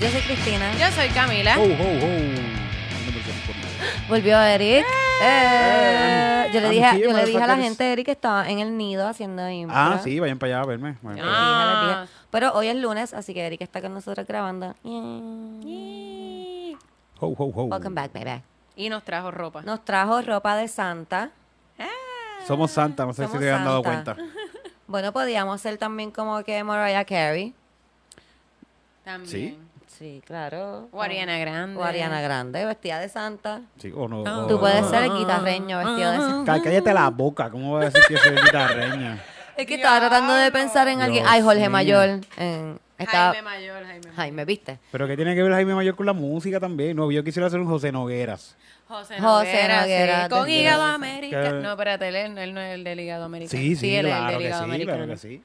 Yo 0.00 0.08
soy 0.08 0.20
Cristina. 0.22 0.72
Yo 0.78 0.90
soy 0.92 1.08
Camila. 1.08 1.56
Ho, 1.58 1.62
ho, 1.62 1.66
ho. 1.66 2.08
Volvió 4.08 4.40
Eric. 4.40 4.84
Eh, 5.22 6.50
yo 6.52 6.60
le 6.60 6.70
dije, 6.70 6.88
here, 6.90 7.00
yo 7.00 7.12
le 7.16 7.24
dije 7.26 7.42
a 7.42 7.46
la 7.46 7.56
gente, 7.56 7.92
Eric, 7.92 8.06
que 8.06 8.12
estaba 8.12 8.48
en 8.48 8.58
el 8.58 8.76
nido 8.76 9.06
haciendo 9.06 9.48
impro. 9.48 9.76
Ah, 9.78 10.00
sí, 10.02 10.18
vayan 10.18 10.38
para 10.38 10.54
allá 10.54 10.62
a 10.62 10.66
verme. 10.66 10.96
Le 11.02 11.10
dije, 11.10 11.22
le 11.22 11.30
Ah. 11.32 12.00
dije. 12.06 12.12
Pero 12.30 12.52
hoy 12.54 12.68
es 12.68 12.76
lunes, 12.76 13.12
así 13.12 13.34
que 13.34 13.46
Eric 13.46 13.60
está 13.60 13.80
con 13.82 13.92
nosotros 13.92 14.26
grabando. 14.26 14.74
Ho, 17.20 17.26
ho, 17.26 17.44
ho. 17.54 17.64
Welcome 17.64 17.94
back, 18.00 18.12
baby. 18.12 18.42
Y 18.76 18.88
nos 18.88 19.04
trajo 19.04 19.30
ropa. 19.30 19.62
Nos 19.62 19.84
trajo 19.84 20.22
ropa 20.22 20.56
de 20.56 20.68
Santa. 20.68 21.30
Somos 22.46 22.70
Santa, 22.70 23.04
no 23.04 23.12
sé 23.12 23.24
Somos 23.24 23.38
si 23.38 23.44
te 23.44 23.52
han 23.52 23.64
dado 23.64 23.82
cuenta. 23.82 24.16
Bueno, 24.86 25.12
podíamos 25.12 25.60
ser 25.60 25.78
también 25.78 26.10
como 26.10 26.42
que 26.42 26.64
Mariah 26.64 27.04
Carey. 27.04 27.54
También. 29.04 29.30
Sí. 29.30 29.58
Sí, 29.86 30.22
claro. 30.24 30.88
O 30.92 31.02
Ariana 31.02 31.36
Grande. 31.38 31.76
O 31.78 31.84
Ariana 31.84 32.20
Grande, 32.20 32.64
vestida 32.64 33.00
de 33.00 33.08
Santa. 33.08 33.62
Sí, 33.78 33.92
o 33.94 34.08
no. 34.08 34.22
Ah. 34.26 34.38
o- 34.40 34.46
Tú 34.46 34.58
puedes 34.58 34.86
ser 34.86 35.02
el 35.04 35.12
guitarreño 35.18 35.78
vestido 35.78 36.10
de 36.12 36.16
Santa. 36.18 36.54
Cá- 36.56 36.62
Cállate 36.62 36.94
la 36.94 37.10
boca, 37.10 37.50
¿cómo 37.50 37.70
voy 37.70 37.82
a 37.82 37.90
decir 37.90 38.00
que 38.08 38.16
soy 38.16 38.36
guitarreña? 38.36 39.22
Es 39.56 39.66
que 39.66 39.74
estaba 39.74 39.98
tratando 40.00 40.32
de 40.34 40.50
pensar 40.52 40.88
en 40.88 41.02
alguien. 41.02 41.22
Dios 41.24 41.32
Ay, 41.34 41.42
Jorge 41.42 41.60
mío. 41.62 41.70
Mayor. 41.70 42.20
en- 42.38 42.80
estaba- 42.96 43.32
Jaime 43.32 43.42
Mayor, 43.42 43.76
Jaime 43.84 43.98
Mayor. 44.00 44.14
Jaime, 44.14 44.44
¿viste? 44.46 44.78
Pero 44.90 45.06
¿qué 45.06 45.16
tiene 45.16 45.34
que 45.34 45.42
ver 45.42 45.52
Jaime 45.52 45.74
Mayor 45.74 45.96
con 45.96 46.06
la 46.06 46.12
música 46.14 46.58
también? 46.60 46.96
No, 46.96 47.10
yo 47.10 47.22
quisiera 47.24 47.48
hacer 47.48 47.60
un 47.60 47.66
José 47.66 47.92
Nogueras. 47.92 48.56
José 48.88 49.14
José 49.20 49.20
Noguera, 49.20 49.80
Noguera, 49.82 50.22
sí. 50.24 50.30
Con 50.30 50.44
desde- 50.46 50.60
hígado 50.60 50.82
América. 50.84 51.42
Que- 51.42 51.52
No, 51.52 51.70
espérate, 51.72 52.08
él, 52.08 52.16
él 52.38 52.54
no 52.54 52.60
es 52.60 52.74
el 52.74 52.84
del 52.84 53.00
hígado 53.00 53.24
americano. 53.24 53.60
Sí, 53.60 53.76
sí, 53.76 53.94
él 53.94 54.06
es 54.06 54.12
el 54.12 54.18
claro 54.18 54.30
del 54.30 54.38
que 54.38 54.44
hígado 54.46 54.62
sí, 54.64 54.70
americano. 54.70 54.96
claro 54.98 55.12
que 55.12 55.18
sí. 55.18 55.42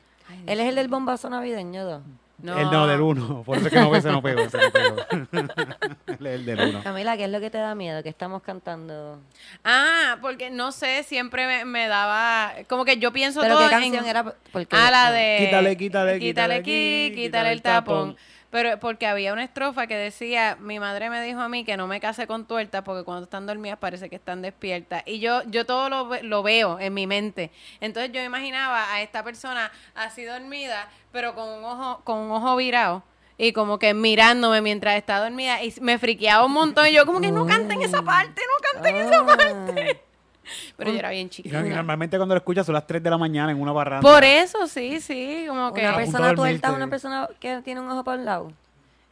Él 0.48 0.60
es 0.60 0.68
el 0.70 0.76
del 0.76 0.88
bombazo 0.88 1.30
navideño, 1.30 1.84
¿no? 1.84 2.02
No. 2.38 2.60
El 2.60 2.70
no 2.70 2.86
del 2.86 3.00
uno, 3.02 3.44
por 3.44 3.58
eso 3.58 3.68
es 3.68 3.74
que 3.74 3.80
no 3.80 3.90
ve, 3.90 4.02
se 4.02 4.12
no 4.12 4.22
pegó, 4.22 4.50
se 4.50 4.58
no 4.58 4.64
es 4.66 6.20
el 6.20 6.46
del 6.46 6.60
uno. 6.70 6.84
Camila, 6.84 7.16
¿qué 7.16 7.24
es 7.26 7.30
lo 7.32 7.40
que 7.40 7.50
te 7.50 7.58
da 7.58 7.76
miedo? 7.76 8.04
que 8.04 8.10
estamos 8.10 8.42
cantando? 8.44 9.20
Ah, 9.64 10.18
porque 10.22 10.50
no 10.50 10.72
sé, 10.74 11.04
siempre 11.04 11.48
me, 11.48 11.64
me 11.66 11.88
daba. 11.88 12.52
Como 12.68 12.84
que 12.84 12.98
yo 12.98 13.14
pienso 13.14 13.40
¿Pero 13.42 13.56
todo 13.56 13.64
qué 13.66 13.72
canción 13.76 14.04
en- 14.04 14.10
era? 14.10 14.24
Porque, 14.52 14.76
Ah, 14.76 14.92
la 14.92 15.12
de. 15.12 15.38
Quítale, 15.46 15.78
quítale, 15.78 16.20
Quítale 16.20 16.62
quítale 16.62 17.16
quítale 17.16 17.52
el 17.54 17.62
tapón. 17.62 18.18
Pero 18.56 18.80
porque 18.80 19.06
había 19.06 19.34
una 19.34 19.44
estrofa 19.44 19.86
que 19.86 19.98
decía, 19.98 20.56
mi 20.62 20.80
madre 20.80 21.10
me 21.10 21.22
dijo 21.22 21.42
a 21.42 21.50
mí 21.50 21.66
que 21.66 21.76
no 21.76 21.88
me 21.88 22.00
case 22.00 22.26
con 22.26 22.46
tuertas 22.46 22.84
porque 22.84 23.04
cuando 23.04 23.26
están 23.26 23.46
dormidas 23.46 23.78
parece 23.78 24.10
que 24.10 24.16
están 24.16 24.42
despiertas. 24.42 25.04
Y 25.06 25.20
yo 25.20 25.42
yo 25.48 25.66
todo 25.66 25.90
lo, 25.90 26.10
lo 26.22 26.42
veo 26.42 26.80
en 26.80 26.94
mi 26.94 27.06
mente. 27.06 27.52
Entonces 27.82 28.14
yo 28.14 28.24
imaginaba 28.24 28.94
a 28.94 29.02
esta 29.02 29.26
persona 29.26 29.74
así 29.94 30.24
dormida, 30.24 30.88
pero 31.12 31.36
con 31.36 31.50
un 31.50 31.66
ojo 31.66 32.00
con 32.06 32.20
un 32.20 32.32
ojo 32.32 32.56
virado. 32.56 33.04
Y 33.38 33.52
como 33.52 33.78
que 33.78 33.94
mirándome 33.94 34.62
mientras 34.62 34.96
está 34.96 35.20
dormida 35.20 35.62
y 35.62 35.74
me 35.82 36.00
friqueaba 36.00 36.46
un 36.46 36.54
montón. 36.54 36.88
Y 36.88 36.94
yo 36.94 37.06
como 37.06 37.20
que 37.20 37.34
no 37.34 37.46
canten 37.46 37.82
esa 37.82 38.04
parte, 38.04 38.42
no 38.42 38.82
canten 38.82 38.96
esa 38.96 39.26
parte. 39.26 40.05
Pero 40.78 40.92
yo 40.92 41.00
era 41.00 41.10
bien 41.10 41.28
Y 41.28 41.30
chiquita. 41.30 41.62
normalmente 41.62 42.18
cuando 42.18 42.36
lo 42.36 42.40
escuchas 42.40 42.66
son 42.66 42.74
las 42.74 42.86
3 42.88 43.02
de 43.04 43.10
la 43.10 43.18
mañana 43.18 43.52
en 43.52 43.60
una 43.62 43.72
barranda. 43.72 44.02
Por 44.02 44.24
eso, 44.24 44.68
sí, 44.68 45.00
sí, 45.02 45.46
como 45.48 45.74
que... 45.74 45.82
Una 45.82 45.96
persona 45.96 46.36
tuerta, 46.36 46.72
una 46.72 46.88
persona 46.88 47.28
que 47.40 47.62
tiene 47.64 47.82
un 47.82 47.90
ojo 47.90 48.04
por 48.04 48.18
un 48.20 48.26
lado. 48.26 48.52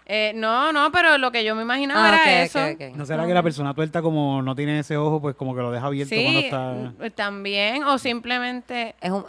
Eh, 0.06 0.34
no, 0.36 0.74
no, 0.74 0.92
pero 0.92 1.18
lo 1.18 1.32
que 1.32 1.46
yo 1.46 1.56
me 1.56 1.62
imaginaba 1.62 2.04
Ah, 2.06 2.10
era 2.10 2.44
ok, 2.46 2.82
eso. 2.82 2.98
¿No 2.98 3.06
será 3.06 3.26
que 3.26 3.34
la 3.34 3.42
persona 3.42 3.74
tuerta 3.74 4.02
como 4.02 4.42
no 4.42 4.54
tiene 4.54 4.80
ese 4.80 4.98
ojo, 4.98 5.22
pues 5.22 5.36
como 5.36 5.56
que 5.56 5.62
lo 5.62 5.72
deja 5.72 5.86
abierto 5.86 6.14
cuando 6.14 6.40
está... 6.40 6.74
mm, 7.06 7.12
también, 7.16 7.84
o 7.86 7.98
simplemente... 7.98 8.96
Es 9.00 9.12
un, 9.12 9.24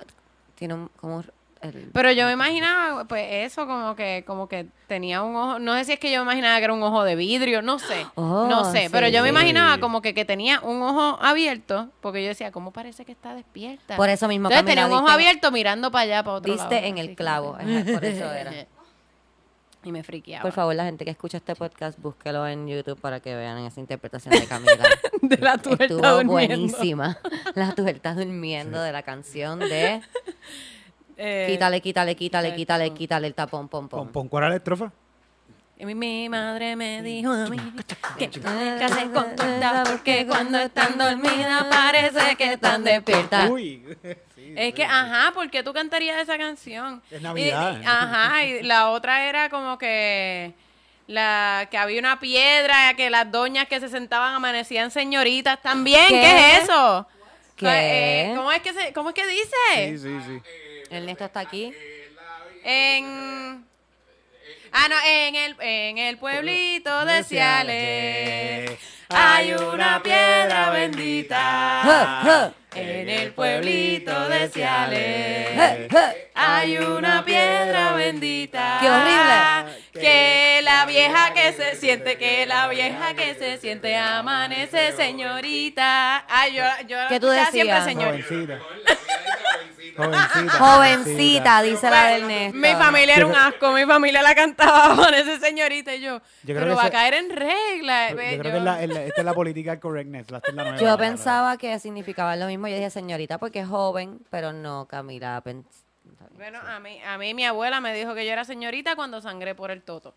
tiene 0.57 0.75
un, 0.75 0.91
como 1.01 1.23
el- 1.65 1.91
Pero 1.93 2.13
yo 2.13 2.27
me 2.27 2.33
imaginaba, 2.33 3.05
pues 3.07 3.27
eso, 3.51 3.67
como 3.67 3.97
que 3.97 4.25
como 4.27 4.49
que 4.49 4.67
tenía 4.87 5.23
un 5.23 5.35
ojo, 5.35 5.59
no 5.59 5.75
sé 5.75 5.85
si 5.85 5.93
es 5.93 5.99
que 5.99 6.13
yo 6.13 6.19
me 6.21 6.25
imaginaba 6.25 6.59
que 6.59 6.65
era 6.65 6.73
un 6.75 6.83
ojo 6.83 7.03
de 7.05 7.17
vidrio, 7.17 7.63
no 7.63 7.79
sé, 7.79 8.07
Oh, 8.15 8.47
no 8.49 8.71
sé, 8.71 8.85
sí. 8.85 8.89
pero 8.93 9.09
yo 9.09 9.23
me 9.23 9.31
imaginaba 9.31 9.79
como 9.79 10.01
que, 10.03 10.15
que 10.15 10.25
tenía 10.25 10.61
un 10.61 10.83
ojo 10.83 11.19
abierto, 11.23 11.91
porque 12.01 12.23
yo 12.23 12.29
decía, 12.29 12.53
¿cómo 12.53 12.73
parece 12.73 13.05
que 13.05 13.13
está 13.13 13.35
despierta? 13.35 13.97
Por 13.97 14.09
eso 14.11 14.29
mismo, 14.29 14.49
Entonces 14.49 14.67
tenía 14.75 14.87
un 14.87 14.93
ojo 14.93 15.09
abierto 15.09 15.51
mirando 15.51 15.91
para 15.91 16.03
allá, 16.03 16.23
para 16.23 16.37
otro 16.37 16.53
diste 16.53 16.75
lado. 16.77 16.87
en 16.87 16.99
el 16.99 17.17
clavo. 17.17 17.57
Ajá, 17.59 17.93
por 17.93 18.05
eso 18.05 18.25
era. 18.33 18.53
Y 19.87 19.93
me 19.93 20.03
friqueaba. 20.03 20.41
Por 20.43 20.53
favor, 20.53 20.75
la 20.75 20.85
gente 20.85 21.05
que 21.05 21.11
escucha 21.11 21.37
este 21.37 21.55
podcast, 21.55 21.99
búsquelo 21.99 22.47
en 22.49 22.67
YouTube 22.67 22.99
para 22.99 23.21
que 23.21 23.35
vean 23.35 23.59
esa 23.59 23.81
interpretación 23.81 24.33
de 24.33 24.47
Camila. 24.47 24.83
De 25.21 25.37
la 25.37 25.59
tuerta 25.59 25.85
Estuvo 25.85 26.01
durmiendo. 26.01 26.33
buenísima. 26.33 27.19
La 27.55 27.75
tuerta 27.75 28.15
durmiendo 28.15 28.81
de 28.81 28.93
la 28.93 29.03
canción 29.03 29.59
de 29.59 30.01
Eh, 31.17 31.47
Quítale, 31.51 31.81
quítale, 31.81 32.17
quítale, 32.17 32.55
quítale, 32.55 32.93
quítale 32.93 33.27
el 33.29 33.35
tapón, 33.35 33.69
pom, 33.69 33.89
¿Pon, 33.89 34.05
pom. 34.05 34.13
pon 34.13 34.29
cuál 34.29 34.45
era 34.45 34.51
la 34.51 34.57
estrofa? 34.57 34.91
Y 35.77 35.85
mi, 35.87 35.95
mi 35.95 36.29
madre 36.29 36.77
me 36.77 37.03
dijo 37.03 37.33
a 37.33 37.49
mí 37.49 37.57
que 38.19 38.29
no 38.41 38.51
me 38.53 38.79
case 38.79 39.11
con 39.13 39.35
tuertas 39.37 39.89
porque 39.89 40.25
cuando 40.27 40.59
están 40.59 40.97
dormidas 40.97 41.65
parece 41.65 42.37
que 42.37 42.53
están 42.53 42.85
despiertas. 42.85 43.51
Uy. 43.51 43.83
Sí, 44.35 44.53
Es 44.57 44.75
que, 44.75 44.85
ajá, 44.85 45.33
¿por 45.33 45.49
qué 45.51 45.63
tú 45.63 45.73
cantarías 45.73 46.21
esa 46.21 46.37
canción? 46.37 47.01
Es 47.11 47.23
Navidad. 47.23 47.79
Y- 47.79 47.83
y- 47.83 47.87
ajá, 47.87 48.45
y 48.45 48.63
la 48.63 48.91
otra 48.91 49.27
era 49.29 49.49
como 49.49 49.79
que 49.79 50.53
la 51.07 51.69
que 51.71 51.79
había 51.79 51.99
una 52.01 52.19
piedra, 52.21 52.95
que 52.95 53.11
las 53.11 53.31
doñas 53.31 53.69
que 53.69 53.81
se 53.81 53.89
sentaban 53.89 54.35
amanecían 54.35 54.91
señoritas 54.91 55.63
también. 55.63 56.07
¿Qué, 56.09 56.21
¿Qué? 56.21 56.57
es 56.57 56.63
eso? 56.65 57.07
¿Qué? 57.57 57.67
Eh, 58.31 58.33
¿Cómo 58.37 58.51
es 58.53 58.61
que 58.61 58.73
se, 58.73 58.93
cómo 58.93 59.11
es 59.11 59.15
que 59.15 59.27
dice? 59.27 59.57
Sí, 59.77 59.99
sí, 59.99 60.19
sí. 60.27 60.43
Ernesto 60.95 61.25
está 61.25 61.41
aquí. 61.41 61.73
En 62.65 63.65
Ah, 64.77 64.89
no, 64.89 64.97
en 65.07 65.37
el 65.37 65.57
en 65.61 65.99
el 65.99 66.19
pueblito 66.19 67.05
de 67.05 67.23
Ciales 67.23 68.73
hay 69.09 69.53
una 69.53 70.03
piedra 70.03 70.71
bendita. 70.71 72.53
En 72.75 73.09
el 73.09 73.33
pueblito 73.33 74.29
de 74.29 74.49
Ciales 74.49 75.93
hay 76.35 76.79
una 76.79 77.25
piedra 77.25 77.93
bendita. 77.93 78.79
¡Qué 78.81 78.91
horrible! 78.91 79.85
Que 79.93 80.61
la 80.65 80.85
vieja 80.87 81.33
que 81.33 81.53
se 81.53 81.77
siente, 81.77 82.19
que 82.19 82.45
la 82.47 82.67
vieja 82.67 83.15
que 83.15 83.37
se 83.37 83.59
siente 83.59 83.97
amanece, 83.97 84.91
señorita. 84.97 86.25
Ay, 86.29 86.55
yo, 86.55 86.65
yo 86.89 86.97
¿Qué 87.09 87.21
tú 87.21 87.33
ya 87.33 87.47
siempre 87.53 87.75
decías? 87.77 87.85
señorita. 87.85 88.59
Jovencita. 89.97 90.59
Jovencita. 90.59 90.59
Jovencita, 90.59 91.63
dice 91.63 91.91
la 91.91 92.05
de 92.07 92.17
Ernesto. 92.17 92.59
Mi 92.59 92.69
familia 92.75 93.17
era 93.17 93.27
un 93.27 93.35
asco, 93.35 93.73
mi 93.73 93.85
familia 93.85 94.23
la 94.23 94.35
cantaba 94.35 94.97
con 94.97 95.15
ese 95.15 95.39
señorita 95.39 95.95
y 95.95 96.01
yo. 96.01 96.19
Yo 96.43 96.55
creo 96.55 96.61
pero 96.61 96.69
que 96.71 96.75
va 96.75 96.85
a 96.87 96.91
caer 96.91 97.15
en 97.15 97.31
regla. 97.31 98.11
Yo 98.11 98.17
Ve, 98.17 98.39
creo 98.39 98.45
yo- 98.45 98.51
que 98.51 98.57
es 98.59 98.63
la, 98.65 98.83
esta 98.83 99.21
es 99.21 99.25
la 99.25 99.35
política 99.35 99.79
correctness. 99.81 100.31
La, 100.31 100.39
esta 100.39 100.51
es 100.51 100.55
la 100.57 100.63
nueva, 100.65 100.79
Yo 100.79 100.87
la- 100.87 100.97
pensaba 100.97 101.57
que 101.57 101.79
significaba 101.79 102.37
lo 102.37 102.47
mismo. 102.47 102.69
Yo 102.69 102.75
dije 102.77 102.91
señorita 102.91 103.39
porque 103.39 103.61
es 103.61 103.69
joven, 103.69 104.21
pero 104.31 104.53
no, 104.53 104.87
Camila. 104.87 105.43
pens- 105.45 105.65
Bueno, 106.37 106.59
a 106.61 106.81
mí, 106.81 107.01
a 107.03 107.17
mí 107.19 107.35
mi 107.35 107.45
abuela 107.45 107.81
me 107.81 107.95
dijo 107.95 108.15
que 108.15 108.27
yo 108.27 108.33
era 108.33 108.45
señorita 108.45 108.97
cuando 108.97 109.21
sangré 109.21 109.55
por 109.55 109.71
el 109.71 109.83
toto. 109.83 110.15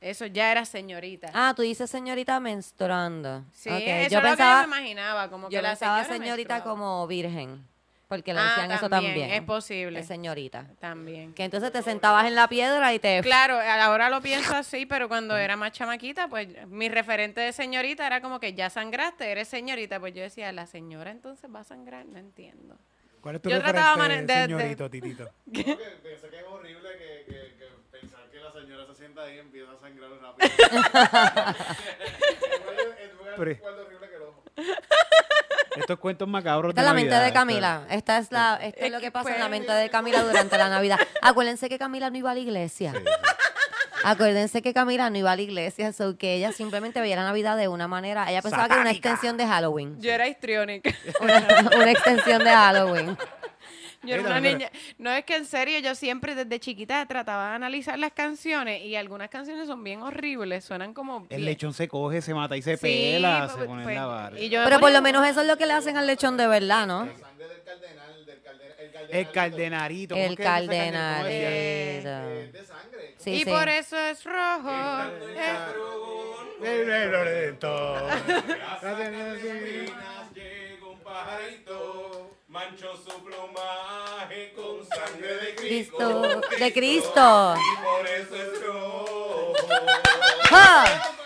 Eso 0.00 0.26
ya 0.26 0.50
era 0.52 0.66
señorita. 0.66 1.30
Ah, 1.32 1.54
tú 1.56 1.62
dices 1.62 1.88
señorita 1.88 2.38
menstruando. 2.38 3.42
sí, 3.54 3.70
eso 3.70 3.78
Yo 3.78 3.84
es 3.86 4.12
lo 4.12 4.20
pensaba, 4.22 4.60
que 4.60 4.66
yo 4.66 4.68
me 4.70 4.76
imaginaba. 4.78 5.30
Como 5.30 5.48
que 5.48 5.54
yo 5.54 5.62
la 5.62 5.70
pensaba 5.70 6.02
señora 6.04 6.18
señorita 6.18 6.54
menstruaba. 6.56 6.78
como 6.78 7.06
virgen. 7.06 7.66
Porque 8.08 8.34
le 8.34 8.40
Ah, 8.40 8.44
decían 8.50 8.70
eso 8.70 8.88
también, 8.90 9.30
es 9.30 9.42
posible. 9.42 10.00
De 10.00 10.06
señorita. 10.06 10.66
También. 10.78 11.32
Que 11.34 11.44
entonces 11.44 11.72
te 11.72 11.82
sentabas 11.82 12.26
en 12.26 12.34
la 12.34 12.48
piedra 12.48 12.92
y 12.92 12.98
te... 12.98 13.20
Claro, 13.22 13.58
ahora 13.58 14.10
lo 14.10 14.20
pienso 14.20 14.54
así, 14.54 14.84
pero 14.86 15.08
cuando 15.08 15.36
era 15.36 15.56
más 15.56 15.72
chamaquita, 15.72 16.28
pues 16.28 16.48
mi 16.68 16.88
referente 16.90 17.40
de 17.40 17.52
señorita 17.52 18.06
era 18.06 18.20
como 18.20 18.38
que 18.40 18.52
ya 18.52 18.68
sangraste, 18.70 19.30
eres 19.32 19.48
señorita. 19.48 19.98
Pues 20.00 20.14
yo 20.14 20.22
decía, 20.22 20.52
la 20.52 20.66
señora 20.66 21.10
entonces 21.10 21.50
va 21.52 21.60
a 21.60 21.64
sangrar, 21.64 22.04
no 22.04 22.18
entiendo. 22.18 22.78
¿Cuál 23.22 23.36
es 23.36 23.42
tu 23.42 23.48
Yo 23.48 23.58
trataba 23.58 24.06
de- 24.06 24.22
de- 24.22 24.34
señorito, 24.42 24.90
Titito? 24.90 25.30
Que 25.52 25.64
pensé 25.64 26.28
que 26.28 26.38
es 26.40 26.44
horrible 26.46 26.88
que, 26.98 27.24
que, 27.32 27.54
que 27.56 27.64
pensar 27.98 28.28
que 28.30 28.38
la 28.38 28.52
señora 28.52 28.84
se 28.86 28.94
sienta 28.96 29.22
ahí 29.22 29.36
y 29.36 29.38
empieza 29.38 29.72
a 29.72 29.78
sangrar 29.80 30.10
rápido. 30.20 30.46
es 33.00 33.10
Pero- 33.36 33.50
igual 33.50 33.76
de 33.76 33.80
horrible 33.82 34.08
que 34.10 34.16
el 34.16 34.22
ojo. 34.22 34.44
Estos 35.76 35.98
cuentos 35.98 36.28
macabros 36.28 36.70
Esta 36.70 36.82
de 36.82 36.86
es 36.86 36.90
la 36.90 36.94
mente 36.94 37.10
Navidad, 37.10 37.20
de 37.22 37.26
esto- 37.28 37.38
Camila. 37.40 37.82
Esta 37.90 38.18
es 38.18 38.30
la, 38.32 38.58
esto 38.62 38.78
es 38.80 38.86
Es 38.86 38.92
lo 38.92 38.98
que 38.98 39.04
que 39.06 39.10
pasa 39.12 39.30
en 39.34 39.40
la 39.40 39.48
pues- 39.48 39.58
mente 39.60 39.72
de 39.72 39.90
Camila 39.90 40.22
durante 40.22 40.56
la 40.58 40.68
Navidad. 40.68 40.98
Acuérdense 41.22 41.68
que 41.68 41.78
Camila 41.78 42.10
no 42.10 42.18
iba 42.18 42.30
a 42.30 42.34
la 42.34 42.40
iglesia. 42.40 42.92
Sí, 42.92 42.98
sí. 42.98 43.04
Acuérdense 44.06 44.60
que 44.60 44.74
Camila 44.74 45.08
no 45.08 45.16
iba 45.16 45.32
a 45.32 45.36
la 45.36 45.40
iglesia, 45.42 45.92
so 45.94 46.18
que 46.18 46.34
ella 46.34 46.52
simplemente 46.52 47.00
veía 47.00 47.16
la 47.16 47.24
Navidad 47.24 47.56
de 47.56 47.68
una 47.68 47.88
manera. 47.88 48.28
Ella 48.30 48.42
pensaba 48.42 48.66
que 48.66 48.74
era 48.74 48.82
una 48.82 48.90
extensión 48.90 49.36
de 49.38 49.46
Halloween. 49.46 49.98
Yo 50.00 50.12
era 50.12 50.28
histriónica. 50.28 50.90
Una, 51.20 51.70
una 51.74 51.90
extensión 51.90 52.44
de 52.44 52.50
Halloween. 52.50 53.16
Yo 54.06 54.14
era 54.14 54.22
una 54.24 54.40
niña. 54.40 54.70
No 54.98 55.10
es 55.10 55.24
que 55.24 55.36
en 55.36 55.44
serio, 55.46 55.78
yo 55.80 55.94
siempre 55.94 56.34
desde 56.34 56.60
chiquita 56.60 57.04
trataba 57.06 57.50
de 57.50 57.54
analizar 57.56 57.98
las 57.98 58.12
canciones 58.12 58.82
y 58.82 58.96
algunas 58.96 59.28
canciones 59.30 59.66
son 59.66 59.82
bien 59.84 60.02
horribles, 60.02 60.64
suenan 60.64 60.94
como. 60.94 61.22
El 61.30 61.38
bien- 61.38 61.44
lechón 61.44 61.72
se 61.74 61.88
coge, 61.88 62.20
se 62.22 62.34
mata 62.34 62.56
y 62.56 62.62
se 62.62 62.76
Sí, 62.76 62.82
pela, 62.82 63.48
pues, 63.50 63.60
se 63.60 63.66
pone 63.66 63.82
pues, 63.84 63.96
en 63.96 64.00
la 64.02 64.06
vara. 64.06 64.40
y 64.40 64.48
yo 64.48 64.62
Pero 64.64 64.80
por 64.80 64.92
lo 64.92 65.02
menos 65.02 65.26
eso 65.26 65.40
es 65.40 65.46
lo 65.46 65.56
que 65.56 65.66
le 65.66 65.72
hacen 65.72 65.96
al 65.96 66.06
lechón 66.06 66.36
de 66.36 66.46
verdad, 66.46 66.86
¿no? 66.86 67.00
Sangre 67.06 67.48
del 67.48 67.62
cardenal, 67.64 68.26
del 68.26 68.42
cardenal. 68.42 68.80
El 68.80 68.92
cardenal. 68.92 69.20
El 69.20 69.30
caldenarito. 69.32 70.14
¿cómo 70.14 70.26
El 70.26 70.36
cardenal? 70.36 71.22
Sangre. 71.22 72.52
Sí, 73.18 73.30
y 73.30 73.44
sí. 73.44 73.50
por 73.50 73.68
eso 73.68 73.98
es 73.98 74.24
rojo. 74.24 74.70
Eh, 75.30 75.54
Llegó 80.34 80.92
un 80.92 80.98
pajarito, 81.00 82.30
manchó 82.54 82.96
su 82.96 83.10
plumaje 83.24 84.52
con 84.54 84.86
sangre 84.86 85.34
de 85.38 85.54
Cristo, 85.56 85.96
Cristo. 86.22 86.40
de 86.64 86.72
Cristo. 86.72 87.54
Y 87.56 87.84
por 87.84 88.06
eso 88.06 88.36
es 88.36 88.62
rojo. 88.64 89.52
¡Ja! 90.48 90.84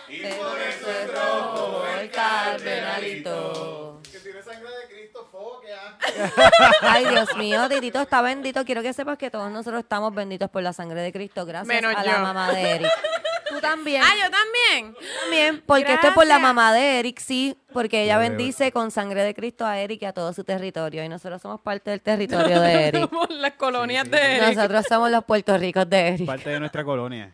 Y 0.09 0.21
Por 0.23 0.37
por 0.39 0.59
eso 0.59 0.91
es 0.91 1.13
rojo 1.13 1.85
el 2.01 2.11
cardenalito. 2.11 4.01
Que 4.11 4.19
tiene 4.21 4.43
sangre 4.43 4.71
de 4.71 4.89
Cristo, 4.95 5.29
foquea. 5.31 5.99
Ay, 6.81 7.05
Dios 7.05 7.37
mío, 7.37 7.69
Titito 7.69 8.01
está 8.01 8.23
bendito. 8.23 8.65
Quiero 8.65 8.81
que 8.81 8.95
sepas 8.95 9.19
que 9.19 9.31
todos 9.31 9.51
nosotros 9.51 9.83
estamos 9.83 10.15
benditos 10.15 10.49
por 10.49 10.63
la 10.63 10.73
sangre 10.73 11.03
de 11.03 11.13
Cristo. 11.13 11.45
Gracias 11.45 11.67
Menos 11.69 11.95
a 11.95 12.05
yo. 12.05 12.11
la 12.13 12.19
mamá 12.21 12.53
de 12.53 12.71
Eric. 12.71 12.91
Tú 13.49 13.61
también. 13.61 14.03
Ah, 14.05 14.13
yo 14.23 14.31
también. 14.31 14.95
también, 15.23 15.63
porque 15.67 15.95
esto 15.95 16.09
es 16.09 16.15
por 16.15 16.25
la 16.25 16.35
Gracias. 16.35 16.55
mamá 16.55 16.73
de 16.73 16.99
Eric, 16.99 17.19
sí, 17.19 17.57
porque 17.73 18.05
ella 18.05 18.19
bendice 18.19 18.73
con 18.73 18.91
sangre 18.91 19.23
de 19.23 19.35
Cristo 19.35 19.65
a 19.67 19.79
Eric 19.79 20.03
y 20.03 20.05
a 20.05 20.13
todo 20.13 20.33
su 20.33 20.45
territorio. 20.45 21.05
Y 21.05 21.09
nosotros 21.09 21.41
somos 21.41 21.61
parte 21.61 21.91
del 21.91 22.01
territorio 22.01 22.61
de 22.61 22.89
Eric. 22.89 23.09
Somos 23.09 23.31
las 23.31 23.53
colonias 23.55 24.11
de 24.11 24.37
Eric. 24.37 24.57
Nosotros 24.57 24.85
somos 24.89 25.11
los 25.11 25.25
Puerto 25.25 25.57
Ricos 25.57 25.89
de 25.89 26.09
Eric. 26.09 26.27
Parte 26.27 26.51
de 26.51 26.61
nuestra 26.61 26.85
colonia. 26.85 27.33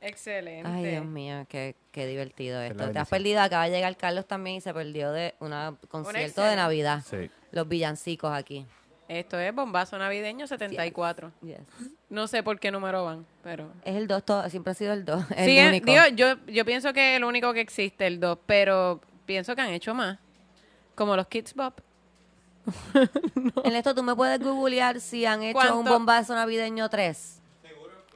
Excelente. 0.00 0.68
Ay, 0.68 0.84
Dios 0.86 1.04
mío, 1.04 1.46
qué, 1.48 1.76
qué 1.92 2.06
divertido 2.06 2.60
esto. 2.62 2.90
Te 2.90 2.98
has 2.98 3.08
perdido, 3.08 3.42
acaba 3.42 3.64
de 3.64 3.70
llegar 3.70 3.94
Carlos 3.96 4.26
también 4.26 4.56
y 4.56 4.60
se 4.60 4.72
perdió 4.72 5.12
de 5.12 5.34
un 5.40 5.50
concierto 5.88 6.42
de. 6.42 6.56
Navidad. 6.56 7.02
Sí. 7.08 7.30
Los 7.52 7.68
villancicos 7.68 8.32
aquí. 8.32 8.66
Esto 9.10 9.40
es 9.40 9.52
bombazo 9.52 9.98
navideño 9.98 10.46
74. 10.46 11.32
Yes. 11.42 11.58
No 12.08 12.28
sé 12.28 12.44
por 12.44 12.60
qué 12.60 12.70
número 12.70 13.04
van, 13.04 13.26
pero... 13.42 13.72
Es 13.84 13.96
el 13.96 14.06
2, 14.06 14.22
siempre 14.48 14.70
ha 14.70 14.74
sido 14.74 14.92
el 14.92 15.04
2. 15.04 15.24
El 15.36 15.44
Sí, 15.46 15.58
único. 15.66 15.86
digo, 15.86 16.02
yo, 16.14 16.36
yo 16.46 16.64
pienso 16.64 16.92
que 16.92 17.12
es 17.12 17.16
el 17.16 17.24
único 17.24 17.52
que 17.52 17.60
existe, 17.60 18.06
el 18.06 18.20
2, 18.20 18.38
pero 18.46 19.00
pienso 19.26 19.56
que 19.56 19.62
han 19.62 19.70
hecho 19.70 19.94
más. 19.94 20.18
Como 20.94 21.16
los 21.16 21.26
Kids 21.26 21.54
Bop. 21.54 21.80
En 23.64 23.74
esto 23.74 23.96
tú 23.96 24.04
me 24.04 24.14
puedes 24.14 24.38
googlear 24.38 25.00
si 25.00 25.26
han 25.26 25.42
hecho 25.42 25.76
un 25.76 25.84
bombazo 25.84 26.34
navideño 26.36 26.88
3. 26.88 27.40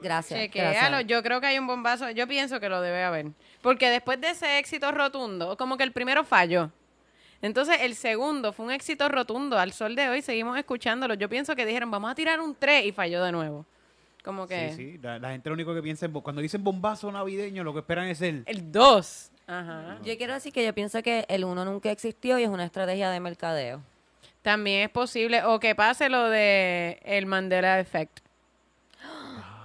Gracias. 0.01 0.39
Chequéalo. 0.39 0.71
gracias. 0.79 1.07
Yo 1.07 1.23
creo 1.23 1.41
que 1.41 1.47
hay 1.47 1.59
un 1.59 1.67
bombazo. 1.67 2.09
Yo 2.11 2.25
pienso 2.25 2.61
que 2.61 2.69
lo 2.69 2.79
debe 2.79 3.03
haber. 3.03 3.27
Porque 3.61 3.89
después 3.89 4.21
de 4.21 4.29
ese 4.29 4.59
éxito 4.59 4.91
rotundo, 4.91 5.57
como 5.57 5.75
que 5.75 5.83
el 5.83 5.91
primero 5.91 6.23
falló. 6.23 6.71
Entonces 7.45 7.77
el 7.81 7.95
segundo 7.95 8.51
fue 8.53 8.65
un 8.65 8.71
éxito 8.71 9.07
rotundo. 9.07 9.57
Al 9.59 9.71
sol 9.71 9.95
de 9.95 10.09
hoy 10.09 10.21
seguimos 10.21 10.57
escuchándolo. 10.57 11.13
Yo 11.13 11.29
pienso 11.29 11.55
que 11.55 11.65
dijeron, 11.65 11.91
vamos 11.91 12.11
a 12.11 12.15
tirar 12.15 12.39
un 12.41 12.55
3 12.55 12.85
y 12.87 12.91
falló 12.91 13.23
de 13.23 13.31
nuevo. 13.31 13.65
Como 14.23 14.47
que 14.47 14.71
Sí, 14.71 14.75
sí. 14.93 14.97
La, 15.01 15.19
la 15.19 15.29
gente 15.31 15.49
lo 15.49 15.53
único 15.53 15.73
que 15.75 15.81
piensa 15.83 16.07
es, 16.07 16.11
bo- 16.11 16.21
cuando 16.21 16.41
dicen 16.41 16.63
bombazo 16.63 17.11
navideño, 17.11 17.63
lo 17.63 17.73
que 17.73 17.79
esperan 17.79 18.07
es 18.07 18.21
el... 18.21 18.43
el 18.47 18.71
2. 18.71 19.31
Ajá. 19.47 19.97
Yo 20.03 20.17
quiero 20.17 20.33
decir 20.33 20.51
que 20.51 20.65
yo 20.65 20.73
pienso 20.73 21.03
que 21.03 21.25
el 21.29 21.43
1 21.45 21.63
nunca 21.65 21.91
existió 21.91 22.39
y 22.39 22.43
es 22.43 22.49
una 22.49 22.65
estrategia 22.65 23.11
de 23.11 23.19
mercadeo. 23.19 23.81
También 24.41 24.81
es 24.81 24.89
posible. 24.89 25.43
O 25.43 25.59
que 25.59 25.75
pase 25.75 26.09
lo 26.09 26.29
de 26.29 26.99
el 27.03 27.25
Mandela 27.27 27.79
Effect. 27.79 28.19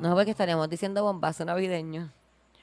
No, 0.00 0.14
porque 0.14 0.30
estaríamos 0.30 0.68
diciendo 0.70 1.02
bombazo 1.04 1.44
navideño. 1.44 2.10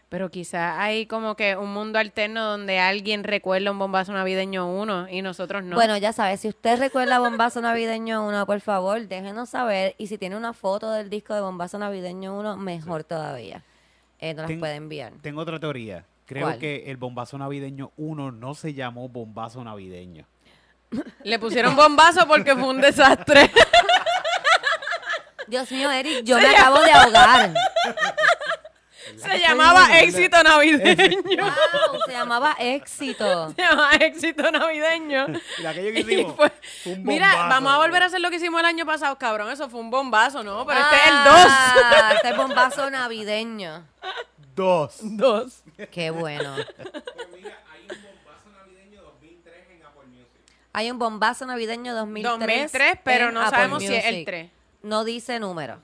Pero 0.10 0.30
quizá 0.30 0.82
hay 0.82 1.06
como 1.06 1.36
que 1.36 1.58
un 1.58 1.74
mundo 1.74 2.00
alterno 2.00 2.44
donde 2.46 2.80
alguien 2.80 3.26
recuerda 3.26 3.72
un 3.72 3.80
bombazo 3.80 4.14
navideño 4.14 4.66
1 4.66 5.10
y 5.10 5.22
nosotros 5.22 5.64
no. 5.64 5.76
Bueno, 5.76 5.98
ya 5.98 6.14
sabes, 6.14 6.40
si 6.40 6.48
usted 6.48 6.80
recuerda 6.80 7.20
Bombazo 7.20 7.60
Navideño 7.60 8.26
1, 8.26 8.46
por 8.46 8.62
favor, 8.62 9.06
déjenos 9.06 9.50
saber. 9.50 9.96
Y 9.98 10.08
si 10.08 10.18
tiene 10.18 10.38
una 10.38 10.54
foto 10.54 10.92
del 10.92 11.10
disco 11.10 11.34
de 11.34 11.42
Bombazo 11.42 11.78
Navideño 11.78 12.38
1, 12.40 12.56
mejor 12.56 13.04
todavía. 13.04 13.64
Eh, 14.20 14.34
nos 14.34 14.50
las 14.50 14.60
puede 14.60 14.76
enviar. 14.76 15.14
Tengo 15.22 15.42
otra 15.42 15.60
teoría. 15.60 16.06
Creo 16.26 16.44
¿Cuál? 16.48 16.60
que 16.60 16.92
el 16.92 16.98
bombazo 16.98 17.38
navideño 17.38 17.92
1 17.96 18.32
no 18.34 18.54
se 18.54 18.74
llamó 18.74 19.08
bombazo 19.08 19.64
navideño. 19.64 20.26
Le 21.24 21.40
pusieron 21.40 21.76
bombazo 21.76 22.28
porque 22.28 22.54
fue 22.54 22.68
un 22.68 22.82
desastre. 22.82 23.50
Dios 25.48 25.72
mío, 25.72 25.90
Eric, 25.90 26.24
yo 26.24 26.38
me 26.38 26.48
acabo 26.48 26.82
de 26.82 26.92
ahogar. 26.92 27.54
Se 29.16 29.40
llamaba 29.40 30.00
éxito 30.00 30.42
navideño. 30.44 31.18
Wow, 31.48 32.00
se 32.06 32.12
llamaba 32.12 32.56
Éxito. 32.60 33.50
Se 33.56 33.62
llamaba 33.62 33.92
éxito 33.96 34.52
navideño. 34.52 35.28
Y 35.62 35.66
aquello 35.66 35.94
que 35.94 36.00
hicimos 36.00 36.36
fue- 36.38 36.52
fue 36.84 36.94
un 36.94 37.04
Mira, 37.04 37.28
bombazo. 37.32 37.50
vamos 37.50 37.74
a 37.74 37.78
volver 37.78 38.04
a 38.04 38.06
hacer 38.08 38.22
lo 38.22 38.30
que 38.30 38.36
hicimos 38.38 38.60
el 38.60 38.66
año 38.66 38.86
pasado, 38.86 39.18
cabrón. 39.18 39.52
Eso 39.52 39.70
fue 39.70 39.80
un 39.80 39.90
bombazo, 39.90 40.44
¿no? 40.44 40.66
Pero 40.66 40.80
este 40.80 40.96
es 40.96 41.06
el 41.08 41.14
Ah, 41.16 42.12
Este 42.16 42.30
es 42.30 42.38
Bombazo 42.38 42.90
Navideño. 42.90 43.86
Dos. 44.56 44.98
2. 45.02 45.64
2. 45.78 45.88
Qué 45.92 46.10
bueno. 46.12 46.56
Mira, 46.56 47.60
hay 47.72 47.82
un 47.90 48.10
bombazo 48.18 48.50
navideño 48.58 49.02
2003 49.04 49.54
en 49.70 49.86
Apple 49.86 50.08
Music. 50.08 50.28
Hay 50.74 50.92
un 50.92 51.00
Bombazo 51.00 51.46
Navideño 51.46 51.96
2003. 51.96 52.40
2003, 52.72 53.00
pero 53.04 53.28
en 53.30 53.34
no 53.36 53.42
Apple 53.42 53.56
sabemos 53.58 53.84
si 53.84 53.94
es 53.94 54.06
el 54.06 54.12
Music. 54.16 54.26
3. 54.26 54.52
No 54.84 55.04
dice 55.04 55.40
número. 55.40 55.80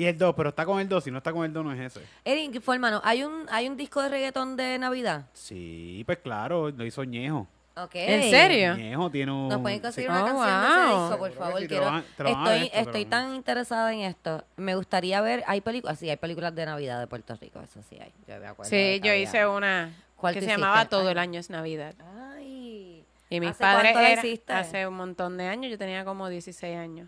Y 0.00 0.06
el 0.06 0.16
2, 0.16 0.34
pero 0.34 0.48
está 0.48 0.64
con 0.64 0.80
el 0.80 0.88
2. 0.88 1.04
Si 1.04 1.10
no 1.10 1.18
está 1.18 1.30
con 1.30 1.44
el 1.44 1.52
2, 1.52 1.62
no 1.62 1.72
es 1.74 1.80
ese. 1.80 2.06
Eric, 2.24 2.62
fue 2.62 2.76
hermano, 2.76 3.02
¿hay 3.04 3.22
un, 3.22 3.46
¿hay 3.50 3.68
un 3.68 3.76
disco 3.76 4.00
de 4.02 4.08
reggaetón 4.08 4.56
de 4.56 4.78
Navidad? 4.78 5.26
Sí, 5.34 6.02
pues 6.06 6.16
claro, 6.18 6.70
lo 6.70 6.86
hizo 6.86 7.04
Ñejo. 7.04 7.46
Ok. 7.76 7.90
¿En 7.94 8.30
serio? 8.30 8.76
Ñejo 8.76 9.10
tiene 9.10 9.30
un... 9.30 9.48
¿Nos 9.48 9.60
pueden 9.60 9.80
conseguir 9.80 10.10
Sí. 10.10 10.16
una 10.16 10.22
Oh, 10.22 10.26
canción 10.26 10.48
de 10.48 10.68
ese 10.68 10.92
wow. 10.94 11.02
disco, 11.02 11.18
por 11.18 11.28
creo 11.30 11.38
favor? 11.44 11.60
sí, 11.60 11.68
Quiero- 11.68 11.84
van- 11.84 12.04
estoy 12.16 12.30
esto, 12.66 12.78
estoy 12.78 13.04
pero- 13.04 13.10
tan 13.10 13.34
interesada 13.34 13.92
en 13.92 14.00
esto. 14.00 14.44
Me 14.56 14.74
gustaría 14.74 15.20
ver, 15.20 15.44
hay 15.46 15.60
películas, 15.60 15.98
sí, 15.98 16.08
hay 16.08 16.16
películas 16.16 16.54
de 16.54 16.64
Navidad 16.64 16.98
de 16.98 17.06
Puerto 17.06 17.36
Rico, 17.40 17.60
eso 17.60 17.80
sí 17.88 17.98
hay. 18.00 18.10
Yo 18.26 18.40
me 18.40 18.46
acuerdo 18.46 18.70
Sí, 18.70 19.00
yo 19.04 19.10
había. 19.10 19.22
hice 19.22 19.46
una 19.46 19.92
¿Cuál 20.16 20.32
que 20.32 20.40
se 20.40 20.46
llamaba? 20.46 20.86
Todo 20.86 21.02
Ay. 21.08 21.12
el 21.12 21.18
año 21.18 21.40
es 21.40 21.50
Navidad. 21.50 21.94
Ay. 22.38 23.04
Y 23.28 23.38
mis 23.40 23.50
¿Hace 23.50 23.60
padres 23.62 24.18
hiciste? 24.24 24.52
hace 24.54 24.86
un 24.86 24.94
montón 24.94 25.36
de 25.36 25.46
años, 25.46 25.70
yo 25.70 25.76
tenía 25.76 26.06
como 26.06 26.28
16 26.30 26.76
años. 26.78 27.06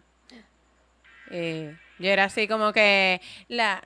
Y 1.30 1.70
yo 1.98 2.10
era 2.10 2.24
así 2.24 2.48
como 2.48 2.72
que 2.72 3.20
la 3.48 3.82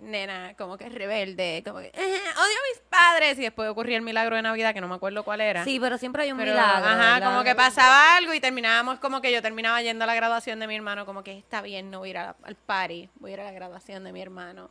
nena, 0.00 0.54
como 0.56 0.78
que 0.78 0.88
rebelde, 0.88 1.62
como 1.66 1.80
que 1.80 1.86
"Eh, 1.88 1.92
odio 1.96 2.04
a 2.04 2.68
mis 2.72 2.80
padres. 2.88 3.38
Y 3.38 3.42
después 3.42 3.68
ocurría 3.68 3.96
el 3.96 4.02
milagro 4.02 4.36
de 4.36 4.42
Navidad, 4.42 4.72
que 4.72 4.80
no 4.80 4.86
me 4.86 4.94
acuerdo 4.94 5.24
cuál 5.24 5.40
era. 5.40 5.64
Sí, 5.64 5.80
pero 5.80 5.98
siempre 5.98 6.22
hay 6.22 6.30
un 6.30 6.38
Pero, 6.38 6.52
milagro. 6.52 6.86
ajá, 6.86 7.14
¿verdad? 7.14 7.28
como 7.28 7.42
que 7.44 7.54
pasaba 7.56 8.16
algo 8.16 8.32
y 8.32 8.38
terminábamos 8.40 9.00
como 9.00 9.20
que 9.20 9.32
yo 9.32 9.42
terminaba 9.42 9.82
yendo 9.82 10.04
a 10.04 10.06
la 10.06 10.14
graduación 10.14 10.60
de 10.60 10.68
mi 10.68 10.76
hermano, 10.76 11.04
como 11.04 11.24
que 11.24 11.36
está 11.36 11.62
bien, 11.62 11.90
no 11.90 11.98
voy 11.98 12.08
a 12.08 12.10
ir 12.10 12.18
a- 12.18 12.36
al 12.44 12.54
party, 12.54 13.08
voy 13.16 13.32
a 13.32 13.34
ir 13.34 13.40
a 13.40 13.44
la 13.44 13.52
graduación 13.52 14.04
de 14.04 14.12
mi 14.12 14.22
hermano 14.22 14.70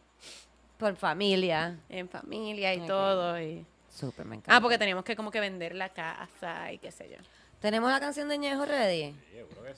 Por 0.77 0.96
familia. 0.96 1.75
en 1.89 2.07
familia 2.07 2.74
y 2.74 2.88
todo. 2.88 3.38
Y... 3.41 3.65
Súper, 3.89 4.25
me 4.25 4.36
encanta. 4.36 4.55
Ah, 4.55 4.62
porque 4.62 4.77
teníamos 4.77 5.03
que 5.03 5.15
como 5.17 5.29
que 5.31 5.39
vender 5.41 5.75
la 5.75 5.89
casa 5.89 6.72
y 6.72 6.77
qué 6.77 6.91
sé 6.91 7.10
yo. 7.10 7.17
¿Tenemos 7.62 7.92
la 7.92 8.00
canción 8.00 8.30
de 8.30 8.38
Ñejo 8.38 8.66
ready? 8.66 9.16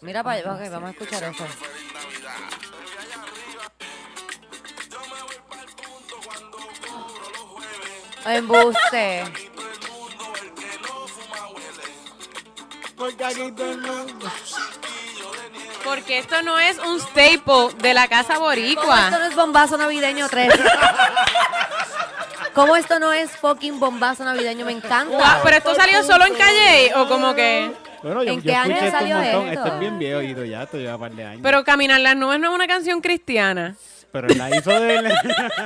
Mira 0.02 0.24
para 0.24 0.40
allá, 0.40 0.54
ok, 0.54 0.72
vamos 0.72 0.90
a 0.90 0.92
escuchar 0.92 1.24
eso. 1.24 1.46
Embuste. 8.26 9.24
Porque 12.98 13.24
aquí 13.24 13.52
todo 13.54 13.72
el 13.72 13.78
mundo... 13.78 14.32
Porque 15.84 16.20
esto 16.20 16.42
no 16.44 16.60
es 16.60 16.78
un 16.80 17.00
staple 17.00 17.74
de 17.78 17.94
la 17.94 18.08
casa 18.10 18.36
¿Cómo 18.36 18.52
esto 18.52 18.66
boricua. 18.82 19.10
no 19.10 19.24
es 19.24 19.36
bombazo 19.36 19.78
navideño 19.78 20.28
3? 20.28 20.54
¿Cómo 22.60 22.76
esto 22.76 23.00
no 23.00 23.14
es 23.14 23.32
fucking 23.32 23.80
bombazo 23.80 24.24
navideño? 24.26 24.66
Me 24.66 24.74
encanta. 24.74 25.16
Guau, 25.16 25.40
pero 25.44 25.58
esto 25.58 25.76
salió 25.76 26.04
solo 26.04 26.26
en 26.26 26.34
Calle 26.34 26.92
o 26.96 27.08
como 27.08 27.34
que... 27.34 27.72
Bueno, 28.04 28.24
yo, 28.24 28.32
¿En 28.34 28.42
yo 28.42 28.44
qué 28.52 28.56
año 28.56 28.76
escuché 28.76 28.86
esto 28.88 28.98
un 28.98 29.00
salió 29.02 29.16
montón. 29.16 29.48
esto? 29.50 29.64
Esto 29.66 29.74
es 29.76 29.80
bien 29.80 30.00
viejo 30.00 30.22
y 30.22 30.50
ya, 30.50 30.64
esto 30.64 30.78
lleva 30.78 30.96
un 30.96 31.00
par 31.02 31.12
de 31.12 31.24
años. 31.26 31.40
Pero 31.44 31.64
Caminar 31.64 32.00
las 32.02 32.16
nubes 32.16 32.40
no 32.40 32.50
es 32.50 32.56
una 32.56 32.68
canción 32.68 33.02
cristiana. 33.02 33.76
Pero 34.12 34.28
él 34.28 34.38
la 34.38 34.56
hizo 34.56 34.72
de 34.72 34.96
él. 34.96 35.12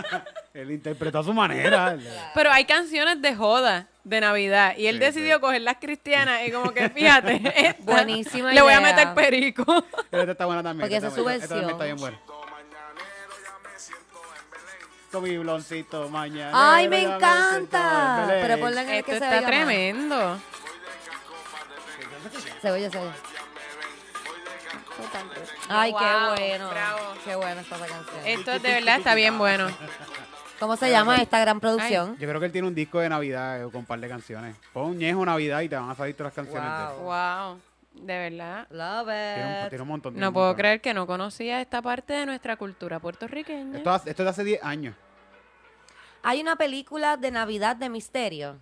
él 0.54 0.72
interpretó 0.72 1.20
a 1.20 1.24
su 1.24 1.34
manera. 1.34 1.98
Pero 2.36 2.52
hay 2.52 2.66
canciones 2.66 3.22
de 3.22 3.36
joda 3.36 3.88
de 4.04 4.20
Navidad 4.22 4.76
y 4.78 4.88
él 4.88 4.96
Sí, 4.96 5.00
decidió 5.00 5.36
sí. 5.36 5.42
coger 5.42 5.62
las 5.62 5.78
cristianas 5.78 6.42
y 6.46 6.52
como 6.52 6.72
que 6.74 6.90
fíjate, 6.90 7.42
esta, 7.56 7.84
Buenísima 7.84 8.52
le 8.52 8.62
voy 8.62 8.74
a 8.74 8.82
meter 8.82 9.14
perico. 9.14 9.64
Pero 10.10 10.24
esta 10.24 10.32
está 10.34 10.46
buena 10.46 10.62
también. 10.62 10.82
Porque 10.82 10.98
esa 10.98 11.08
es 11.08 11.14
su 11.14 11.24
buena, 11.24 11.44
esta 11.44 11.56
también 11.56 11.78
versión. 11.78 11.82
está 11.82 11.86
bien 11.86 11.98
buena. 11.98 12.33
Con 15.14 15.24
mi 15.24 15.38
bloncito 15.38 16.10
mañana. 16.10 16.52
Ay, 16.76 16.88
me 16.90 17.04
encanta. 17.04 18.26
Pero 18.28 18.60
ponle 18.60 18.82
en 18.82 18.90
el 18.90 18.96
Esto 18.96 19.12
que 19.12 19.20
se 19.20 19.24
está 19.26 19.36
más. 19.42 19.46
tremendo. 19.46 20.40
Se 22.62 22.72
oye, 22.72 22.90
se 22.90 22.98
oye. 22.98 23.12
Ay, 25.70 25.92
Wow, 25.92 26.00
qué 26.02 26.42
bueno. 26.50 26.70
bravo. 26.70 27.00
Qué 27.24 27.36
bueno 27.36 27.62
está 27.62 27.76
esa 27.76 27.86
canción. 27.88 28.18
Esto 28.26 28.52
de 28.54 28.60
verdad 28.74 28.98
está 28.98 29.14
bien 29.16 29.38
bueno. 29.38 29.68
¿Cómo 30.60 30.78
se 30.78 30.90
llama 30.90 31.18
esta 31.18 31.40
gran 31.40 31.60
producción? 31.60 32.18
Yo 32.20 32.28
creo 32.28 32.40
que 32.40 32.48
él 32.48 32.52
tiene 32.52 32.68
un 32.68 32.76
disco 32.76 33.00
de 33.00 33.10
Navidad 33.10 33.62
eh, 33.62 33.66
con 33.66 33.82
un 33.82 33.86
par 33.86 34.00
de 34.00 34.10
canciones. 34.10 34.56
Pon 34.74 34.98
Ñejo 34.98 35.24
Navidad 35.26 35.62
y 35.62 35.70
te 35.70 35.76
van 35.76 35.90
a 35.92 35.96
salir 35.96 36.16
todas 36.16 36.36
las 36.36 36.46
canciones 36.46 36.70
de 36.72 36.86
Wow. 36.86 36.94
eso. 36.94 37.04
Wow. 37.04 37.60
De 37.94 38.18
verdad. 38.30 38.68
Love 38.72 39.06
Tiene 39.08 39.46
un, 39.60 39.64
it. 39.64 39.70
tiene 39.70 39.82
un 39.84 39.88
montón. 39.88 40.14
tiene 40.14 40.22
No 40.22 40.28
un 40.30 40.34
puedo 40.34 40.46
montón. 40.48 40.60
creer 40.60 40.82
que 40.82 40.94
no 40.94 41.08
conocía 41.08 41.62
esta 41.62 41.82
parte 41.82 42.14
de 42.14 42.26
nuestra 42.26 42.56
cultura 42.58 43.00
puertorriqueña. 43.00 43.78
Esto, 43.78 43.92
hace- 43.92 44.10
esto 44.10 44.24
es 44.24 44.26
de 44.26 44.30
hace 44.30 44.44
10 44.44 44.64
años. 44.64 44.96
Hay 46.24 46.42
una 46.42 46.56
película 46.56 47.18
de 47.18 47.32
Navidad 47.32 47.76
de 47.76 47.90
misterio. 47.90 48.58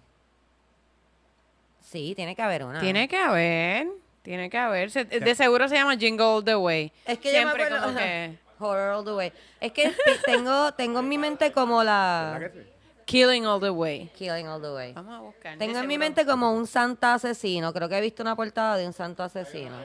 Sí, 1.79 2.13
tiene 2.15 2.35
que 2.35 2.41
haber 2.41 2.63
una. 2.63 2.79
Tiene 2.79 3.07
que 3.07 3.17
haber, 3.17 3.87
tiene 4.21 4.49
que 4.49 4.57
haber. 4.57 4.91
Se- 4.91 5.05
de 5.05 5.35
seguro 5.35 5.67
se 5.67 5.75
llama 5.75 5.95
Jingle 5.97 6.25
All 6.25 6.43
the 6.45 6.55
Way. 6.55 6.91
Es 7.05 7.17
que 7.19 7.29
yo 7.29 7.33
me 7.33 7.39
Siempre 7.43 7.63
acuerdo. 7.65 7.85
como 7.85 7.97
que 7.97 8.37
Horror 8.59 8.89
all 8.99 9.05
the 9.05 9.11
way. 9.13 9.33
Es 9.59 9.71
que 9.71 9.91
tengo, 10.25 10.71
tengo 10.73 10.99
en 10.99 11.09
mi 11.09 11.17
mente 11.17 11.51
como 11.51 11.83
la. 11.83 12.37
¿Verdad 12.39 12.51
que 12.53 12.61
sí? 12.63 12.67
Killing 13.11 13.45
All 13.45 13.59
the 13.59 13.69
Way. 13.71 14.09
Killing 14.17 14.47
all 14.47 14.61
the 14.61 14.71
way. 14.71 14.93
Vamos 14.93 15.13
a 15.13 15.19
buscar. 15.19 15.57
Tengo 15.57 15.77
en 15.79 15.87
mi 15.87 15.97
mente 15.97 16.25
como 16.25 16.53
un 16.53 16.65
santa 16.65 17.15
asesino. 17.15 17.73
Creo 17.73 17.89
que 17.89 17.97
he 17.97 18.01
visto 18.01 18.23
una 18.23 18.35
portada 18.35 18.77
de 18.77 18.87
un 18.87 18.93
santo 18.93 19.21
asesino. 19.23 19.75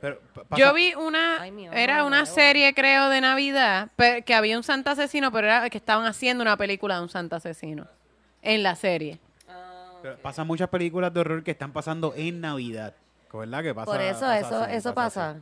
Pero, 0.00 0.18
pa- 0.32 0.44
pasa- 0.44 0.58
Yo 0.62 0.72
vi 0.72 0.94
una, 0.94 1.42
Ay, 1.42 1.50
mi 1.52 1.66
mamá, 1.66 1.78
era 1.78 2.04
una 2.04 2.20
nuevo. 2.20 2.34
serie 2.34 2.72
creo 2.72 3.10
de 3.10 3.20
Navidad, 3.20 3.90
pe- 3.96 4.22
que 4.22 4.32
había 4.34 4.56
un 4.56 4.62
santo 4.62 4.88
asesino, 4.88 5.30
pero 5.30 5.46
era 5.46 5.68
que 5.68 5.76
estaban 5.76 6.06
haciendo 6.06 6.40
una 6.40 6.56
película 6.56 6.96
de 6.96 7.02
un 7.02 7.10
santo 7.10 7.36
asesino 7.36 7.86
en 8.40 8.62
la 8.62 8.76
serie. 8.76 9.18
pero 10.02 10.16
pasan 10.22 10.46
muchas 10.46 10.70
películas 10.70 11.12
de 11.12 11.20
horror 11.20 11.44
que 11.44 11.50
están 11.50 11.72
pasando 11.74 12.14
en 12.16 12.40
Navidad. 12.40 12.94
¿Verdad 13.30 13.62
que 13.62 13.74
pasa? 13.74 13.92
Por 13.92 14.00
eso, 14.00 14.20
pasa 14.20 14.38
eso, 14.38 14.56
así, 14.62 14.74
eso 14.76 14.94
pasa. 14.94 15.30
así. 15.30 15.40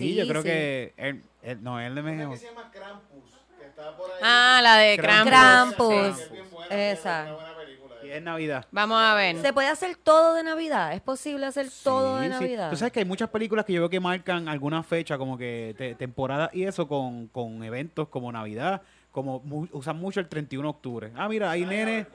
Sí, 0.00 0.14
yo 0.14 0.26
creo 0.26 0.40
sí. 0.40 0.48
que... 0.48 0.94
El, 0.96 1.22
el- 1.42 1.62
no, 1.62 1.78
él 1.78 1.92
me 2.02 2.12
Una 2.24 2.30
que 2.30 2.36
se 2.38 2.46
llama 2.46 2.70
Krampus, 2.72 3.37
está 3.78 3.96
por 3.96 4.10
ahí. 4.10 4.16
Ah, 4.22 4.60
la 4.62 4.76
de 4.76 4.96
Krampus. 4.98 5.28
Krampus. 5.30 5.88
Krampus. 5.88 6.16
Que 6.18 6.22
es 6.24 6.30
bien 6.32 6.50
buena, 6.50 6.76
Esa. 6.90 7.20
es 7.22 7.26
una 7.26 7.34
buena 7.34 7.56
película. 7.56 7.94
Y 8.04 8.10
es 8.10 8.22
Navidad. 8.22 8.66
Vamos 8.70 8.98
a 9.00 9.14
ver. 9.14 9.36
¿Se 9.40 9.52
puede 9.52 9.68
hacer 9.68 9.96
todo 9.96 10.34
de 10.34 10.42
Navidad? 10.42 10.92
¿Es 10.94 11.00
posible 11.00 11.46
hacer 11.46 11.68
todo 11.82 12.16
de 12.16 12.24
Sí. 12.26 12.30
Navidad? 12.30 12.70
Tú 12.70 12.76
sabes 12.76 12.92
que 12.92 13.00
hay 13.00 13.04
muchas 13.04 13.28
películas 13.30 13.64
que 13.64 13.72
yo 13.74 13.80
veo 13.82 13.90
que 13.90 14.00
marcan 14.00 14.48
alguna 14.48 14.82
fecha, 14.82 15.18
como 15.18 15.36
que 15.36 15.74
te- 15.76 15.94
temporada 15.94 16.50
y 16.52 16.64
eso, 16.64 16.88
con, 16.88 17.28
con 17.28 17.62
eventos 17.64 18.08
como 18.08 18.30
Navidad, 18.32 18.82
como 19.12 19.40
mu- 19.40 19.68
usan 19.72 19.96
mucho 19.98 20.20
el 20.20 20.28
31 20.28 20.68
de 20.68 20.70
octubre. 20.70 21.12
Ah, 21.16 21.28
mira, 21.28 21.50
hay 21.50 21.64
nene. 21.64 22.06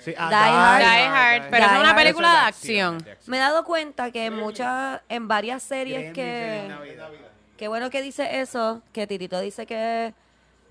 Sí, 0.00 0.14
ah, 0.16 0.28
Die 0.30 0.36
Hard. 0.36 0.80
Die 0.80 1.06
Hard, 1.44 1.50
pero 1.50 1.66
Die 1.66 1.74
es 1.74 1.80
una 1.80 1.90
Hard. 1.90 1.96
película 1.96 2.30
de 2.30 2.36
acción. 2.38 2.98
de 2.98 3.10
acción. 3.12 3.30
Me 3.30 3.36
he 3.36 3.40
dado 3.40 3.64
cuenta 3.64 4.10
que 4.10 4.24
en 4.26 4.34
muchas, 4.34 5.00
en 5.10 5.28
varias 5.28 5.62
series 5.62 6.14
Gremlins 6.14 6.88
que... 6.88 7.10
Qué 7.58 7.68
bueno 7.68 7.90
que 7.90 8.00
dice 8.00 8.40
eso, 8.40 8.80
que 8.94 9.06
Titito 9.06 9.38
dice 9.40 9.66
que, 9.66 10.14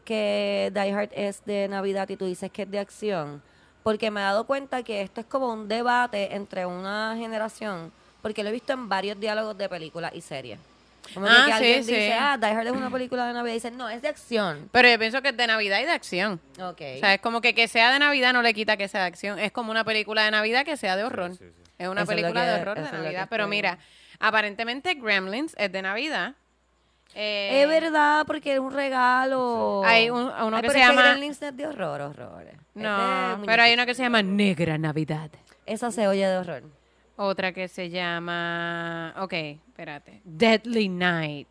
que 0.10 0.72
Die 0.74 0.92
Hard 0.92 1.10
es 1.14 1.46
de 1.46 1.68
Navidad 1.68 2.10
y 2.10 2.16
tú 2.18 2.26
dices 2.26 2.50
que 2.52 2.64
es 2.64 2.72
de 2.72 2.80
acción. 2.80 3.44
Porque 3.84 4.10
me 4.10 4.20
he 4.20 4.24
dado 4.24 4.46
cuenta 4.46 4.82
que 4.84 5.02
esto 5.04 5.22
es 5.22 5.28
como 5.28 5.54
un 5.54 5.68
debate 5.68 6.36
entre 6.36 6.66
una 6.66 7.16
generación, 7.16 7.92
porque 8.24 8.42
lo 8.44 8.50
he 8.50 8.52
visto 8.52 8.74
en 8.74 8.90
varios 8.90 9.20
diálogos 9.20 9.56
de 9.58 9.70
películas 9.70 10.12
y 10.16 10.22
series. 10.22 10.60
Como 11.14 11.26
que, 11.28 11.32
Ah, 11.32 11.44
que 11.46 11.52
sí, 11.52 11.58
alguien 11.58 11.84
sí. 11.86 11.92
dice, 11.94 12.14
ah, 12.14 12.38
Die 12.38 12.48
Hard 12.48 12.68
es 12.68 12.74
una 12.74 12.90
película 12.90 13.26
de 13.28 13.34
Navidad 13.34 13.52
y 13.54 13.56
dicen, 13.56 13.78
no, 13.78 13.88
es 13.90 14.02
de 14.02 14.08
acción. 14.10 14.68
Pero 14.72 14.90
yo 14.90 15.00
pienso 15.00 15.22
que 15.22 15.30
es 15.30 15.38
de 15.38 15.48
Navidad 15.48 15.80
y 15.80 15.86
de 15.86 15.92
acción. 15.92 16.40
Ok. 16.62 16.82
O 16.98 17.00
sea, 17.00 17.14
es 17.14 17.22
como 17.22 17.40
que 17.42 17.54
que 17.56 17.68
sea 17.68 17.92
de 17.94 18.00
Navidad 18.00 18.34
no 18.34 18.42
le 18.42 18.54
quita 18.54 18.78
que 18.78 18.88
sea 18.88 19.02
de 19.02 19.08
acción. 19.08 19.38
Es 19.40 19.52
como 19.52 19.70
una 19.72 19.84
película 19.84 20.24
de 20.26 20.32
Navidad 20.32 20.66
que 20.66 20.76
sea 20.76 20.96
de 20.98 21.04
horror. 21.04 21.32
sí, 21.32 21.38
sí. 21.40 21.46
Es 21.78 21.88
una 21.88 22.02
Eso 22.02 22.12
es 22.12 22.18
lo 22.18 22.22
película 22.24 22.42
que- 22.46 22.52
de 22.52 22.62
horror 22.62 22.82
de 22.84 22.92
Navidad. 22.92 23.28
Pero 23.30 23.48
mira, 23.48 23.78
aparentemente 24.20 24.96
Gremlins 24.96 25.56
es 25.58 25.72
de 25.72 25.82
Navidad. 25.82 26.34
Eh, 27.16 27.62
es 27.64 27.68
verdad, 27.68 28.24
porque 28.26 28.54
es 28.54 28.60
un 28.60 28.72
regalo. 28.72 29.82
Hay 29.86 30.10
un- 30.10 30.32
uno 30.32 30.56
Ay, 30.58 30.62
que 30.62 30.70
se 30.70 30.80
llama- 30.80 31.02
Gremlins 31.04 31.42
es 31.42 31.56
de 31.58 31.68
horror, 31.68 32.02
horror. 32.02 32.44
Es 32.44 32.58
de 32.76 32.82
No, 32.84 33.42
pero 33.46 33.64
hay 33.64 33.74
una 33.74 33.86
que 33.86 33.96
se 33.96 34.04
llama 34.04 34.22
Negra 34.22 34.78
Navidad. 34.78 35.30
Esa 35.66 35.92
se 35.92 36.08
oye 36.08 36.28
de 36.28 36.38
horror. 36.38 36.64
Otra 37.18 37.52
que 37.52 37.68
se 37.68 37.90
llama... 37.90 39.14
Ok, 39.18 39.34
espérate. 39.34 40.22
Deadly 40.24 40.88
Night. 40.88 41.48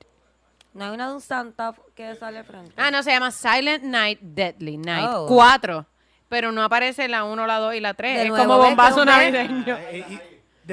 No 0.73 0.85
hay 0.87 0.91
una 0.93 1.09
de 1.09 1.15
un 1.15 1.21
Santa 1.21 1.75
que 1.95 2.15
sale 2.15 2.43
frente. 2.45 2.73
Ah, 2.77 2.91
no, 2.91 3.03
se 3.03 3.11
llama 3.11 3.31
Silent 3.31 3.83
Night, 3.85 4.21
Deadly 4.23 4.79
Night. 4.79 5.09
Oh. 5.13 5.27
Cuatro. 5.27 5.87
Pero 6.29 6.53
no 6.53 6.63
aparece 6.63 7.09
la 7.09 7.25
uno, 7.25 7.47
la 7.47 7.59
dos 7.59 7.75
y 7.75 7.81
la 7.81 7.95
tres. 7.95 8.17
De 8.17 8.23
es 8.25 8.29
nuevo, 8.29 8.45
como 8.47 8.59
bombazo 8.63 9.05
navideño. 9.05 9.75
Ah, 9.75 9.81
eh, 9.91 10.05
y 10.09 10.21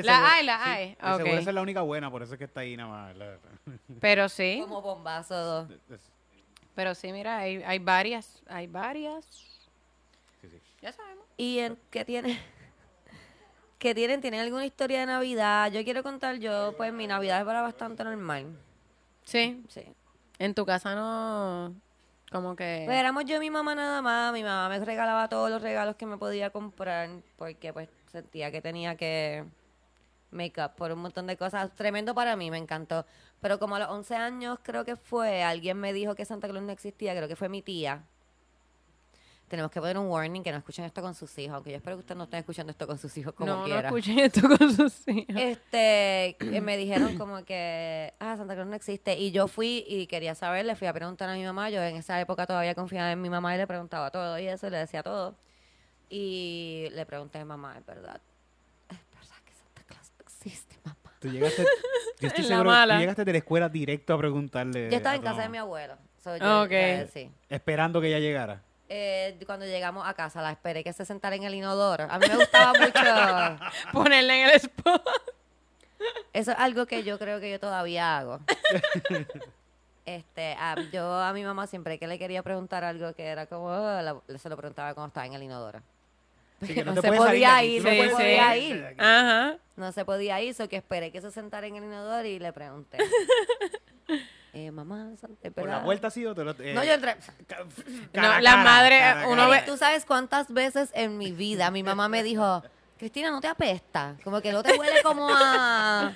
de 0.02 0.04
La 0.04 0.14
seguro- 0.16 0.32
hay, 0.34 0.46
la 0.46 0.58
sí, 0.58 0.70
hay. 0.70 0.90
de 0.90 0.96
seguro 0.96 1.24
Ok. 1.34 1.40
esa 1.40 1.50
es 1.50 1.56
la 1.56 1.62
única 1.62 1.82
buena, 1.82 2.12
por 2.12 2.22
eso 2.24 2.34
es 2.34 2.38
que 2.38 2.44
está 2.46 2.60
ahí 2.62 2.76
nada 2.78 2.90
más. 2.90 3.16
la- 3.16 3.38
Pero 4.02 4.30
sí, 4.30 4.60
Como 4.62 4.82
bombazo 4.82 5.36
dos. 5.36 5.70
pero 6.76 6.94
sí, 6.94 7.12
mira, 7.14 7.38
hay, 7.38 7.64
hay 7.64 7.80
varias, 7.80 8.42
hay 8.48 8.68
varias. 8.68 9.26
Sí, 10.42 10.50
sí. 10.50 10.60
Ya 10.82 10.92
sabemos. 10.92 11.26
¿Y 11.38 11.60
en 11.60 11.78
qué 11.90 12.04
tiene? 12.06 12.40
¿Qué 13.80 13.94
tienen? 13.96 14.22
¿Tienen 14.22 14.40
alguna 14.42 14.66
historia 14.66 15.00
de 15.00 15.06
Navidad? 15.06 15.72
Yo 15.72 15.84
quiero 15.84 16.04
contar 16.04 16.38
yo, 16.38 16.74
pues 16.78 16.92
mi 16.94 17.08
Navidad 17.08 17.40
es 17.40 17.46
para 17.46 17.62
bastante 17.62 18.04
normal. 18.04 18.58
Sí, 19.24 19.64
Sí. 19.70 19.84
en 20.40 20.54
tu 20.54 20.66
casa 20.66 20.94
no, 20.96 21.74
como 22.32 22.56
que... 22.56 22.84
Pues 22.86 22.98
éramos 22.98 23.26
yo 23.26 23.38
y 23.38 23.40
mi 23.40 23.50
mamá 23.50 23.76
nada 23.76 24.02
más. 24.02 24.34
Mi 24.34 24.44
mamá 24.44 24.70
me 24.70 24.84
regalaba 24.84 25.30
todos 25.30 25.50
los 25.50 25.62
regalos 25.62 25.96
que 25.96 26.06
me 26.06 26.18
podía 26.18 26.50
comprar 26.50 27.10
porque 27.38 27.72
pues 27.74 27.90
sentía 28.12 28.52
que 28.52 28.62
tenía 28.62 28.96
que 28.96 29.46
make 30.36 30.62
up 30.62 30.76
por 30.76 30.92
un 30.92 31.00
montón 31.00 31.26
de 31.28 31.38
cosas. 31.38 31.74
Tremendo 31.74 32.14
para 32.14 32.36
mí, 32.36 32.52
me 32.52 32.58
encantó. 32.58 33.06
Pero 33.42 33.58
como 33.58 33.76
a 33.76 33.80
los 33.80 33.90
11 33.90 34.16
años 34.16 34.60
creo 34.62 34.86
que 34.86 34.96
fue, 34.96 35.44
alguien 35.44 35.80
me 35.80 35.94
dijo 35.94 36.16
que 36.16 36.26
Santa 36.26 36.48
Claus 36.48 36.64
no 36.64 36.72
existía, 36.72 37.16
creo 37.16 37.28
que 37.28 37.36
fue 37.36 37.50
mi 37.50 37.62
tía. 37.62 38.04
Tenemos 39.48 39.72
que 39.72 39.80
poner 39.80 39.96
un 40.00 40.08
warning 40.08 40.42
que 40.42 40.52
no 40.52 40.58
escuchen 40.58 40.86
esto 40.86 41.04
con 41.04 41.14
sus 41.14 41.38
hijos, 41.38 41.54
aunque 41.54 41.70
yo 41.70 41.78
espero 41.78 41.98
que 41.98 42.00
ustedes 42.00 42.18
no 42.18 42.24
estén 42.24 42.40
escuchando 42.40 42.72
esto 42.72 42.88
con 42.88 42.98
sus 42.98 43.16
hijos 43.16 43.34
como 43.34 43.52
no, 43.52 43.60
no 43.60 43.66
quiera. 43.66 43.90
escuchen 43.90 44.18
esto 44.18 44.42
con 44.42 44.76
sus 44.76 45.08
hijos. 45.08 45.36
Este, 45.38 46.36
me 46.62 46.76
dijeron 46.78 47.16
como 47.18 47.46
que, 47.46 48.16
ah, 48.20 48.36
Santa 48.38 48.56
Claus 48.56 48.68
no 48.68 48.76
existe. 48.76 49.16
Y 49.20 49.32
yo 49.32 49.48
fui 49.48 49.86
y 49.88 50.08
quería 50.08 50.34
saber, 50.34 50.66
le 50.66 50.76
fui 50.76 50.88
a 50.88 50.94
preguntar 50.94 51.30
a 51.30 51.36
mi 51.36 51.44
mamá. 51.44 51.70
Yo 51.70 51.80
en 51.84 51.96
esa 51.96 52.20
época 52.20 52.48
todavía 52.48 52.74
confiaba 52.74 53.12
en 53.12 53.22
mi 53.22 53.30
mamá 53.30 53.54
y 53.54 53.60
le 53.60 53.68
preguntaba 53.68 54.10
todo 54.10 54.40
y 54.40 54.48
eso, 54.48 54.66
y 54.66 54.72
le 54.72 54.78
decía 54.78 55.04
todo. 55.04 55.36
Y 56.10 56.88
le 56.94 57.06
pregunté 57.06 57.38
a 57.38 57.44
mi 57.44 57.48
mamá, 57.48 57.78
es 57.78 57.86
verdad, 57.86 58.20
es 58.90 58.98
verdad 59.14 59.38
que 59.46 59.54
Santa 59.54 59.84
Mamá. 60.84 60.98
Tú 61.20 61.30
llegaste, 61.30 61.64
yo 62.20 62.28
estoy 62.28 62.44
En 62.44 62.50
la 62.50 62.56
seguro, 62.56 62.70
mala. 62.72 62.94
tú 62.96 63.00
llegaste 63.00 63.26
de 63.26 63.32
la 63.32 63.38
escuela 63.40 63.70
directo 63.70 64.14
a 64.14 64.18
preguntarle. 64.18 64.90
Yo 64.92 64.98
estaba 64.98 65.14
a 65.14 65.16
en 65.16 65.22
tu 65.22 65.26
casa 65.26 65.38
de 65.42 65.44
mamá, 65.48 65.52
mi 65.52 65.58
abuelo. 65.58 65.98
so 66.24 66.38
yo- 66.38 66.62
Ok. 66.64 67.10
sí. 67.14 67.32
Esperando 67.50 68.00
que 68.02 68.08
ella 68.08 68.20
llegara. 68.20 68.62
Eh, 68.90 69.40
cuando 69.48 69.66
llegamos 69.66 70.08
a 70.08 70.14
casa, 70.14 70.42
la 70.44 70.52
esperé 70.52 70.84
que 70.84 70.94
se 70.94 71.06
sentara 71.06 71.36
en 71.36 71.44
el 71.44 71.56
inodoro. 71.56 72.06
A 72.10 72.20
mí 72.20 72.28
me 72.28 72.36
gustaba 72.36 72.74
mucho. 72.80 73.92
Ponerle 73.92 74.42
en 74.44 74.50
el 74.50 74.56
spot. 74.58 75.02
Eso 76.34 76.52
es 76.52 76.58
algo 76.60 76.86
que 76.86 77.04
yo 77.04 77.18
creo 77.18 77.40
que 77.40 77.50
yo 77.50 77.60
todavía 77.60 78.18
hago. 78.18 78.40
Este, 80.06 80.54
a- 80.60 80.76
yo 80.94 81.16
a 81.20 81.34
mi 81.34 81.44
mamá 81.44 81.66
siempre 81.66 81.98
que 81.98 82.06
le 82.06 82.20
quería 82.20 82.44
preguntar 82.44 82.84
algo 82.84 83.14
que 83.16 83.24
era 83.26 83.48
como, 83.48 83.66
"Oh", 83.70 84.02
la- 84.04 84.22
se 84.38 84.50
lo 84.50 84.56
preguntaba 84.58 84.94
cuando 84.94 85.08
estaba 85.08 85.26
en 85.26 85.34
el 85.34 85.42
inodoro. 85.42 85.82
Así 86.62 86.74
que 86.74 86.86
no, 86.86 86.94
te 86.94 87.02
se 87.02 87.12
podía 87.12 87.64
ir, 87.64 87.84
no 87.84 87.90
Sí, 87.90 87.98
se 87.98 88.04
sí. 88.08 88.14
podía 88.14 88.58
ir. 88.58 88.96
Ajá. 88.98 89.58
No 89.76 89.92
se 89.92 90.06
podía 90.06 90.42
ir, 90.42 90.54
so 90.54 90.70
que 90.70 90.78
esperé 90.78 91.12
que 91.12 91.20
se 91.22 91.32
sentara 91.32 91.68
en 91.68 91.76
el 91.76 91.84
inodoro 91.84 92.26
y 92.28 92.40
le 92.40 92.54
pregunté. 92.54 92.98
eh, 94.54 94.72
mamá, 94.72 95.10
es 95.14 95.20
¿Por 95.20 95.66
la 95.66 95.72
verdad?" 95.74 95.84
puerta 95.84 96.10
sí 96.10 96.26
o 96.26 96.34
te 96.34 96.44
lo.? 96.44 96.52
eh, 96.60 96.74
No, 96.74 96.84
yo 96.84 96.94
entré. 96.94 97.16
cara 97.48 97.66
No, 98.14 98.32
a 98.34 98.42
la 98.42 98.52
cara, 98.52 98.64
madre, 98.64 99.00
cara 99.00 99.28
uno 99.28 99.44
cara. 99.44 99.50
ve- 99.50 99.64
¿Tú 99.66 99.78
sabes 99.78 100.06
cuántas 100.06 100.52
veces 100.54 100.92
en 100.94 101.18
mi 101.18 101.32
vida 101.32 101.72
mi 101.72 101.84
mamá 101.84 102.08
me 102.08 102.24
dijo, 102.24 102.64
Cristina, 102.98 103.30
¿no 103.30 103.42
te 103.42 103.48
apesta? 103.48 104.16
Como 104.24 104.42
que 104.42 104.52
no 104.52 104.64
te 104.64 104.74
huele 104.74 105.02
como 105.04 105.28
a... 105.30 106.14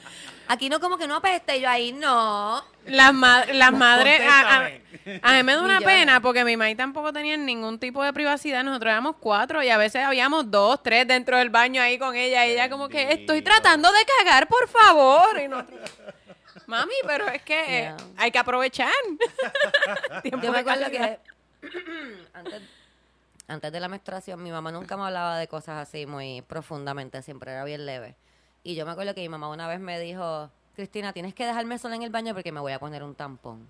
Aquí 0.48 0.70
no 0.70 0.80
como 0.80 0.98
que 0.98 1.08
no 1.08 1.16
apesta. 1.18 1.56
Y 1.56 1.62
yo 1.62 1.70
ahí, 1.70 1.92
no. 1.92 2.64
Las, 2.86 3.14
ma- 3.14 3.46
las 3.46 3.72
madres, 3.74 4.22
a, 4.28 4.58
a- 4.58 4.72
a 5.22 5.34
mí 5.34 5.44
me 5.44 5.54
da 5.56 5.62
una 5.62 5.80
yo. 5.80 5.86
pena 5.86 6.22
porque 6.22 6.44
mi 6.46 6.56
mamá 6.58 6.74
tampoco 6.76 7.12
tenía 7.14 7.36
ningún 7.38 7.78
tipo 7.80 8.04
de 8.04 8.14
privacidad. 8.14 8.64
Nosotros 8.64 8.90
éramos 8.92 9.18
cuatro 9.20 9.62
y 9.62 9.70
a 9.70 9.78
veces 9.78 10.04
habíamos 10.04 10.50
dos, 10.50 10.82
tres 10.82 11.08
dentro 11.08 11.38
del 11.38 11.50
baño 11.50 11.82
ahí 11.82 12.00
con 12.00 12.16
ella. 12.16 12.48
Y 12.48 12.52
ella 12.52 12.70
como 12.70 12.88
que 12.90 13.12
estoy 13.12 13.42
tratando 13.42 13.92
de 13.92 14.00
cagar, 14.18 14.48
por 14.48 14.68
favor. 14.70 15.40
Y 15.40 15.48
nosotros, 15.48 15.92
Mami, 16.66 16.94
pero 17.06 17.28
es 17.28 17.42
que 17.44 17.60
eh, 17.60 17.68
Yeah. 17.82 17.98
hay 18.18 18.32
que 18.32 18.40
aprovechar. 18.40 18.92
Yo 20.24 20.52
me 20.52 20.60
acuerdo 20.60 20.90
que 20.90 21.20
antes, 22.34 22.62
antes 23.50 23.72
de 23.72 23.80
la 23.80 23.88
menstruación 23.88 24.42
mi 24.42 24.52
mamá 24.52 24.72
nunca 24.72 24.96
me 24.96 25.04
hablaba 25.04 25.38
de 25.38 25.48
cosas 25.48 25.78
así 25.88 26.06
muy 26.06 26.42
profundamente, 26.44 27.22
siempre 27.22 27.52
era 27.52 27.64
bien 27.64 27.86
leve. 27.86 28.16
Y 28.64 28.76
yo 28.76 28.86
me 28.86 28.92
acuerdo 28.92 29.16
que 29.16 29.22
mi 29.22 29.30
mamá 29.30 29.50
una 29.50 29.68
vez 29.68 29.80
me 29.80 30.00
dijo, 30.00 30.50
Cristina, 30.76 31.12
tienes 31.14 31.34
que 31.34 31.46
dejarme 31.46 31.78
sola 31.80 31.96
en 31.96 32.04
el 32.04 32.12
baño 32.12 32.34
porque 32.34 32.52
me 32.52 32.60
voy 32.60 32.74
a 32.74 32.80
poner 32.80 33.04
un 33.04 33.16
tampón. 33.16 33.68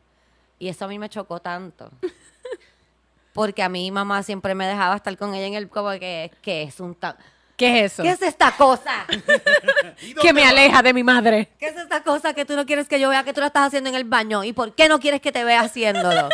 Y 0.60 0.68
eso 0.68 0.86
a 0.86 0.88
mí 0.90 1.00
me 1.00 1.10
chocó 1.10 1.40
tanto. 1.40 1.90
Porque 3.34 3.64
a 3.64 3.70
mí 3.70 3.90
mamá 3.92 4.24
siempre 4.24 4.54
me 4.56 4.68
dejaba 4.68 4.96
estar 4.96 5.16
con 5.16 5.34
ella 5.34 5.46
en 5.46 5.54
el 5.54 5.70
como 5.70 5.92
que, 5.92 6.32
¿qué 6.42 6.64
es 6.64 6.80
un 6.80 6.96
tampón? 6.96 7.24
¿Qué 7.56 7.86
es 7.86 7.94
eso? 7.94 8.04
¿Qué 8.04 8.10
es 8.10 8.22
esta 8.22 8.52
cosa? 8.56 9.06
que 10.22 10.34
me 10.34 10.44
aleja 10.46 10.82
de 10.82 10.94
mi 10.94 11.04
madre. 11.04 11.50
¿Qué 11.60 11.68
es 11.68 11.76
esta 11.76 12.02
cosa 12.04 12.34
que 12.34 12.46
tú 12.46 12.56
no 12.56 12.66
quieres 12.66 12.88
que 12.88 13.00
yo 13.00 13.10
vea 13.10 13.24
que 13.24 13.34
tú 13.34 13.42
la 13.42 13.48
estás 13.48 13.68
haciendo 13.68 13.90
en 13.90 13.96
el 13.96 14.06
baño? 14.06 14.44
¿Y 14.44 14.54
por 14.54 14.74
qué 14.74 14.88
no 14.88 15.00
quieres 15.00 15.22
que 15.22 15.32
te 15.32 15.44
vea 15.44 15.62
haciéndolo? 15.62 16.30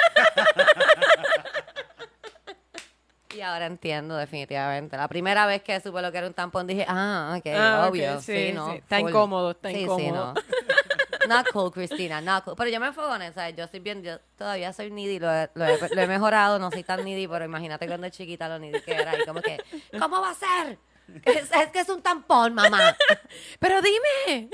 Y 3.35 3.41
ahora 3.41 3.65
entiendo 3.65 4.15
definitivamente. 4.15 4.95
La 4.97 5.07
primera 5.07 5.45
vez 5.45 5.61
que 5.61 5.79
supe 5.81 6.01
lo 6.01 6.11
que 6.11 6.17
era 6.19 6.27
un 6.27 6.33
tampón 6.33 6.65
dije, 6.67 6.85
ah, 6.87 7.35
ok, 7.37 7.45
Ah, 7.55 7.87
obvio. 7.89 8.21
sí, 8.21 8.47
Sí, 8.47 8.53
no. 8.53 8.71
sí. 8.71 8.77
Está 8.77 8.99
incómodo, 8.99 9.51
está 9.51 9.69
Sí, 9.69 9.75
sí, 9.75 9.81
incómodo. 9.81 10.33
no. 10.33 10.41
Not 11.27 11.47
cool, 11.51 11.71
Cristina, 11.71 12.21
not 12.21 12.43
cool. 12.43 12.53
Pero 12.55 12.69
yo 12.69 12.79
me 12.79 12.85
enfogoné, 12.87 13.33
¿sabes? 13.33 13.55
Yo 13.55 13.67
soy 13.67 13.79
bien, 13.79 14.03
yo 14.03 14.19
todavía 14.37 14.71
soy 14.73 14.91
needy, 14.91 15.17
lo 15.17 15.33
he, 15.33 15.49
lo 15.55 15.65
he- 15.65 15.79
lo 15.95 16.01
he 16.01 16.05
mejorado, 16.07 16.59
no 16.59 16.69
soy 16.69 16.83
tan 16.83 17.03
needy, 17.03 17.27
pero 17.27 17.43
imagínate 17.45 17.87
cuando 17.87 18.07
chiquita 18.09 18.47
lo 18.47 18.59
needy 18.59 18.79
que 18.81 18.93
era. 18.93 19.19
Y 19.19 19.25
como 19.25 19.41
que, 19.41 19.59
¿cómo 19.99 20.21
va 20.21 20.29
a 20.29 20.35
ser? 20.35 20.77
Es, 21.23 21.51
es 21.51 21.71
que 21.73 21.79
es 21.79 21.89
un 21.89 22.03
tampón, 22.03 22.53
mamá. 22.53 22.95
Pero 23.59 23.79
dime. 23.81 24.49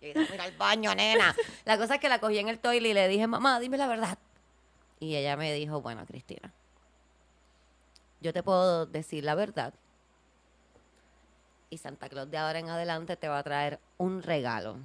Y 0.00 0.12
mira 0.30 0.44
al 0.44 0.52
baño, 0.52 0.94
nena. 0.94 1.34
La 1.66 1.76
cosa 1.76 1.96
es 1.96 2.00
que 2.00 2.08
la 2.08 2.18
cogí 2.20 2.38
en 2.38 2.48
el 2.48 2.58
toilet 2.58 2.90
y 2.90 2.94
le 2.94 3.06
dije, 3.08 3.26
mamá, 3.26 3.60
dime 3.60 3.76
la 3.76 3.86
verdad. 3.86 4.16
Y 5.00 5.14
ella 5.16 5.36
me 5.36 5.52
dijo, 5.52 5.80
bueno, 5.82 6.04
Cristina, 6.06 6.52
yo 8.20 8.32
te 8.32 8.42
puedo 8.42 8.86
decir 8.86 9.24
la 9.24 9.34
verdad. 9.34 9.72
Y 11.70 11.78
Santa 11.78 12.08
Claus 12.08 12.30
de 12.30 12.38
ahora 12.38 12.58
en 12.58 12.70
adelante 12.70 13.16
te 13.16 13.28
va 13.28 13.38
a 13.38 13.42
traer 13.42 13.78
un 13.98 14.22
regalo. 14.22 14.76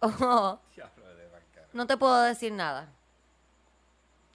No 1.72 1.86
te 1.86 1.96
puedo 1.96 2.22
decir 2.22 2.52
nada. 2.52 2.88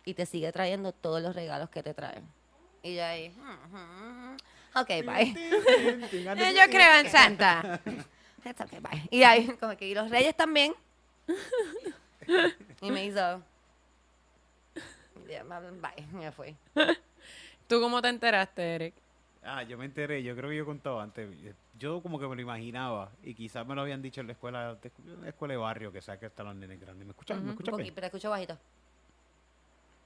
Y 0.06 0.14
te 0.14 0.26
sigue 0.26 0.52
trayendo 0.52 0.92
todos 0.92 1.22
los 1.22 1.34
regalos 1.36 1.70
que 1.70 1.82
te 1.82 1.94
traen. 1.94 2.24
Y 2.84 2.96
yo 2.96 3.04
ahí, 3.06 3.30
"Hmm, 3.30 3.76
hmm, 3.76 4.34
hmm. 4.34 4.38
ok, 4.76 4.88
bye. 5.06 5.34
Yo 6.54 6.70
creo 6.70 7.00
en 7.00 7.10
Santa. 7.10 7.80
It's 8.46 8.60
okay, 8.60 8.80
bye. 8.80 9.08
Y 9.10 9.24
ahí, 9.24 9.48
como 9.60 9.76
que, 9.78 9.88
y 9.88 9.96
los 9.96 10.10
reyes 10.10 10.36
también. 10.36 10.76
Y 12.82 12.92
me 12.92 13.06
hizo. 13.06 13.42
Ya, 15.30 15.44
Bye, 15.44 16.08
me 16.14 16.32
fui. 16.32 16.56
¿Tú 17.68 17.80
cómo 17.82 18.02
te 18.02 18.10
enteraste, 18.10 18.76
Eric? 18.76 18.94
Ah, 19.46 19.64
yo 19.64 19.78
me 19.78 19.86
enteré, 19.86 20.24
yo 20.24 20.36
creo 20.36 20.50
que 20.50 20.56
yo 20.58 20.64
he 20.64 20.66
contado 20.66 21.02
antes. 21.02 21.30
Yo 21.78 22.02
como 22.02 22.18
que 22.20 22.28
me 22.28 22.36
lo 22.36 22.42
imaginaba 22.42 23.10
y 23.24 23.34
quizás 23.34 23.66
me 23.68 23.76
lo 23.76 23.82
habían 23.82 24.02
dicho 24.02 24.22
en 24.22 24.28
la 24.28 24.34
escuela, 24.34 24.78
en 25.06 25.22
la 25.22 25.30
escuela 25.30 25.54
de 25.54 25.58
barrio, 25.58 25.92
que 25.92 26.00
que 26.00 26.26
están 26.28 26.46
los 26.46 26.56
nenes 26.56 26.80
grandes. 26.80 27.06
¿Me 27.06 27.12
escuchan? 27.12 27.38
¿Me 27.40 27.44
Un 27.44 27.50
escuchan? 27.50 27.72
poquito, 27.72 27.84
bien? 27.84 27.96
pero 27.96 28.08
escucho 28.08 28.30
bajito. 28.30 28.58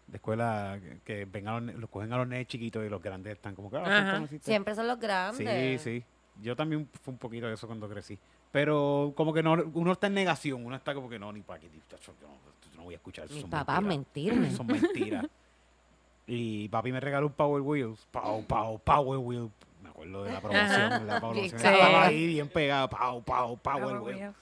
De 0.08 0.18
escuela 0.18 0.80
que, 0.82 1.00
que 1.04 1.26
ven 1.26 1.48
a 1.48 1.60
los, 1.60 1.76
los 1.76 1.90
cogen 1.90 2.14
a 2.14 2.18
los 2.18 2.28
nenes 2.28 2.48
chiquitos 2.48 2.86
y 2.86 2.90
los 2.90 3.02
grandes 3.02 3.34
están 3.34 3.54
como 3.56 3.70
que... 3.70 3.78
ah. 3.78 4.26
Siempre 4.42 4.74
son 4.74 4.88
los 4.88 4.96
Sí, 4.98 5.04
grandes. 5.04 5.82
sí. 5.82 6.04
Yo 6.42 6.56
también 6.56 6.88
fue 7.04 7.12
un 7.12 7.18
poquito 7.18 7.48
de 7.48 7.54
eso 7.56 7.68
cuando 7.68 7.90
crecí. 7.90 8.18
Pero 8.52 9.14
como 9.16 9.34
que 9.34 9.44
no, 9.44 9.54
uno 9.74 9.92
está 9.92 10.08
en 10.08 10.14
negación, 10.14 10.66
uno 10.66 10.76
está 10.76 10.94
como 10.94 11.10
que 11.10 11.20
no, 11.20 11.32
ni 11.34 11.42
para 11.42 11.60
qué, 11.60 11.70
voy 12.88 12.94
a 12.96 12.98
escuchar 12.98 13.26
eso. 13.26 13.34
Mis 13.34 13.42
son 13.42 13.50
papás 13.50 13.82
mentiras. 13.82 14.38
mentirme. 14.38 14.58
Son 14.58 14.68
mentiras. 14.68 15.26
y 16.28 16.68
papi 16.70 16.92
me 16.92 17.00
regaló 17.00 17.28
un 17.28 17.34
Power 17.34 17.62
Wheels. 17.62 18.06
Pow, 18.12 18.44
pow, 18.46 18.80
Power 18.80 19.20
Wheel. 19.20 19.50
Me 19.84 19.90
acuerdo 19.90 20.24
de 20.24 20.32
la 20.34 20.42
promoción. 20.42 21.08
La 21.08 21.20
promoción 21.20 21.50
Sí. 21.50 21.56
estaba 21.56 22.06
ahí 22.06 22.28
bien 22.28 22.48
pegada. 22.50 22.90
Pow, 22.90 23.24
pow, 23.24 23.58
Power 23.58 23.98
Wheel. 24.00 24.34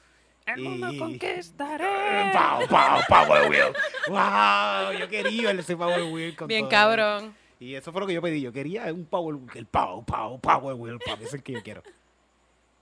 El 0.48 0.62
mundo 0.62 0.92
Y- 0.94 0.98
conquistaré. 1.00 2.32
Pow, 2.34 2.68
pow, 2.68 3.00
Power 3.10 3.50
Wheel. 3.50 3.74
Wow, 4.10 5.00
yo 5.00 5.10
quería 5.10 5.52
ese 5.52 5.76
Power 5.76 6.04
Wheel. 6.04 6.36
Con 6.36 6.48
Bien 6.48 6.62
todo. 6.62 6.70
cabrón. 6.70 7.36
Y 7.60 7.74
eso 7.74 7.92
fue 7.92 8.02
lo 8.02 8.08
que 8.08 8.14
yo 8.14 8.22
pedí. 8.22 8.42
Yo 8.42 8.52
quería 8.54 8.84
un 8.94 9.06
Power 9.06 9.36
Wheel, 9.36 9.50
el 9.56 9.66
Pow, 9.66 10.04
Pow, 10.06 10.40
Power 10.40 10.76
Wheel, 10.76 11.00
ese 11.16 11.24
es 11.24 11.34
el 11.34 11.42
que 11.44 11.54
yo 11.54 11.64
quiero. 11.64 11.82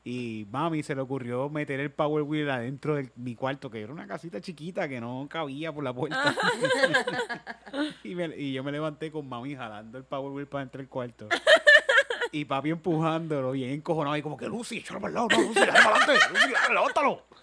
Y 0.06 0.46
mami 0.52 0.84
se 0.84 0.96
le 0.96 1.02
ocurrió 1.02 1.50
meter 1.50 1.80
el 1.80 1.90
Power 1.92 2.24
Wheel 2.24 2.50
adentro 2.50 2.96
de 2.96 3.10
mi 3.16 3.36
cuarto, 3.36 3.72
que 3.72 3.82
era 3.82 3.94
una 3.94 4.06
casita 4.06 4.42
chiquita 4.42 4.90
que 4.90 5.00
no 5.00 5.26
cabía 5.30 5.72
por 5.72 5.84
la 5.84 5.94
puerta. 5.94 6.36
y, 8.04 8.14
me- 8.16 8.36
y 8.38 8.52
yo 8.54 8.64
me 8.64 8.72
levanté 8.72 9.12
con 9.12 9.28
mami 9.30 9.56
jalando 9.56 9.98
el 9.98 10.04
Power 10.04 10.32
Wheel 10.34 10.48
para 10.48 10.66
dentro 10.66 10.80
del 10.80 10.90
cuarto. 10.90 11.30
Y 12.32 12.46
papi 12.46 12.72
empujándolo, 12.72 13.52
bien 13.52 13.72
encojonado, 13.72 14.18
y 14.18 14.22
como 14.22 14.36
que 14.36 14.48
Lucy, 14.48 14.78
échalo 14.80 15.00
para 15.00 15.10
el 15.10 15.16
lado, 15.16 15.28
no, 15.30 15.42
Lucy, 15.42 15.60
adelante, 15.60 16.14
Lucy, 16.32 16.54
levántalo. 16.74 17.22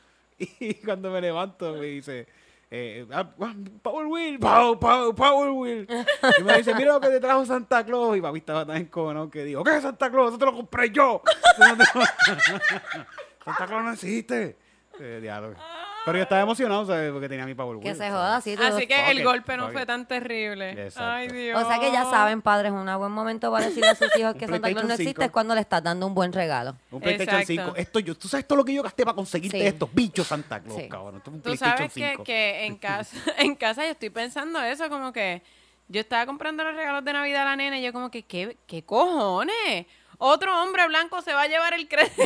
Y 0.59 0.73
cuando 0.75 1.11
me 1.11 1.21
levanto 1.21 1.75
me 1.75 1.85
dice, 1.85 2.27
eh, 2.73 3.05
ah, 3.13 3.29
ah, 3.41 3.55
Power 3.83 4.07
Wheel, 4.07 4.39
pow, 4.39 4.79
pow, 4.79 5.13
Power 5.13 5.51
Wheel. 5.51 5.89
Y 6.39 6.43
me 6.45 6.59
dice, 6.59 6.73
mira 6.75 6.93
lo 6.93 7.01
que 7.01 7.09
te 7.09 7.19
trajo 7.19 7.45
Santa 7.45 7.85
Claus. 7.85 8.17
Y 8.17 8.21
papi 8.21 8.39
estaba 8.39 8.65
tan 8.65 8.77
encojonado 8.77 9.29
que 9.29 9.45
dijo, 9.45 9.65
¿qué 9.65 9.77
es 9.77 9.83
Santa 9.83 10.11
Claus? 10.11 10.29
Eso 10.29 10.39
te 10.39 10.47
lo 10.47 10.55
compré 10.55 10.91
yo. 10.91 11.23
Santa 13.45 13.67
Claus 13.67 13.85
no 13.85 13.93
existe. 13.93 14.57
Eh, 15.01 15.19
diablo. 15.21 15.57
Pero 16.05 16.17
yo 16.19 16.23
estaba 16.23 16.41
emocionado, 16.41 16.87
¿sabes? 16.87 17.13
Porque 17.13 17.29
tenía 17.29 17.45
mi 17.47 17.55
Power 17.55 17.77
Wheel. 17.77 17.89
Que 17.89 17.95
se 17.95 18.09
joda 18.11 18.37
así. 18.37 18.57
tú- 18.57 18.63
Así 18.63 18.87
que 18.87 19.11
el 19.11 19.23
golpe 19.23 19.57
no 19.57 19.71
fue 19.71 19.85
tan 19.87 20.07
terrible. 20.07 20.71
Exacto. 20.71 21.03
Ay, 21.11 21.29
Dios. 21.29 21.63
O 21.63 21.69
sea 21.69 21.79
que 21.79 21.93
ya 21.93 22.05
saben, 22.05 22.41
padres, 22.43 22.73
un 22.73 22.85
buen 22.99 23.13
momento 23.13 23.51
para 23.53 23.67
decirle 23.67 23.89
a 23.91 23.95
sus 23.95 24.09
hijos 24.17 24.35
que 24.39 24.47
Un 24.47 24.53
Santa 24.53 24.69
Claus 24.71 24.85
no 24.87 24.95
existe 24.95 25.11
5. 25.13 25.23
es 25.25 25.31
cuando 25.31 25.55
le 25.55 25.61
estás 25.61 25.83
dando 25.83 26.07
un 26.07 26.15
buen 26.15 26.33
regalo. 26.33 26.77
Un 26.91 27.01
PlayStation 27.01 27.41
Exacto. 27.41 27.63
5. 27.73 27.77
Esto 27.77 27.99
yo, 28.01 28.15
¿Tú 28.17 28.29
sabes 28.29 28.47
todo 28.47 28.57
lo 28.57 28.65
que 28.65 28.73
yo 28.75 28.83
gasté 28.83 29.05
para 29.05 29.15
conseguirte 29.15 29.61
Sí. 29.61 29.67
estos 29.67 29.93
bichos 29.93 30.27
Santa 30.27 30.61
Claus, 30.61 30.79
Sí. 30.81 30.89
cabrón? 30.89 31.17
Esto 31.19 31.31
es 31.31 31.35
un 31.35 31.41
Tú 31.41 31.45
PlayStation 31.45 31.77
sabes 31.79 31.93
que, 31.93 32.11
5. 32.13 32.25
que 32.25 32.65
en 32.67 32.77
casa, 32.77 33.17
en 33.39 33.55
casa 33.55 33.85
yo 33.85 33.91
estoy 33.91 34.11
pensando 34.11 34.61
eso, 34.63 34.89
como 34.89 35.13
que 35.13 35.43
yo 35.89 36.01
estaba 36.01 36.25
comprando 36.25 36.65
los 36.65 36.75
regalos 36.77 37.05
de 37.05 37.13
Navidad 37.13 37.43
a 37.43 37.45
la 37.47 37.57
nena 37.57 37.79
y 37.79 37.83
yo 37.83 37.93
como 37.93 38.11
que, 38.11 38.23
¿qué, 38.23 38.57
qué 38.67 38.85
cojones? 38.85 39.87
Otro 40.23 40.63
hombre 40.63 40.87
blanco 40.87 41.23
se 41.23 41.33
va 41.33 41.43
a 41.43 41.47
llevar 41.49 41.73
el 41.73 41.89
crédito. 41.89 42.15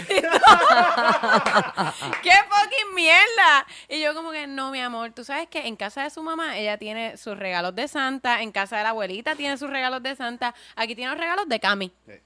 ¡Qué 2.23 2.31
fucking 2.49 2.95
mierda! 2.95 3.67
Y 3.89 4.01
yo 4.03 4.15
como 4.15 4.33
que, 4.33 4.47
no, 4.47 4.71
mi 4.71 4.81
amor, 4.81 5.13
tú 5.13 5.23
sabes 5.25 5.49
que 5.49 5.67
en 5.67 5.77
casa 5.77 6.03
de 6.03 6.11
su 6.11 6.23
mamá 6.23 6.59
ella 6.59 6.77
tiene 6.77 7.17
sus 7.17 7.39
regalos 7.39 7.75
de 7.75 7.87
Santa, 7.89 8.43
en 8.43 8.51
casa 8.53 8.77
de 8.79 8.83
la 8.83 8.89
abuelita 8.91 9.37
tiene 9.37 9.57
sus 9.57 9.71
regalos 9.71 10.03
de 10.03 10.17
Santa, 10.17 10.55
aquí 10.77 10.95
tiene 10.95 11.11
los 11.13 11.21
regalos 11.21 11.49
de 11.49 11.61
Cami. 11.61 11.93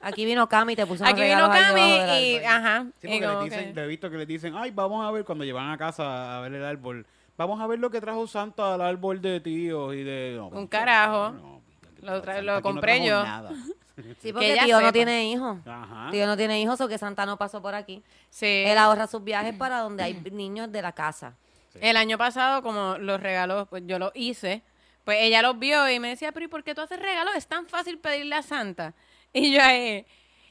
Aquí 0.00 0.24
vino 0.24 0.48
Cami 0.48 0.74
y 0.74 0.76
te 0.76 0.86
puso 0.86 1.04
Aquí 1.04 1.22
vino 1.22 1.50
Cami 1.50 1.80
y, 2.20 2.36
ajá. 2.44 2.84
Sí, 3.00 3.08
y 3.08 3.18
porque 3.18 3.26
como 3.26 3.40
les 3.42 3.50
dicen, 3.50 3.64
que- 3.68 3.74
le 3.74 3.84
he 3.84 3.86
visto 3.88 4.10
que 4.10 4.16
les 4.16 4.28
dicen, 4.28 4.54
ay, 4.56 4.70
vamos 4.70 5.04
a 5.04 5.10
ver 5.10 5.24
cuando 5.24 5.44
llevan 5.44 5.70
a 5.70 5.76
casa 5.76 6.38
a 6.38 6.40
ver 6.40 6.54
el 6.54 6.64
árbol. 6.64 7.04
Vamos 7.36 7.60
a 7.60 7.66
ver 7.66 7.78
lo 7.80 7.90
que 7.90 8.00
trajo 8.00 8.26
Santa 8.28 8.74
al 8.74 8.80
árbol 8.80 9.20
de 9.20 9.40
tíos 9.40 9.94
y 9.94 10.04
de... 10.04 10.34
no, 10.36 10.46
Un 10.48 10.68
carajo. 10.68 11.30
no, 11.30 11.60
Lo 12.00 12.12
Santa 12.12 12.32
tra- 12.38 12.42
lo 12.42 12.54
no 12.54 12.62
compré 12.62 13.04
yo. 13.04 13.22
nada. 13.24 13.50
Sí, 14.22 14.32
porque 14.32 14.52
ella 14.52 14.64
tío 14.64 14.80
no 14.80 14.92
tiene 14.92 15.30
hijos. 15.30 15.58
Ajá. 15.66 16.08
Tío 16.10 16.26
no 16.26 16.36
tiene 16.36 16.60
hijos 16.60 16.80
o 16.80 16.88
que 16.88 16.98
Santa 16.98 17.26
no 17.26 17.36
pasó 17.36 17.60
por 17.60 17.74
aquí. 17.74 18.02
Sí. 18.30 18.64
Él 18.66 18.78
ahorra 18.78 19.06
sus 19.06 19.22
viajes 19.22 19.54
para 19.54 19.80
donde 19.80 20.02
hay 20.02 20.14
niños 20.32 20.70
de 20.70 20.82
la 20.82 20.92
casa. 20.92 21.34
El 21.80 21.96
año 21.96 22.18
pasado, 22.18 22.62
como 22.62 22.96
los 22.98 23.20
regalos, 23.20 23.68
pues 23.68 23.84
yo 23.86 23.98
los 23.98 24.10
hice, 24.14 24.62
pues 25.04 25.18
ella 25.20 25.42
los 25.42 25.58
vio 25.58 25.88
y 25.88 26.00
me 26.00 26.08
decía, 26.08 26.32
pero 26.32 26.46
¿y 26.46 26.48
por 26.48 26.64
qué 26.64 26.74
tú 26.74 26.80
haces 26.80 26.98
regalos? 26.98 27.34
Es 27.36 27.46
tan 27.46 27.66
fácil 27.66 27.98
pedirle 27.98 28.36
a 28.36 28.42
Santa. 28.42 28.94
Y 29.32 29.52
yo 29.52 29.62
ahí, 29.62 30.06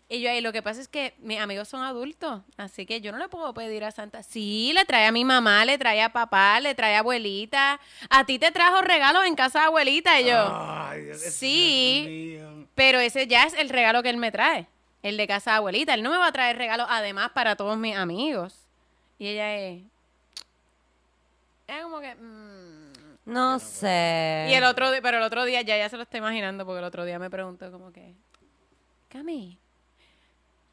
y 0.10 0.22
yo 0.22 0.30
ahí, 0.30 0.40
lo 0.42 0.54
que 0.54 0.62
pasa 0.62 0.80
es 0.80 0.88
que 0.88 1.14
mis 1.20 1.40
amigos 1.40 1.68
son 1.68 1.84
adultos, 1.84 2.42
así 2.56 2.86
que 2.86 3.02
yo 3.02 3.12
no 3.12 3.18
le 3.18 3.28
puedo 3.28 3.54
pedir 3.54 3.84
a 3.84 3.92
Santa. 3.92 4.24
Sí, 4.24 4.72
le 4.74 4.86
trae 4.86 5.06
a 5.06 5.12
mi 5.12 5.26
mamá, 5.26 5.66
le 5.66 5.78
trae 5.78 6.02
a 6.02 6.14
papá, 6.14 6.60
le 6.62 6.74
trae 6.76 6.96
a 6.96 7.00
abuelita. 7.00 7.80
A 8.10 8.26
ti 8.26 8.40
te 8.40 8.52
trajo 8.52 8.82
regalos 8.82 9.26
en 9.26 9.36
casa 9.36 9.60
de 9.60 9.66
abuelita 9.66 10.20
y 10.22 10.26
yo. 10.26 10.38
Ay, 10.50 11.02
Dios 11.04 11.20
Sí. 11.22 12.04
mío. 12.08 12.68
Pero 12.76 13.00
ese 13.00 13.28
ya 13.28 13.44
es 13.44 13.54
el 13.54 13.70
regalo 13.70 14.02
que 14.04 14.10
él 14.10 14.18
me 14.18 14.32
trae. 14.32 14.68
El 15.04 15.18
de 15.18 15.28
casa 15.28 15.52
de 15.52 15.58
abuelita. 15.58 15.94
Él 15.94 16.04
no 16.04 16.12
me 16.12 16.18
va 16.18 16.28
a 16.28 16.32
traer 16.32 16.58
regalos 16.58 16.88
además 16.90 17.32
para 17.32 17.56
todos 17.56 17.78
mis 17.78 17.96
amigos. 17.96 18.56
Y 19.20 19.28
ella 19.28 19.56
es. 19.58 19.84
Es 21.68 21.82
como 21.84 22.00
que. 22.00 22.16
mm. 22.16 22.78
No 23.26 23.60
sé. 23.60 24.48
Y 24.50 24.54
el 24.54 24.64
otro 24.64 24.90
día, 24.90 25.02
pero 25.02 25.18
el 25.18 25.24
otro 25.24 25.44
día 25.44 25.62
ya 25.62 25.76
ya 25.78 25.90
se 25.90 25.98
lo 25.98 26.04
está 26.04 26.18
imaginando 26.18 26.66
porque 26.66 26.80
el 26.80 26.86
otro 26.86 27.04
día 27.04 27.20
me 27.20 27.30
preguntó 27.30 27.70
como 27.72 27.92
que. 27.92 28.14
Cami, 29.10 29.58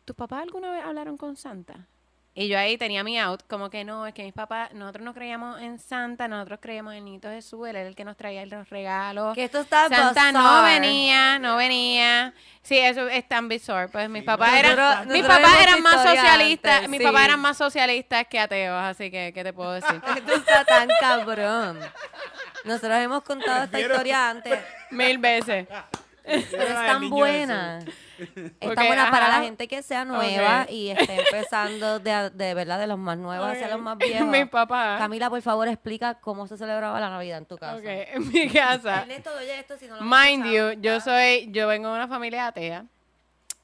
¿tus 0.04 0.16
papás 0.16 0.42
alguna 0.42 0.70
vez 0.72 0.84
hablaron 0.84 1.16
con 1.16 1.36
Santa? 1.36 1.88
Y 2.36 2.48
yo 2.48 2.58
ahí 2.58 2.76
tenía 2.76 3.04
mi 3.04 3.16
out, 3.16 3.44
como 3.48 3.70
que 3.70 3.84
no, 3.84 4.08
es 4.08 4.12
que 4.12 4.24
mis 4.24 4.32
papás, 4.32 4.72
nosotros 4.74 5.04
no 5.04 5.14
creíamos 5.14 5.60
en 5.60 5.78
Santa, 5.78 6.26
nosotros 6.26 6.58
creíamos 6.60 6.92
en 6.94 7.04
Nito 7.04 7.28
Jesús, 7.28 7.68
él 7.68 7.76
era 7.76 7.88
el 7.88 7.94
que 7.94 8.04
nos 8.04 8.16
traía 8.16 8.44
los 8.44 8.68
regalos. 8.70 9.36
Que 9.36 9.44
esto 9.44 9.60
está 9.60 9.88
Santa 9.88 10.32
no 10.32 10.64
venía, 10.64 11.38
no 11.38 11.56
venía. 11.56 12.34
Sí, 12.60 12.76
eso 12.76 13.06
es 13.06 13.28
tan 13.28 13.46
bizarre. 13.46 13.88
Pues 13.88 14.10
mis 14.10 14.24
papás 14.24 14.52
eran, 14.52 15.06
mis 15.06 15.22
papás 15.22 15.62
eran 15.62 15.80
más 15.80 16.02
socialistas, 16.02 16.88
mis 16.88 17.00
papás 17.00 17.24
eran 17.24 17.38
más 17.38 17.56
socialistas 17.56 18.26
que 18.26 18.40
ateos, 18.40 18.82
así 18.82 19.12
que, 19.12 19.30
¿qué 19.32 19.44
te 19.44 19.52
puedo 19.52 19.70
decir? 19.70 20.02
Esto 20.16 20.34
está 20.34 20.64
tan 20.64 20.88
cabrón. 21.00 21.78
Nosotros 22.64 22.98
hemos 22.98 23.22
contado 23.22 23.62
esta 23.62 23.78
historia 23.78 24.30
antes, 24.30 24.58
Mil 24.90 25.18
veces. 25.18 25.68
Pero 26.24 26.62
es 26.62 26.74
tan 26.74 27.10
buena. 27.10 27.80
Está 28.60 28.86
buena 28.86 29.10
para 29.10 29.28
la 29.28 29.42
gente 29.42 29.68
que 29.68 29.82
sea 29.82 30.04
nueva 30.04 30.66
y 30.70 30.90
esté 30.90 31.20
empezando 31.20 31.98
de, 31.98 32.30
de 32.30 32.54
verdad 32.54 32.78
de 32.78 32.86
los 32.86 32.98
más 32.98 33.18
nuevos 33.18 33.48
hacia 33.48 33.68
los 33.68 33.80
más 33.80 33.98
viejos. 33.98 34.26
Mi 34.26 34.44
papá. 34.44 34.96
Camila, 34.98 35.28
por 35.28 35.42
favor, 35.42 35.68
explica 35.68 36.14
cómo 36.14 36.46
se 36.46 36.56
celebraba 36.56 36.98
la 37.00 37.10
Navidad 37.10 37.38
en 37.38 37.46
tu 37.46 37.56
casa. 37.58 37.76
Ok, 37.76 37.84
en 37.86 38.28
mi 38.28 38.48
casa. 38.48 39.02
Ernesto, 39.02 39.30
oye 39.38 39.58
esto 39.58 39.76
si 39.76 39.86
no 39.86 39.96
lo 39.96 40.02
Mind 40.02 40.46
you, 40.46 40.80
yo 40.80 41.00
soy, 41.00 41.48
yo 41.50 41.68
vengo 41.68 41.88
de 41.88 41.94
una 41.94 42.08
familia 42.08 42.46
atea, 42.46 42.86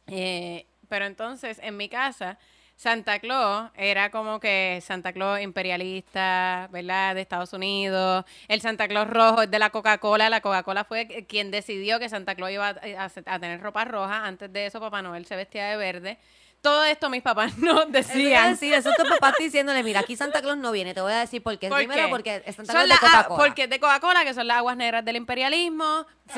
eh, 0.07 0.67
pero 0.89 1.07
entonces 1.07 1.59
en 1.63 1.77
mi 1.77 1.89
casa 1.89 2.39
Santa 2.81 3.19
Claus 3.19 3.71
era 3.75 4.11
como 4.11 4.41
que 4.41 4.83
Santa 4.83 5.13
Claus 5.13 5.39
imperialista, 5.43 6.67
¿verdad? 6.73 7.15
De 7.15 7.21
Estados 7.21 7.53
Unidos. 7.53 8.25
El 8.49 8.63
Santa 8.63 8.89
Claus 8.89 9.07
rojo 9.07 9.43
es 9.43 9.51
de 9.51 9.59
la 9.59 9.69
Coca-Cola. 9.69 10.31
La 10.31 10.41
Coca-Cola 10.41 10.85
fue 10.85 11.27
quien 11.29 11.51
decidió 11.51 11.99
que 11.99 12.09
Santa 12.09 12.35
Claus 12.35 12.53
iba 12.53 12.69
a, 12.69 12.71
a- 12.71 13.11
a 13.35 13.39
tener 13.39 13.61
ropa 13.61 13.85
roja. 13.85 14.25
Antes 14.25 14.51
de 14.51 14.65
eso, 14.65 14.81
Papá 14.81 15.03
Noel 15.03 15.27
se 15.27 15.37
vestía 15.37 15.67
de 15.69 15.77
verde. 15.77 16.17
Todo 16.63 16.83
esto 16.85 17.11
mis 17.11 17.23
papás 17.23 17.53
a 17.71 17.85
decían. 17.87 18.53
decir, 18.53 18.73
eso 18.73 18.89
es 18.91 18.97
tu 18.97 19.05
papá 19.07 19.35
diciéndole, 19.39 19.83
mira, 19.83 20.01
aquí 20.01 20.17
Santa 20.17 20.41
Claus 20.41 20.57
no 20.57 20.73
viene, 20.73 20.95
te 20.95 21.03
voy 21.03 21.13
a 21.13 21.21
decir 21.21 21.43
por 21.43 21.59
qué. 21.59 21.69
¿Por 21.69 21.77
Primero 21.79 22.05
qué? 22.05 22.09
porque 22.09 22.43
es 22.47 22.57
Santa 22.57 22.73
Claus 22.73 22.89
de 22.89 22.97
Coca-Cola. 22.97 23.45
Porque 23.45 23.65
es 23.65 23.71
de 23.71 23.79
Coca-Cola, 23.79 24.25
que 24.25 24.33
son 24.33 24.47
las 24.47 24.57
aguas 24.57 24.77
negras 24.79 25.05
del 25.05 25.17
imperialismo. 25.17 26.07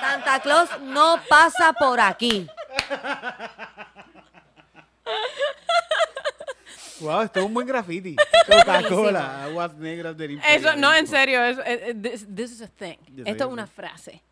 Santa 0.00 0.40
Claus 0.42 0.68
no 0.80 1.20
pasa 1.28 1.72
por 1.74 2.00
aquí. 2.00 2.48
Wow, 7.00 7.22
esto 7.22 7.40
es 7.40 7.46
un 7.46 7.52
buen 7.52 7.66
graffiti. 7.66 8.16
Coca-Cola, 8.46 9.44
aguas 9.44 9.74
negras 9.74 10.16
del 10.16 10.40
Eso, 10.48 10.76
no, 10.76 10.94
en 10.94 11.06
serio, 11.06 11.44
eso, 11.44 11.60
eh, 11.62 11.90
eh, 11.90 11.94
this, 11.94 12.26
this 12.34 12.52
is 12.52 12.62
a 12.62 12.68
thing. 12.68 12.96
Yo 13.14 13.24
Esto 13.26 13.44
es 13.44 13.50
una 13.50 13.66
frase. 13.66 14.22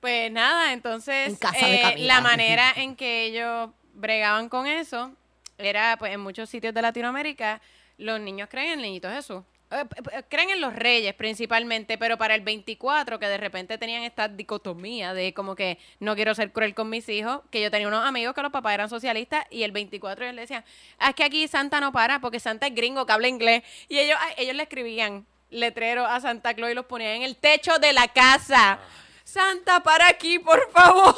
Pues 0.00 0.30
nada, 0.30 0.72
entonces 0.72 1.28
En 1.28 1.36
casa 1.36 1.66
de 1.66 1.82
eh, 1.82 1.94
la 2.00 2.20
manera 2.20 2.72
en 2.76 2.96
que 2.96 3.24
ellos 3.24 3.70
bregaban 3.94 4.48
con 4.48 4.66
eso 4.66 5.12
era, 5.56 5.96
pues 5.98 6.12
en 6.12 6.20
muchos 6.20 6.50
sitios 6.50 6.74
de 6.74 6.82
Latinoamérica, 6.82 7.62
los 7.96 8.20
niños 8.20 8.48
creen 8.50 8.72
en 8.72 8.78
el 8.80 8.82
niñito 8.82 9.08
Jesús. 9.08 9.42
Eh, 9.68 10.22
creen 10.28 10.50
en 10.50 10.60
los 10.60 10.76
reyes 10.76 11.12
principalmente, 11.14 11.98
pero 11.98 12.16
para 12.16 12.36
el 12.36 12.40
24, 12.42 13.18
que 13.18 13.26
de 13.26 13.36
repente 13.36 13.78
tenían 13.78 14.04
esta 14.04 14.28
dicotomía 14.28 15.12
de 15.12 15.34
como 15.34 15.56
que 15.56 15.78
no 15.98 16.14
quiero 16.14 16.34
ser 16.36 16.52
cruel 16.52 16.74
con 16.74 16.88
mis 16.88 17.08
hijos, 17.08 17.40
que 17.50 17.60
yo 17.60 17.70
tenía 17.70 17.88
unos 17.88 18.04
amigos 18.04 18.34
que 18.34 18.42
los 18.42 18.52
papás 18.52 18.74
eran 18.74 18.88
socialistas 18.88 19.44
y 19.50 19.64
el 19.64 19.72
24 19.72 20.24
ellos 20.24 20.36
le 20.36 20.42
decían, 20.42 20.64
"Ah, 20.98 21.10
es 21.10 21.14
que 21.16 21.24
aquí 21.24 21.48
Santa 21.48 21.80
no 21.80 21.90
para 21.90 22.20
porque 22.20 22.38
Santa 22.38 22.68
es 22.68 22.74
gringo 22.74 23.06
que 23.06 23.12
habla 23.12 23.26
inglés. 23.26 23.64
Y 23.88 23.98
ellos, 23.98 24.16
ah, 24.20 24.34
ellos 24.36 24.54
le 24.54 24.62
escribían 24.62 25.26
letreros 25.50 26.06
a 26.08 26.20
Santa 26.20 26.54
Claus 26.54 26.70
y 26.70 26.74
los 26.74 26.86
ponían 26.86 27.16
en 27.16 27.22
el 27.22 27.36
techo 27.36 27.78
de 27.78 27.92
la 27.92 28.08
casa. 28.08 28.78
Santa, 29.24 29.82
para 29.82 30.06
aquí, 30.08 30.38
por 30.38 30.70
favor. 30.70 31.14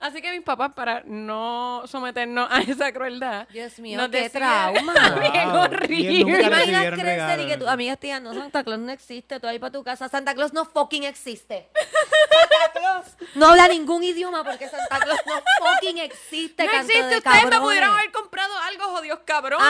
Así 0.00 0.20
que 0.20 0.30
mis 0.32 0.42
papás, 0.42 0.72
para 0.74 1.02
no 1.06 1.82
someternos 1.86 2.48
a 2.50 2.60
esa 2.60 2.92
crueldad, 2.92 3.46
Dios 3.48 3.78
mío, 3.78 3.96
nos 3.98 4.10
qué 4.10 4.28
trauma. 4.30 4.92
Bien 5.32 5.50
Wow. 5.50 5.60
horrible. 5.62 5.96
Y 5.96 6.20
él 6.20 6.26
nunca 6.26 6.38
¿Te 6.38 6.44
imaginas 6.46 6.86
crecer 6.98 7.40
y 7.40 7.46
que 7.46 7.56
tus 7.56 7.68
amigas 7.68 7.98
te 7.98 8.06
digan, 8.08 8.22
no, 8.24 8.34
Santa 8.34 8.64
Claus 8.64 8.80
no 8.80 8.92
existe, 8.92 9.40
tú 9.40 9.46
ahí 9.46 9.58
para 9.58 9.72
tu 9.72 9.82
casa, 9.84 10.08
Santa 10.08 10.34
Claus 10.34 10.52
no 10.52 10.64
fucking 10.64 11.04
existe. 11.04 11.68
Santa 12.30 12.80
Claus 12.80 13.30
no 13.34 13.46
habla 13.48 13.68
ningún 13.68 14.02
idioma 14.02 14.42
porque 14.44 14.68
Santa 14.68 14.98
Claus 15.00 15.20
no 15.26 15.34
fucking 15.64 15.98
existe, 15.98 16.64
No 16.64 16.70
canto 16.70 16.86
existe, 16.86 17.08
de 17.08 17.16
ustedes 17.18 17.34
me 17.36 17.40
cabrones. 17.42 17.60
pudieron 17.60 17.90
haber 17.90 18.12
comprado 18.12 18.54
algo, 18.58 18.84
jodidos 18.96 19.20
cabrones. 19.24 19.66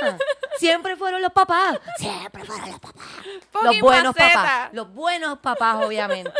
Ajá. 0.00 0.16
Siempre 0.58 0.96
fueron 0.96 1.22
los 1.22 1.32
papás. 1.32 1.78
Siempre 1.96 2.44
fueron 2.44 2.70
los 2.70 2.80
papás. 2.80 3.04
Los 3.52 3.62
Fucking 3.62 3.80
buenos 3.80 4.16
maceta. 4.16 4.34
papás. 4.42 4.68
Los 4.72 4.92
buenos 4.94 5.38
papás, 5.38 5.84
obviamente. 5.84 6.32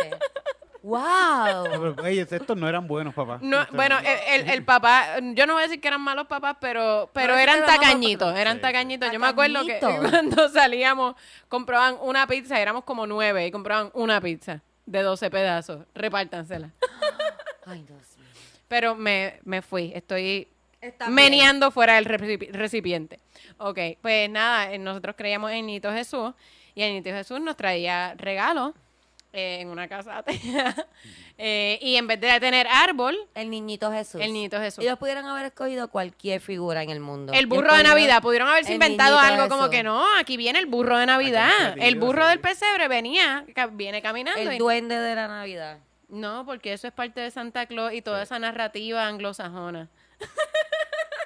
¡Wow! 0.83 1.63
Pero, 1.95 2.05
Ellos, 2.07 2.31
estos 2.31 2.57
no 2.57 2.67
eran 2.67 2.87
buenos, 2.87 3.13
papá. 3.13 3.37
No, 3.41 3.61
Estos- 3.61 3.75
bueno, 3.75 3.97
el, 3.99 4.41
el- 4.41 4.49
el 4.49 4.63
papá, 4.65 5.19
yo 5.33 5.45
no 5.45 5.53
voy 5.53 5.61
a 5.63 5.65
decir 5.67 5.79
que 5.79 5.87
eran 5.87 6.01
malos 6.01 6.25
papás, 6.27 6.57
pero, 6.59 7.09
pero 7.13 7.35
sí 7.35 7.41
eran 7.41 7.57
eran 7.57 7.67
malos 7.67 7.81
tacañitos, 7.83 8.27
papás. 8.27 8.41
eran 8.41 8.53
Sí, 8.53 8.57
sí. 8.57 8.61
tacañitos. 8.63 9.11
Yo 9.11 9.19
me 9.19 9.27
acuerdo 9.27 9.65
que 9.65 9.73
Tacañitos. 9.75 10.09
cuando 10.11 10.49
salíamos, 10.53 11.15
compraban 11.49 11.97
una 12.01 12.25
pizza, 12.27 12.59
éramos 12.59 12.83
como 12.83 13.05
nueve, 13.05 13.45
y 13.45 13.51
compraban 13.51 13.91
una 13.93 14.19
pizza 14.21 14.61
de 14.87 15.01
12 15.03 15.29
pedazos, 15.29 15.85
repártansela. 15.93 16.71
Ay, 17.65 17.83
Dios 17.87 18.17
mío. 18.17 18.27
Pero 18.67 18.95
me, 18.95 19.39
me 19.43 19.61
fui, 19.61 19.91
estoy 19.93 20.47
Está 20.81 21.05
bien. 21.05 21.15
meneando 21.15 21.69
fuera 21.69 21.95
del 21.95 22.05
recipi- 22.05 22.51
recipiente. 22.51 23.19
Ok, 23.59 23.77
pues 24.01 24.29
nada, 24.31 24.71
eh, 24.73 24.79
nosotros 24.79 25.15
creíamos 25.15 25.51
en 25.51 25.67
Nito 25.67 25.91
Jesús 25.91 26.33
y 26.73 26.81
el 26.81 26.93
Nito 26.93 27.11
Jesús 27.11 27.39
nos 27.39 27.55
traía 27.55 28.15
regalos 28.17 28.73
eh, 29.33 29.59
en 29.61 29.69
una 29.69 29.87
casa 29.87 30.17
atea. 30.19 30.87
Eh, 31.37 31.79
y 31.81 31.95
en 31.95 32.05
vez 32.07 32.19
de 32.19 32.39
tener 32.39 32.67
árbol, 32.67 33.17
El 33.33 33.49
niñito 33.49 33.91
Jesús. 33.91 34.21
el 34.21 34.31
Niñito 34.33 34.59
Jesús. 34.59 34.83
Ellos 34.83 34.97
pudieran 34.99 35.25
haber 35.25 35.47
escogido 35.47 35.87
cualquier 35.89 36.39
figura 36.41 36.83
en 36.83 36.89
el 36.89 36.99
mundo. 36.99 37.33
El 37.33 37.47
burro 37.47 37.73
de 37.75 37.83
Navidad, 37.83 38.21
pudieron 38.21 38.47
haberse 38.49 38.69
el 38.71 38.75
inventado 38.75 39.15
niñito 39.21 39.33
algo 39.41 39.49
como 39.49 39.61
Jesús. 39.63 39.75
que 39.75 39.83
no, 39.83 40.05
aquí 40.17 40.37
viene 40.37 40.59
el 40.59 40.65
burro 40.67 40.97
de 40.97 41.05
Navidad. 41.05 41.75
El 41.77 41.95
burro 41.95 42.23
sí. 42.23 42.29
del 42.29 42.39
pesebre 42.39 42.87
venía, 42.87 43.45
ca- 43.55 43.67
viene 43.67 44.01
caminando. 44.01 44.39
El 44.39 44.53
y- 44.53 44.57
duende 44.59 44.95
de 44.99 45.15
la 45.15 45.27
Navidad. 45.27 45.79
no, 46.09 46.45
porque 46.45 46.73
eso 46.73 46.87
es 46.87 46.93
parte 46.93 47.21
de 47.21 47.31
Santa 47.31 47.65
Claus 47.65 47.93
y 47.93 48.01
toda 48.01 48.21
esa 48.23 48.37
narrativa 48.37 49.07
anglosajona. 49.07 49.89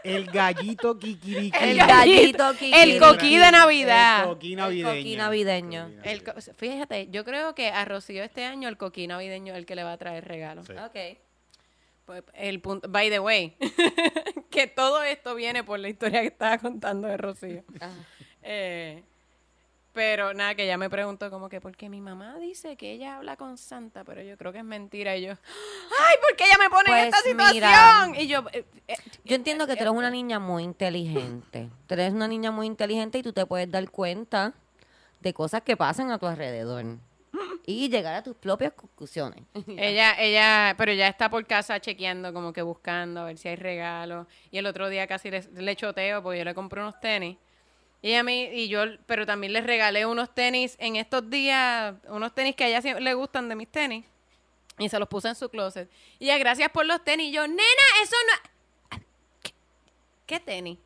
El 0.06 0.26
gallito 0.28 0.98
kikiriki. 1.00 1.58
El 1.60 1.78
gallito 1.78 2.52
kikiriki. 2.54 2.82
El 2.82 3.00
coquí 3.00 3.38
de 3.38 3.52
Navidad. 3.52 4.24
El 4.24 4.30
coquí 4.30 4.56
navideño. 4.56 4.90
coquí 4.90 5.16
navideño. 5.16 5.92
El 6.04 6.24
co- 6.24 6.34
fíjate, 6.56 7.08
yo 7.12 7.24
creo 7.26 7.56
que 7.56 7.70
a 7.70 7.84
Rocío 7.86 8.24
este 8.24 8.46
año 8.46 8.70
el 8.70 8.78
coquí 8.78 9.08
navideño 9.08 9.54
es 9.54 9.58
el 9.60 9.66
que 9.66 9.76
le 9.76 9.84
va 9.84 9.94
a 9.94 9.98
traer 9.98 10.26
regalo. 10.26 10.64
Sí. 10.64 10.74
Ok. 10.74 11.18
Pues 12.06 12.24
el 12.36 12.60
punto, 12.62 12.88
by 12.88 13.10
the 13.10 13.20
way, 13.20 13.56
que 14.52 14.68
todo 14.68 15.02
esto 15.02 15.34
viene 15.34 15.64
por 15.64 15.80
la 15.80 15.90
historia 15.90 16.22
que 16.22 16.28
estaba 16.28 16.58
contando 16.60 17.08
de 17.08 17.18
Rocío. 17.18 17.64
Ah. 17.82 17.90
Eh, 18.44 19.02
pero 19.96 20.34
nada, 20.34 20.54
que 20.54 20.66
ella 20.66 20.78
me 20.78 20.90
preguntó 20.90 21.32
como 21.32 21.50
que, 21.50 21.60
porque 21.62 21.90
mi 21.90 22.02
mamá 22.02 22.38
dice 22.38 22.76
que 22.76 22.92
ella 22.92 23.16
habla 23.16 23.38
con 23.38 23.58
Santa, 23.58 24.04
pero 24.04 24.22
yo 24.22 24.38
creo 24.38 24.52
que 24.52 24.60
es 24.60 24.64
mentira. 24.64 25.16
Y 25.16 25.24
yo, 25.24 25.32
ay, 25.32 26.16
¿por 26.22 26.36
qué 26.38 26.44
ella 26.44 26.58
me 26.60 26.70
pone 26.70 26.90
en 26.90 27.10
Pues 27.10 27.24
esta 27.26 27.44
mira. 27.44 27.50
situación? 27.50 28.16
Y 28.22 28.28
yo, 28.28 28.44
eh, 28.52 28.66
eh, 28.90 28.96
Yo 29.24 29.36
entiendo 29.36 29.66
que 29.66 29.76
tú 29.76 29.82
eres 29.84 29.94
una 29.94 30.12
niña 30.12 30.38
muy 30.38 30.64
inteligente. 30.64 31.70
Tú 31.88 31.94
eres 31.96 32.14
una 32.14 32.28
niña 32.28 32.52
muy 32.52 32.68
inteligente 32.68 33.18
y 33.18 33.24
tú 33.24 33.34
te 33.34 33.46
puedes 33.46 33.72
dar 33.72 33.90
cuenta 33.90 34.54
de 35.22 35.34
cosas 35.34 35.62
que 35.64 35.76
pasan 35.78 36.12
a 36.12 36.20
tu 36.20 36.28
alrededor. 36.28 36.86
Y 37.66 37.90
llegar 37.90 38.14
a 38.14 38.22
tus 38.22 38.36
propias 38.36 38.74
conclusiones. 38.74 39.44
ella, 39.76 40.16
ella, 40.20 40.76
pero 40.78 40.94
ya 40.94 41.08
está 41.08 41.30
por 41.30 41.46
casa 41.48 41.80
chequeando, 41.80 42.32
como 42.32 42.54
que 42.54 42.62
buscando 42.62 43.22
a 43.22 43.24
ver 43.26 43.38
si 43.38 43.48
hay 43.48 43.56
regalos. 43.56 44.28
Y 44.52 44.58
el 44.60 44.66
otro 44.68 44.88
día 44.88 45.08
casi 45.08 45.32
le, 45.32 45.42
le 45.54 45.76
choteo 45.76 46.22
porque 46.22 46.40
yo 46.40 46.46
le 46.46 46.54
compré 46.54 46.82
unos 46.82 47.00
tenis. 47.00 47.38
Y 48.06 48.14
a 48.14 48.22
mí, 48.22 48.44
y 48.54 48.68
yo, 48.68 48.84
pero 49.08 49.26
también 49.26 49.52
le 49.52 49.62
regalé 49.62 50.06
unos 50.06 50.30
tenis 50.36 50.76
en 50.80 50.96
estos 50.96 51.28
días, 51.28 51.96
unos 52.08 52.36
tenis 52.36 52.56
que 52.56 52.64
a 52.64 52.68
ella 52.68 52.80
siempre 52.80 53.04
le 53.04 53.16
gustan 53.16 53.50
de 53.50 53.56
mis 53.56 53.68
tenis. 53.68 54.06
Y 54.78 54.90
se 54.90 55.00
los 55.00 55.08
puse 55.10 55.30
en 55.30 55.34
su 55.34 55.50
closet. 55.50 55.90
Y 56.20 56.26
ella, 56.26 56.38
gracias 56.38 56.70
por 56.70 56.86
los 56.86 57.04
tenis. 57.04 57.30
Y 57.30 57.32
yo, 57.32 57.48
nena, 57.48 57.64
eso 58.04 58.16
no. 58.30 59.00
¿Qué, 59.42 59.54
qué 60.28 60.40
tenis? 60.40 60.78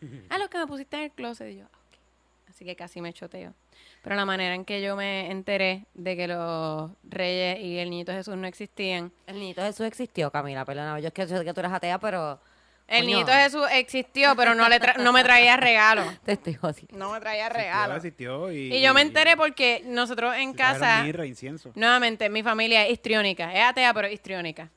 Ah, 0.28 0.38
los 0.38 0.48
que 0.48 0.58
me 0.58 0.66
pusiste 0.66 0.96
en 0.96 1.04
el 1.04 1.12
closet. 1.12 1.52
Y 1.52 1.58
yo, 1.58 1.66
"Ok". 1.66 2.50
Así 2.50 2.64
que 2.64 2.74
casi 2.74 3.00
me 3.00 3.12
choteo. 3.12 3.54
Pero 4.02 4.16
la 4.16 4.24
manera 4.24 4.56
en 4.56 4.64
que 4.64 4.82
yo 4.82 4.96
me 4.96 5.30
enteré 5.30 5.84
de 5.94 6.16
que 6.16 6.26
los 6.26 6.90
reyes 7.04 7.60
y 7.60 7.78
el 7.78 7.90
niñito 7.90 8.10
Jesús 8.10 8.34
no 8.36 8.48
existían. 8.48 9.12
El 9.28 9.38
niñito 9.38 9.62
Jesús 9.62 9.86
existió, 9.86 10.32
Camila, 10.32 10.64
perdona. 10.64 10.98
Yo 10.98 11.06
es 11.06 11.14
que 11.14 11.28
sé 11.28 11.44
que 11.44 11.54
tú 11.54 11.60
eres 11.60 11.70
atea, 11.72 12.00
pero 12.00 12.40
El 12.88 13.00
Coño. 13.02 13.16
niñito 13.16 13.32
Jesús 13.32 13.66
existió, 13.72 14.36
pero 14.36 14.54
no, 14.54 14.68
le 14.68 14.80
tra- 14.80 14.96
no 14.98 15.12
me 15.12 15.24
traía 15.24 15.56
regalo. 15.56 16.04
te 16.24 16.32
estoy 16.32 16.54
jodiendo. 16.54 16.96
No 16.96 17.10
me 17.12 17.18
traía 17.20 17.48
regalo. 17.48 17.96
existió 17.96 18.52
y, 18.52 18.72
Y 18.76 18.80
yo 18.80 18.94
me 18.94 19.00
enteré 19.00 19.36
porque 19.36 19.82
nosotros 19.86 20.36
en 20.36 20.54
casa, 20.54 21.02
mirra, 21.02 21.26
incienso. 21.26 21.72
nuevamente, 21.74 22.28
mi 22.28 22.42
familia 22.44 22.86
es 22.86 22.92
histriónica. 22.92 23.52
Es 23.52 23.64
atea, 23.64 23.92
pero 23.92 24.08
histriónica. 24.08 24.70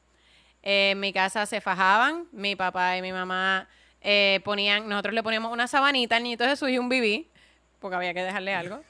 Eh, 0.63 0.91
en 0.91 0.99
mi 0.99 1.13
casa 1.13 1.45
se 1.45 1.61
fajaban. 1.61 2.25
Mi 2.31 2.55
papá 2.55 2.97
y 2.97 3.01
mi 3.03 3.11
mamá 3.11 3.67
eh, 4.01 4.39
ponían, 4.43 4.89
nosotros 4.89 5.13
le 5.13 5.21
poníamos 5.21 5.53
una 5.53 5.67
sabanita 5.67 6.15
al 6.15 6.23
niñito 6.23 6.45
Jesús 6.45 6.69
y 6.69 6.77
un 6.79 6.89
bibí, 6.89 7.29
porque 7.79 7.95
había 7.95 8.13
que 8.13 8.23
dejarle 8.23 8.53
algo. 8.53 8.81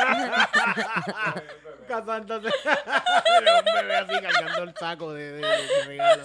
Casándose. 1.88 2.46
Un 2.48 3.64
bebé 3.74 3.96
así 3.96 4.14
cargando 4.20 4.62
el 4.62 4.74
saco 4.76 5.12
de, 5.12 5.32
de, 5.32 5.40
de 5.40 5.84
regalo. 5.86 6.22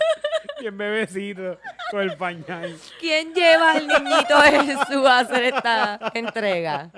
Bien 0.59 0.77
bebecito, 0.77 1.59
con 1.91 2.01
el 2.01 2.15
pañal. 2.17 2.77
¿Quién 2.99 3.33
lleva 3.33 3.73
al 3.73 3.87
niñito 3.87 4.41
Jesús 4.41 5.05
a 5.05 5.19
hacer 5.19 5.43
esta 5.45 5.99
entrega? 6.13 6.91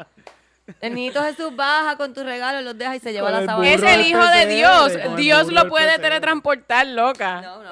El 0.81 0.95
niñito 0.95 1.23
Jesús 1.23 1.55
baja 1.55 1.95
con 1.95 2.13
tus 2.13 2.25
regalos, 2.25 2.61
los 2.63 2.77
deja 2.77 2.95
y 2.95 2.99
se 2.99 3.13
lleva 3.13 3.27
Con 3.27 3.33
la 3.33 3.39
el 3.39 3.45
sabana. 3.47 3.69
Es 3.69 3.75
el 3.81 3.81
del 3.87 4.01
hijo 4.05 4.25
de 4.25 4.45
Dios. 4.47 4.91
el 4.95 5.15
Dios 5.15 5.51
lo 5.51 5.61
del 5.61 5.69
puede 5.69 5.97
teletransportar, 5.97 6.87
loca. 6.87 7.41
No, 7.41 7.63
no, 7.63 7.69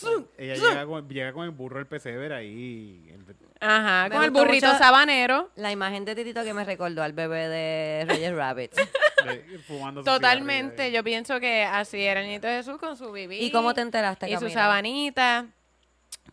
por-. 0.00 0.28
Ella 0.38 0.54
llega 0.54 0.86
con, 0.86 1.08
llega 1.08 1.32
con 1.32 1.44
el 1.44 1.50
burro 1.50 1.78
del 1.78 1.86
pesebre 1.86 2.32
ahí. 2.34 3.08
el- 3.12 3.20
Ajá, 3.60 4.08
Me 4.08 4.14
con 4.14 4.24
el 4.24 4.30
burrito 4.30 4.76
sabanero. 4.78 5.50
La 5.56 5.70
imagen 5.70 6.04
de 6.06 6.14
Titito 6.14 6.42
que 6.42 6.54
me 6.54 6.64
recordó 6.64 7.02
al 7.02 7.12
bebé 7.12 7.48
de 7.48 8.06
Roger 8.08 8.34
Rabbit. 8.34 8.72
Totalmente. 10.04 10.90
Yo 10.90 11.04
pienso 11.04 11.38
que 11.40 11.64
así 11.64 12.00
era 12.00 12.20
el 12.22 12.26
niño 12.26 12.40
de 12.40 12.48
Jesús 12.56 12.78
con 12.78 12.96
su 12.96 13.12
bebé. 13.12 13.36
¿Y 13.36 13.50
cómo 13.50 13.74
te 13.74 13.82
enteraste, 13.82 14.30
Y 14.30 14.36
su 14.38 14.48
sabanita. 14.48 15.46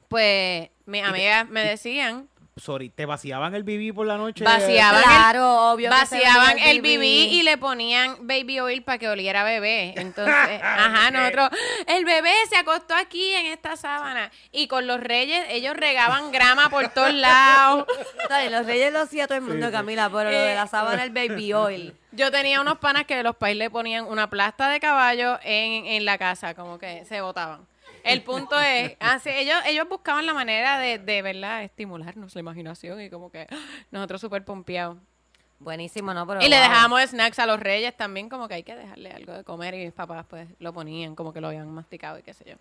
Pues 0.08 0.70
mis 0.86 1.04
amigas 1.04 1.50
me 1.50 1.66
decían 1.66 2.30
sorry, 2.60 2.89
te 2.89 3.06
vaciaban 3.06 3.54
el 3.56 3.63
BB 3.63 3.93
por 3.93 4.06
la 4.08 4.17
noche. 4.17 4.43
Vaciaban 4.43 4.98
el- 4.98 5.04
Claro, 5.04 5.72
obvio. 5.72 5.89
Vaciaban 5.89 6.60
el 6.60 6.82
BB 6.82 7.04
y 7.04 7.43
le 7.43 7.58
ponían 7.58 8.28
baby 8.28 8.60
oil 8.60 8.84
para 8.84 8.98
que 8.98 9.08
oliera 9.10 9.43
bebé. 9.43 9.93
Entonces, 9.98 10.36
ajá, 10.63 11.12
nosotros, 11.12 11.50
el 11.88 12.06
bebé 12.06 12.32
se 12.50 12.58
acostó 12.58 12.96
aquí 12.96 13.32
en 13.34 13.48
esta 13.48 13.76
sábana. 13.78 14.32
Y 14.52 14.67
con 14.67 14.88
los 14.88 15.00
reyes, 15.00 15.46
ellos 15.50 15.76
regaban 15.76 16.32
grama 16.32 16.70
por 16.70 16.89
todos 16.89 17.13
lados. 17.13 17.86
Dale, 18.30 18.50
los 18.50 18.65
reyes 18.65 18.91
lo 18.93 19.00
hacía 19.02 19.28
todo 19.28 19.38
el 19.38 19.43
mundo, 19.43 19.67
sí. 19.67 19.72
Camila, 19.72 20.10
pero 20.10 20.32
lo 20.32 20.38
de 20.38 20.56
la 20.56 20.67
sábana, 20.67 21.04
el 21.04 21.12
baby 21.12 21.54
oil. 21.54 21.93
Yo 22.12 22.32
tenía 22.32 22.62
unos 22.62 22.80
panas 22.80 23.06
que 23.06 23.15
de 23.15 23.22
los 23.24 23.36
pais 23.36 23.56
le 23.56 23.70
ponían 23.70 24.06
una 24.06 24.30
plasta 24.30 24.70
de 24.70 24.80
caballo 24.80 25.38
en, 25.43 25.86
en 25.86 26.06
la 26.06 26.17
casa, 26.17 26.56
como 26.56 26.80
que 26.80 27.06
se 27.06 27.22
botaban. 27.22 27.67
El 28.08 28.24
punto 28.24 28.60
es, 28.60 28.96
así, 29.00 29.30
ellos, 29.30 29.58
ellos 29.65 29.88
buscaban 29.89 30.26
la 30.26 30.34
manera 30.34 30.80
de, 30.80 30.98
de, 30.98 31.22
¿verdad?, 31.22 31.63
estimularnos 31.63 32.34
la 32.36 32.39
imaginación 32.39 33.02
y 33.02 33.10
como 33.10 33.32
que 33.32 33.48
¡ah! 33.50 33.56
nosotros 33.91 34.22
súper 34.22 34.43
pompeados. 34.43 34.98
Buenísimo, 35.60 36.13
¿no? 36.13 36.28
Pero, 36.28 36.41
Y 36.41 36.50
le 36.50 36.58
dejábamos 36.58 37.02
snacks 37.02 37.39
a 37.39 37.48
los 37.48 37.60
reyes 37.60 37.96
también, 37.98 38.30
como 38.30 38.48
que 38.48 38.56
hay 38.56 38.63
que 38.63 38.76
dejarle 38.76 39.10
algo 39.10 39.34
de 39.34 39.43
comer 39.43 39.74
y 39.74 39.86
mis 39.86 39.93
papás 39.93 40.26
pues 40.30 40.48
lo 40.60 40.72
ponían, 40.72 41.15
como 41.15 41.34
que 41.34 41.41
lo 41.41 41.48
habían 41.48 41.70
masticado 41.74 42.20
y 42.20 42.24
qué 42.24 42.34
sé 42.34 42.46
yo. 42.48 42.56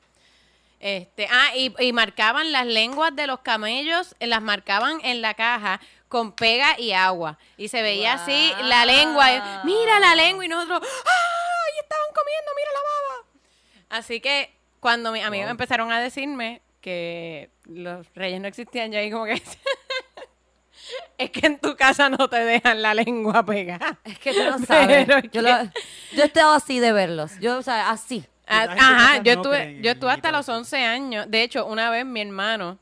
Este, 0.81 1.27
ah, 1.31 1.55
y, 1.55 1.75
y 1.79 1.93
marcaban 1.93 2.53
las 2.53 2.67
lenguas 2.67 3.15
de 3.15 3.27
los 3.27 3.41
camellos, 3.41 4.15
eh, 4.21 4.27
las 4.27 4.43
marcaban 4.43 5.01
en 5.03 5.23
la 5.23 5.35
caja 5.35 5.81
con 6.09 6.33
pega 6.33 6.79
y 6.79 6.93
agua. 6.93 7.39
Y 7.57 7.69
se 7.69 7.83
veía 7.83 8.15
así 8.15 8.53
la 8.63 8.85
lengua. 8.85 9.63
mira 9.65 9.99
la 10.01 10.15
lengua 10.15 10.45
y 10.45 10.49
nosotros, 10.49 10.81
¡ay! 10.83 11.73
Estaban 11.81 12.09
comiendo, 12.15 12.51
mira 12.57 12.71
la 12.73 12.81
baba. 12.81 13.99
Así 13.99 14.21
que 14.21 14.56
cuando 14.81 15.13
mis 15.13 15.25
amigos 15.25 15.51
empezaron 15.51 15.91
a 15.93 16.01
decirme 16.01 16.63
que 16.81 17.51
los 17.65 18.07
reyes 18.15 18.41
no 18.41 18.47
existían, 18.49 18.93
yo 18.93 18.99
ahí 18.99 19.11
como 19.11 19.25
que... 19.25 19.35
es 21.19 21.31
que 21.31 21.47
en 21.47 21.59
tu 21.59 21.75
casa 21.77 22.09
no 22.09 22.29
te 22.29 22.37
dejan 22.45 22.83
la 22.83 22.95
lengua 22.95 23.45
pegada. 23.45 23.99
Es 24.05 24.19
que 24.19 24.33
tú 24.33 24.45
no 24.45 24.59
sabes. 24.67 25.07
Pero 25.07 25.21
Yo, 25.21 25.31
que- 25.31 25.43
lo- 25.43 25.65
yo 26.13 26.23
he 26.23 26.27
estado 26.27 26.53
así 26.53 26.79
de 26.79 26.93
verlos. 26.93 27.39
Yo, 27.41 27.59
o 27.59 27.63
sea, 27.63 27.91
así. 27.91 28.25
Ah, 28.47 28.69
Ajá, 28.71 29.23
yo 29.25 29.35
no 29.35 29.43
estuve, 29.43 29.79
yo 29.83 29.91
estuve 29.91 30.11
hasta 30.13 30.31
los 30.31 30.43
eso. 30.47 30.57
11 30.57 30.85
años. 30.85 31.27
De 31.29 31.43
hecho, 31.43 31.67
una 31.67 31.91
vez 31.91 32.05
mi 32.07 32.21
hermano, 32.21 32.79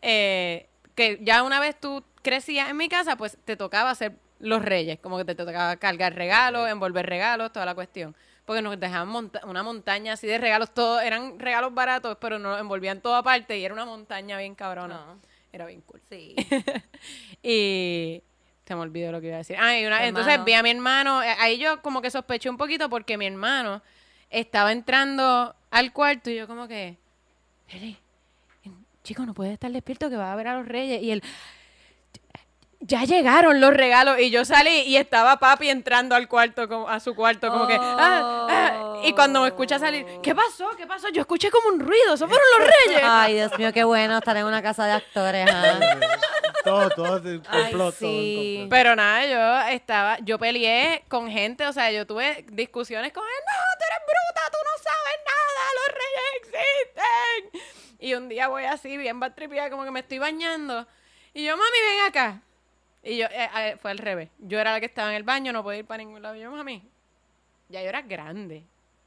eh, 0.00 0.66
que 0.94 1.18
ya 1.22 1.42
una 1.42 1.60
vez 1.60 1.78
tú 1.78 2.02
crecías 2.22 2.70
en 2.70 2.76
mi 2.78 2.88
casa, 2.88 3.16
pues 3.16 3.36
te 3.44 3.56
tocaba 3.56 3.90
hacer 3.90 4.12
los 4.38 4.62
reyes, 4.64 4.98
como 5.00 5.18
que 5.18 5.26
te 5.26 5.34
tocaba 5.34 5.76
cargar 5.76 6.14
regalos, 6.14 6.68
envolver 6.70 7.04
regalos, 7.06 7.52
toda 7.52 7.66
la 7.66 7.74
cuestión. 7.74 8.16
Porque 8.44 8.60
nos 8.62 8.78
dejaban 8.78 9.08
monta- 9.08 9.40
una 9.46 9.62
montaña 9.62 10.12
así 10.14 10.26
de 10.26 10.36
regalos, 10.38 10.72
todos 10.74 11.02
eran 11.02 11.38
regalos 11.38 11.72
baratos, 11.72 12.18
pero 12.20 12.38
nos 12.38 12.60
envolvían 12.60 13.00
todo 13.00 13.14
aparte 13.16 13.58
y 13.58 13.64
era 13.64 13.72
una 13.72 13.86
montaña 13.86 14.36
bien 14.38 14.54
cabrona. 14.54 14.94
No. 15.06 15.18
Era 15.52 15.66
bien 15.66 15.80
cool. 15.82 16.00
Sí. 16.10 16.34
Y 17.42 18.22
se 18.66 18.74
me 18.74 18.80
olvidó 18.80 19.12
lo 19.12 19.20
que 19.20 19.26
iba 19.28 19.36
a 19.36 19.38
decir. 19.38 19.56
Ah, 19.58 19.78
y 19.78 19.84
una- 19.86 20.04
entonces 20.06 20.42
vi 20.44 20.54
a 20.54 20.62
mi 20.62 20.70
hermano, 20.70 21.22
eh, 21.22 21.34
ahí 21.38 21.58
yo 21.58 21.80
como 21.82 22.00
que 22.02 22.10
sospeché 22.10 22.48
un 22.48 22.56
poquito 22.56 22.88
porque 22.88 23.16
mi 23.18 23.26
hermano 23.26 23.82
estaba 24.30 24.72
entrando 24.72 25.54
al 25.70 25.92
cuarto 25.92 26.30
y 26.30 26.36
yo 26.36 26.46
como 26.46 26.66
que, 26.66 26.96
chico, 29.02 29.26
no 29.26 29.34
puede 29.34 29.52
estar 29.52 29.70
despierto 29.70 30.08
que 30.08 30.16
va 30.16 30.32
a 30.32 30.36
ver 30.36 30.48
a 30.48 30.56
los 30.58 30.66
reyes. 30.66 31.02
Y 31.02 31.10
él, 31.10 31.22
ya 32.86 33.04
llegaron 33.04 33.60
los 33.60 33.72
regalos. 33.74 34.18
Y 34.20 34.30
yo 34.30 34.44
salí 34.44 34.82
y 34.82 34.96
estaba 34.96 35.38
papi 35.38 35.70
entrando 35.70 36.14
al 36.14 36.28
cuarto, 36.28 36.68
como, 36.68 36.88
a 36.88 37.00
su 37.00 37.14
cuarto, 37.14 37.50
como 37.50 37.66
que, 37.66 37.76
ah, 37.80 38.46
ah. 38.50 39.00
y 39.04 39.12
cuando 39.12 39.40
me 39.42 39.48
escucha 39.48 39.78
salir, 39.78 40.06
¿qué 40.22 40.34
pasó? 40.34 40.68
¿Qué 40.76 40.86
pasó? 40.86 41.08
Yo 41.08 41.22
escuché 41.22 41.50
como 41.50 41.68
un 41.68 41.80
ruido, 41.80 42.14
¿eso 42.14 42.28
fueron 42.28 42.46
los 42.58 42.68
reyes? 42.68 43.02
Ay, 43.02 43.34
Dios 43.34 43.58
mío, 43.58 43.72
qué 43.72 43.84
bueno 43.84 44.18
estar 44.18 44.36
en 44.36 44.44
una 44.44 44.62
casa 44.62 44.86
de 44.86 44.92
actores. 44.92 45.48
¿ah? 45.50 45.78
todo, 46.64 46.90
todo 46.90 47.16
el 47.16 47.42
Ay, 47.48 47.62
complot, 47.62 47.98
todo 47.98 48.08
el 48.08 48.14
sí. 48.14 48.56
complot. 48.60 48.70
Pero 48.70 48.96
nada, 48.96 49.26
yo 49.26 49.74
estaba, 49.74 50.18
yo 50.20 50.38
peleé 50.38 51.04
con 51.08 51.30
gente, 51.30 51.66
o 51.66 51.72
sea, 51.72 51.90
yo 51.90 52.06
tuve 52.06 52.44
discusiones 52.50 53.12
con 53.12 53.24
él, 53.24 53.44
no, 53.46 53.78
tú 53.78 53.84
eres 53.86 53.98
bruta, 54.06 54.50
tú 54.50 54.58
no 54.62 54.82
sabes 54.82 55.18
nada, 55.26 55.62
los 55.80 55.88
reyes 55.94 56.24
existen. 56.42 57.98
Y 57.98 58.14
un 58.14 58.28
día 58.28 58.48
voy 58.48 58.64
así, 58.64 58.98
bien 58.98 59.18
batripiada, 59.18 59.70
como 59.70 59.84
que 59.84 59.90
me 59.90 60.00
estoy 60.00 60.18
bañando. 60.18 60.86
Y 61.32 61.44
yo, 61.44 61.56
mami, 61.56 61.78
ven 61.88 62.06
acá. 62.06 62.42
Y 63.04 63.18
yo, 63.18 63.26
eh, 63.26 63.48
eh, 63.56 63.76
fue 63.80 63.90
al 63.90 63.98
revés. 63.98 64.30
Yo 64.38 64.58
era 64.58 64.72
la 64.72 64.80
que 64.80 64.86
estaba 64.86 65.10
en 65.10 65.16
el 65.16 65.22
baño, 65.24 65.52
no 65.52 65.62
podía 65.62 65.80
ir 65.80 65.84
para 65.84 65.98
ningún 65.98 66.22
lado. 66.22 66.34
Yo, 66.36 66.50
mami, 66.50 66.82
ya 67.68 67.82
yo 67.82 67.88
era 67.88 68.02
grande. 68.02 68.64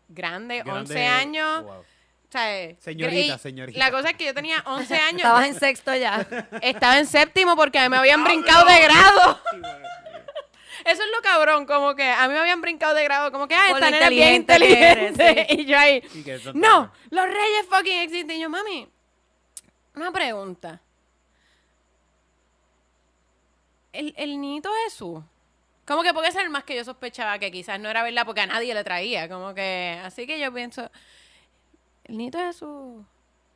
Grande, 0.07 0.62
11 0.62 0.93
Grande- 0.93 1.07
años. 1.07 1.60
oh, 1.62 1.63
wow. 1.63 1.79
O 1.79 2.31
sea, 2.31 2.57
eh, 2.62 2.75
Señorita, 2.79 3.36
y 3.36 3.39
señorita. 3.39 3.79
La 3.79 3.89
cosa 3.89 4.10
es 4.10 4.17
que 4.17 4.25
yo 4.25 4.33
tenía 4.33 4.62
11 4.65 4.95
años. 4.99 5.21
Estabas 5.21 5.47
en 5.47 5.55
sexto 5.60 5.95
ya. 5.95 6.27
Estaba 6.62 6.97
en 6.99 7.05
séptimo 7.07 7.55
porque 7.55 7.79
a 7.79 7.83
mí 7.83 7.89
me 7.89 7.97
habían 7.97 8.23
brincado 8.23 8.65
de 8.65 8.79
grado. 8.81 9.41
Eso 10.86 11.03
es 11.03 11.10
lo 11.13 11.21
cabrón, 11.21 11.65
como 11.65 11.95
que 11.95 12.03
a 12.10 12.27
mí 12.27 12.33
me 12.33 12.39
habían 12.39 12.62
brincado 12.62 12.93
de 12.93 13.03
grado, 13.03 13.31
como 13.31 13.47
que, 13.47 13.55
ah, 13.55 13.65
Por 13.71 13.77
esta 13.77 13.86
lo 13.89 13.91
nena 13.91 14.05
es 14.05 14.10
bien 14.12 14.36
inteligente 14.36 14.77
que 14.79 14.91
eres, 14.91 15.12
inteligente. 15.12 15.53
Y 15.62 15.65
yo 15.65 15.77
ahí, 15.77 16.01
Sí, 16.13 16.23
que 16.23 16.36
eso 16.36 16.53
no, 16.53 16.91
los 17.10 17.25
reyes 17.25 17.65
fucking 17.69 18.01
existen. 18.03 18.38
Y 18.38 18.41
yo, 18.41 18.49
mami, 18.49 18.88
una 19.95 20.12
pregunta. 20.12 20.79
El, 23.97 24.13
el 24.17 24.39
niñito 24.39 24.69
Jesús, 24.86 25.23
como 25.86 26.03
que 26.03 26.13
porque 26.13 26.29
era 26.29 26.41
el 26.43 26.49
más 26.49 26.63
que 26.63 26.75
yo 26.75 26.83
sospechaba 26.83 27.39
que 27.39 27.51
quizás 27.51 27.79
no 27.79 27.89
era 27.89 28.03
verdad 28.03 28.25
porque 28.25 28.41
a 28.41 28.45
nadie 28.47 28.73
le 28.73 28.83
traía, 28.83 29.27
como 29.29 29.53
que, 29.53 29.99
así 30.03 30.27
que 30.27 30.39
yo 30.39 30.53
pienso, 30.53 30.89
el 32.05 32.17
niñito 32.17 32.38
Jesús 32.39 33.03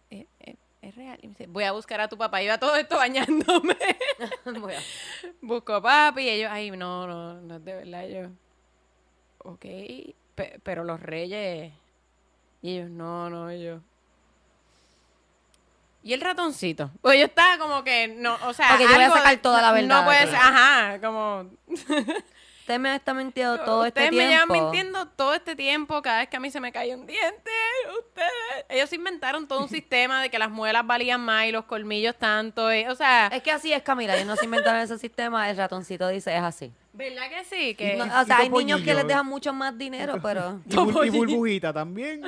es, 0.10 0.26
es- 0.40 0.56
es 0.82 0.96
real. 0.96 1.20
Y 1.22 1.28
me 1.28 1.34
dice, 1.36 1.46
voy 1.46 1.64
a 1.66 1.74
buscar 1.74 2.02
a 2.02 2.08
tu 2.08 2.18
papá. 2.18 2.42
Iba 2.42 2.58
todo 2.58 2.76
esto 2.76 2.96
bañándome. 2.98 3.78
Bueno, 4.46 4.80
Busco 5.40 5.80
papi 5.80 6.24
y 6.24 6.30
ellos, 6.30 6.50
ay, 6.52 6.72
no, 6.72 7.06
no, 7.06 7.36
no 7.36 7.56
es 7.58 7.64
de 7.66 7.76
verdad. 7.76 8.08
Yo, 8.08 8.30
ok, 9.40 9.62
pe- 10.36 10.60
pero 10.64 10.84
los 10.84 11.00
reyes. 11.00 11.72
Y 12.64 12.78
ellos, 12.78 12.90
no, 12.90 13.30
no, 13.30 13.54
yo. 13.54 13.80
Y 16.04 16.14
el 16.14 16.22
ratoncito. 16.22 16.90
Pues 17.02 17.20
yo 17.20 17.26
estaba 17.26 17.58
como 17.60 17.84
que, 17.84 18.08
no, 18.08 18.38
o 18.48 18.54
sea. 18.54 18.74
Ok, 18.76 18.82
yo 18.82 18.88
voy 18.96 19.04
a 19.04 19.12
sacar 19.12 19.38
toda 19.38 19.62
la 19.62 19.68
no- 19.70 19.74
verdad 19.76 20.00
No 20.00 20.06
puede 20.06 20.26
ser, 20.26 20.36
ajá, 20.36 21.00
como. 21.02 21.50
usted 22.62 22.80
me 22.80 22.96
está 22.96 23.14
mintiendo 23.14 23.60
todo 23.60 23.86
ustedes 23.86 24.06
este 24.08 24.16
me 24.18 24.28
llevan 24.30 24.48
tiempo. 24.48 24.54
mintiendo 24.72 25.08
todo 25.10 25.34
este 25.34 25.56
tiempo, 25.56 26.02
cada 26.02 26.20
vez 26.20 26.30
que 26.30 26.38
a 26.38 26.40
mí 26.40 26.50
se 26.52 26.60
me 26.60 26.72
cae 26.72 26.96
un 26.96 27.06
diente. 27.06 27.52
Ustedes. 28.00 28.66
Ellos 28.70 28.92
inventaron 28.94 29.48
todo 29.48 29.60
un 29.62 29.70
sistema 29.78 30.22
de 30.22 30.30
que 30.30 30.40
las 30.40 30.50
muelas 30.50 30.86
valían 30.88 31.22
más 31.22 31.46
y 31.46 31.52
los 31.52 31.66
colmillos 31.66 32.16
tanto. 32.18 32.74
y- 32.74 32.86
o 32.88 32.96
sea, 32.96 33.28
Es 33.28 33.44
que 33.44 33.52
así 33.52 33.72
es, 33.74 33.84
Camila. 33.84 34.16
Ellos 34.16 34.28
no 34.28 34.36
se 34.36 34.46
inventaron 34.46 34.80
ese 34.82 34.98
sistema. 34.98 35.50
El 35.50 35.58
ratoncito 35.58 36.08
dice 36.08 36.36
es 36.36 36.42
así. 36.42 36.72
¿verdad 36.94 37.30
que 37.30 37.44
sí? 37.46 37.74
Que, 37.76 37.96
No, 37.96 38.04
o 38.04 38.26
sea, 38.26 38.38
hay 38.40 38.50
niños 38.50 38.82
que 38.82 38.94
les 38.94 39.08
dejan 39.08 39.26
mucho 39.26 39.54
más 39.54 39.78
dinero, 39.78 40.18
pero... 40.22 40.60
Y, 40.70 40.74
bur- 40.76 41.08
y 41.08 41.10
burbujita 41.10 41.72
también. 41.74 42.22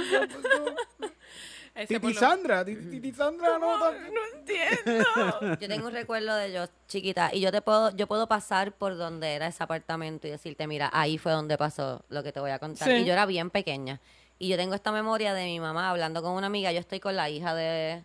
Titi 1.87 2.13
Sandra, 2.13 2.63
Titi 2.63 3.11
Sandra, 3.11 3.57
no, 3.57 3.77
No, 3.77 3.91
entiendo. 4.35 5.57
Yo 5.59 5.67
tengo 5.67 5.87
un 5.87 5.93
recuerdo 5.93 6.35
de 6.35 6.51
yo 6.51 6.65
chiquita 6.87 7.31
y 7.33 7.41
yo 7.41 7.51
te 7.51 7.61
puedo 7.61 7.89
yo 7.95 8.05
puedo 8.05 8.27
pasar 8.27 8.73
por 8.73 8.95
donde 8.95 9.33
era 9.33 9.47
ese 9.47 9.63
apartamento 9.63 10.27
y 10.27 10.31
decirte, 10.31 10.67
mira, 10.67 10.89
ahí 10.93 11.17
fue 11.17 11.31
donde 11.31 11.57
pasó 11.57 12.03
lo 12.09 12.21
que 12.21 12.31
te 12.31 12.39
voy 12.39 12.51
a 12.51 12.59
contar. 12.59 12.87
Sí. 12.87 12.93
Y 12.95 13.05
yo 13.05 13.13
era 13.13 13.25
bien 13.25 13.49
pequeña. 13.49 13.99
Y 14.37 14.49
yo 14.49 14.57
tengo 14.57 14.75
esta 14.75 14.91
memoria 14.91 15.33
de 15.33 15.45
mi 15.45 15.59
mamá 15.59 15.89
hablando 15.89 16.21
con 16.21 16.33
una 16.33 16.47
amiga. 16.47 16.71
Yo 16.71 16.79
estoy 16.79 16.99
con 16.99 17.15
la 17.15 17.29
hija 17.29 17.55
de, 17.55 18.03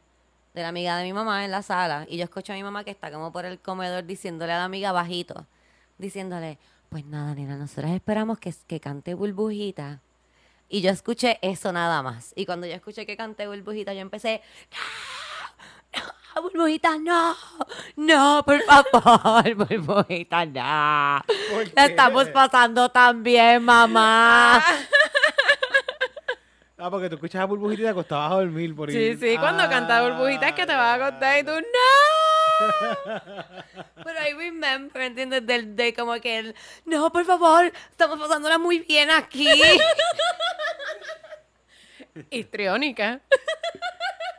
de 0.55 0.63
la 0.63 0.69
amiga 0.69 0.97
de 0.97 1.05
mi 1.05 1.13
mamá 1.13 1.45
en 1.45 1.51
la 1.51 1.63
sala 1.63 2.07
y 2.09 2.17
yo 2.17 2.25
escucho 2.25 2.53
a 2.53 2.57
mi 2.57 2.63
mamá 2.63 2.85
que 2.85 2.91
está 2.91 3.11
como 3.11 3.33
por 3.33 3.45
el 3.45 3.59
comedor 3.59 4.05
diciéndole 4.05 4.53
a 4.53 4.59
la 4.59 4.65
amiga 4.65 4.93
bajito, 4.93 5.47
diciéndole, 5.99 6.59
pues 6.89 7.05
nada, 7.05 7.35
nena, 7.35 7.57
nosotros 7.57 7.91
esperamos 7.93 8.39
que, 8.39 8.55
que 8.67 8.81
cante 8.81 9.13
burbujita. 9.13 10.01
Y 10.69 10.81
yo 10.83 10.91
escuché 10.91 11.39
eso 11.43 11.73
nada 11.73 12.03
más. 12.03 12.33
Y 12.37 12.45
cuando 12.47 12.67
yo 12.67 12.75
escuché 12.75 13.07
que 13.07 13.17
canté 13.17 13.47
burbujita, 13.47 13.95
yo 13.95 14.01
empecé, 14.01 14.43
no, 16.37 16.43
burbujita, 16.43 16.99
no, 16.99 17.35
no, 17.97 18.43
por 18.45 18.61
favor, 18.63 19.55
burbujita, 19.67 20.45
no. 20.47 21.23
¿Por 21.51 21.75
La 21.75 21.87
estamos 21.87 22.29
pasando 22.29 22.91
tan 22.91 23.23
bien, 23.23 23.63
mamá. 23.65 24.63
Ah, 26.81 26.91
porque 26.91 27.09
tú 27.09 27.17
escuchas 27.17 27.43
a 27.43 27.45
burbujita 27.47 27.83
y 27.83 27.85
te 27.87 27.91
acostabas 27.91 28.31
a 28.31 28.35
dormir 28.37 28.77
por 28.77 28.89
Sí, 28.91 28.97
ahí. 28.97 29.17
sí, 29.17 29.37
cuando 29.39 29.65
Ah, 29.65 29.69
canta 29.69 30.01
burbujitas 30.03 30.53
que 30.53 30.65
te 30.65 30.77
vas 30.77 31.01
a 31.01 31.11
contar 31.11 31.41
y 31.41 31.43
tú, 31.43 31.51
¡no! 31.51 31.59
Pero 34.05 34.29
I 34.29 34.33
remember, 34.33 35.03
¿entiendes? 35.03 35.47
Del, 35.47 35.77
de 35.77 35.95
como 35.95 36.15
que 36.21 36.39
el, 36.39 36.55
no, 36.85 37.13
por 37.13 37.25
favor, 37.25 37.73
estamos 37.91 38.19
pasándola 38.19 38.59
muy 38.59 38.81
bien 38.81 39.11
aquí. 39.11 39.49
Histriónica. 42.31 43.21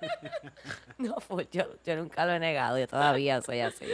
No, 0.98 1.16
pues 1.30 1.48
yo, 1.50 1.64
yo 1.86 1.96
nunca 1.96 2.26
lo 2.26 2.34
he 2.34 2.40
negado, 2.40 2.78
yo 2.78 2.86
todavía 2.86 3.42
soy 3.42 3.62
así. 3.62 3.86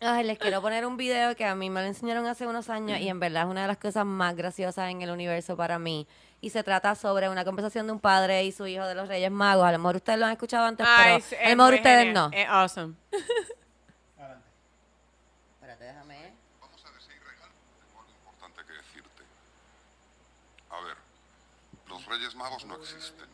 Ay, 0.00 0.24
les 0.24 0.38
quiero 0.38 0.60
poner 0.60 0.84
un 0.84 0.96
video 0.96 1.36
que 1.36 1.44
a 1.44 1.54
mí 1.54 1.70
me 1.70 1.80
lo 1.80 1.86
enseñaron 1.86 2.26
hace 2.26 2.48
unos 2.48 2.68
años 2.68 2.98
y 2.98 3.08
en 3.08 3.20
verdad 3.20 3.44
es 3.44 3.48
una 3.48 3.62
de 3.62 3.68
las 3.68 3.76
cosas 3.76 4.04
más 4.04 4.34
graciosas 4.34 4.90
en 4.90 5.02
el 5.02 5.10
universo 5.10 5.56
para 5.56 5.78
mí. 5.78 6.08
Y 6.40 6.50
se 6.50 6.62
trata 6.62 6.94
sobre 6.94 7.28
una 7.28 7.44
conversación 7.44 7.86
de 7.86 7.92
un 7.92 8.00
padre 8.00 8.44
y 8.44 8.52
su 8.52 8.66
hijo 8.66 8.84
de 8.86 8.94
los 8.94 9.08
Reyes 9.08 9.30
Magos. 9.30 9.64
A 9.66 9.72
lo 9.72 9.78
mejor 9.78 9.96
ustedes 9.96 10.18
lo 10.18 10.26
han 10.26 10.32
escuchado 10.32 10.66
antes, 10.66 10.86
Ay, 10.88 11.22
pero 11.30 11.42
a 11.44 11.48
lo 11.50 11.56
mejor 11.56 11.74
ustedes 11.74 12.04
genial. 12.06 12.30
no. 12.30 12.36
Es 12.36 12.48
awesome. 12.48 12.94
Espérate, 15.54 15.84
déjame. 15.84 16.32
Vamos 16.60 16.84
a 16.84 16.90
ver 16.90 17.02
si 17.02 17.10
hay 17.12 17.18
regalo. 17.18 17.52
Tengo 17.80 18.00
algo 18.00 18.12
importante 18.12 18.62
que 18.66 18.72
decirte. 18.74 19.22
A 20.70 20.80
ver, 20.80 20.96
los 21.88 22.06
Reyes 22.06 22.34
Magos 22.34 22.64
no 22.66 22.76
existen. 22.76 23.26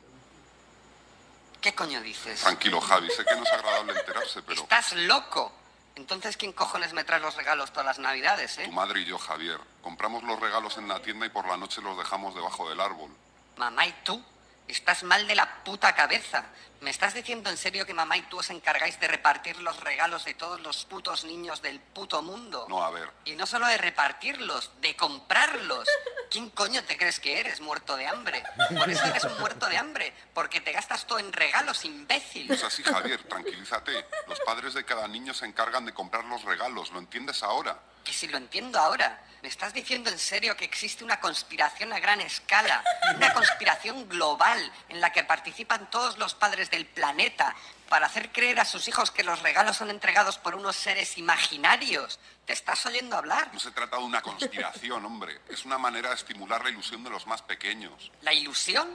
¿Qué 1.61 1.75
coño 1.75 2.01
dices? 2.01 2.41
Tranquilo, 2.41 2.81
Javi, 2.81 3.09
sé 3.11 3.25
que 3.25 3.37
no 3.37 3.43
es 3.45 3.53
agradable 3.53 3.93
enterarse, 3.99 4.43
pero 4.43 4.63
Estás 4.63 4.93
loco. 4.95 5.53
Entonces, 5.95 6.37
¿quién 6.37 6.53
cojones 6.53 6.93
me 6.93 7.05
trae 7.05 7.21
los 7.21 7.37
regalos 7.37 7.71
todas 7.71 7.87
las 7.87 7.99
navidades, 7.99 8.59
eh? 8.59 8.65
tu 8.65 8.73
madre 8.73 9.01
y 9.01 9.05
yo, 9.05 9.19
Javier, 9.19 9.59
compramos 9.83 10.23
los 10.23 10.41
regalos 10.41 10.79
en 10.79 10.89
la 10.89 11.01
tienda 11.03 11.27
y 11.27 11.29
por 11.29 11.47
la 11.47 11.57
noche 11.57 11.83
los 11.83 11.97
dejamos 11.99 12.35
debajo 12.35 12.69
del 12.69 12.81
árbol. 12.81 13.11
Mamá 13.57 13.87
y 13.87 13.93
tú 14.05 14.23
estás 14.69 15.03
mal 15.03 15.27
de 15.27 15.35
la 15.35 15.63
puta 15.65 15.95
cabeza. 15.95 16.45
¿Me 16.81 16.91
estás 16.91 17.15
diciendo 17.15 17.49
en 17.49 17.57
serio 17.57 17.87
que 17.87 17.95
mamá 17.95 18.17
y 18.17 18.23
tú 18.23 18.39
os 18.41 18.51
encargáis 18.51 18.99
de 18.99 19.07
repartir 19.07 19.57
los 19.61 19.79
regalos 19.79 20.25
de 20.25 20.35
todos 20.35 20.61
los 20.61 20.85
putos 20.85 21.25
niños 21.25 21.63
del 21.63 21.79
puto 21.79 22.23
mundo? 22.23 22.67
No, 22.69 22.83
a 22.83 22.91
ver, 22.91 23.09
Y 23.25 23.37
no 23.37 23.47
solo 23.47 23.69
de 23.69 23.79
repartirlos, 23.79 24.73
de 24.81 24.97
comprarlos. 24.97 25.89
¿Quién 26.29 26.51
coño 26.51 26.83
te 26.83 26.97
crees 26.97 27.21
que 27.21 27.39
eres, 27.39 27.61
muerto 27.61 27.97
de 27.97 28.09
hambre? 28.09 28.43
Por 28.77 28.91
eso 28.91 29.05
eres 29.05 29.23
un 29.23 29.39
muerto 29.39 29.67
de 29.67 29.77
hambre, 29.77 30.13
porque 30.35 30.61
te 30.61 30.73
gastas 30.73 31.07
todo 31.07 31.21
en 31.21 31.33
regalos, 31.33 31.85
imbécil. 31.85 32.51
es 32.51 32.65
así, 32.65 32.83
Javier, 32.83 33.23
tranquilízate. 33.25 34.05
Los 34.27 34.41
padres 34.41 34.75
de 34.75 34.85
cada 34.85 35.07
niño 35.07 35.35
se 35.35 35.47
encargan 35.47 35.85
de 35.85 35.95
comprar 35.95 36.25
los 36.25 36.43
regalos, 36.43 36.91
¿lo 36.91 36.99
entiendes 36.99 37.45
ahora? 37.45 37.79
Que 38.13 38.19
si 38.19 38.29
lo 38.29 38.37
entiendo 38.37 38.79
ahora, 38.79 39.19
¿me 39.41 39.49
estás 39.49 39.73
diciendo 39.73 40.11
en 40.11 40.19
serio 40.19 40.55
que 40.55 40.67
existe 40.67 41.03
una 41.03 41.19
conspiración 41.19 41.95
a 41.95 41.99
gran 41.99 42.21
escala? 42.21 42.85
Una 43.17 43.33
conspiración 43.33 44.07
global 44.07 44.71
en 44.91 45.01
la 45.01 45.11
que 45.13 45.25
participan 45.25 45.89
todos 45.91 46.19
los 46.19 46.35
padres 46.35 46.71
del 46.71 46.85
planeta 46.85 47.57
para 47.89 48.05
hacer 48.05 48.31
creer 48.31 48.61
a 48.61 48.67
sus 48.67 48.87
hijos 48.87 49.11
que 49.11 49.23
los 49.23 49.41
regalos 49.41 49.79
son 49.79 49.89
entregados 49.89 50.37
por 50.37 50.55
unos 50.55 50.77
seres 50.77 51.17
imaginarios. 51.17 52.21
¿Te 52.45 52.53
estás 52.53 52.85
oyendo 52.85 53.17
hablar? 53.17 53.49
No 53.55 53.61
se 53.61 53.71
trata 53.71 53.97
de 53.97 54.03
una 54.03 54.21
conspiración, 54.21 55.07
hombre. 55.07 55.41
Es 55.49 55.65
una 55.65 55.79
manera 55.79 56.11
de 56.11 56.17
estimular 56.17 56.63
la 56.63 56.69
ilusión 56.69 57.03
de 57.03 57.09
los 57.09 57.27
más 57.27 57.41
pequeños. 57.41 58.13
¿La 58.21 58.35
ilusión? 58.35 58.91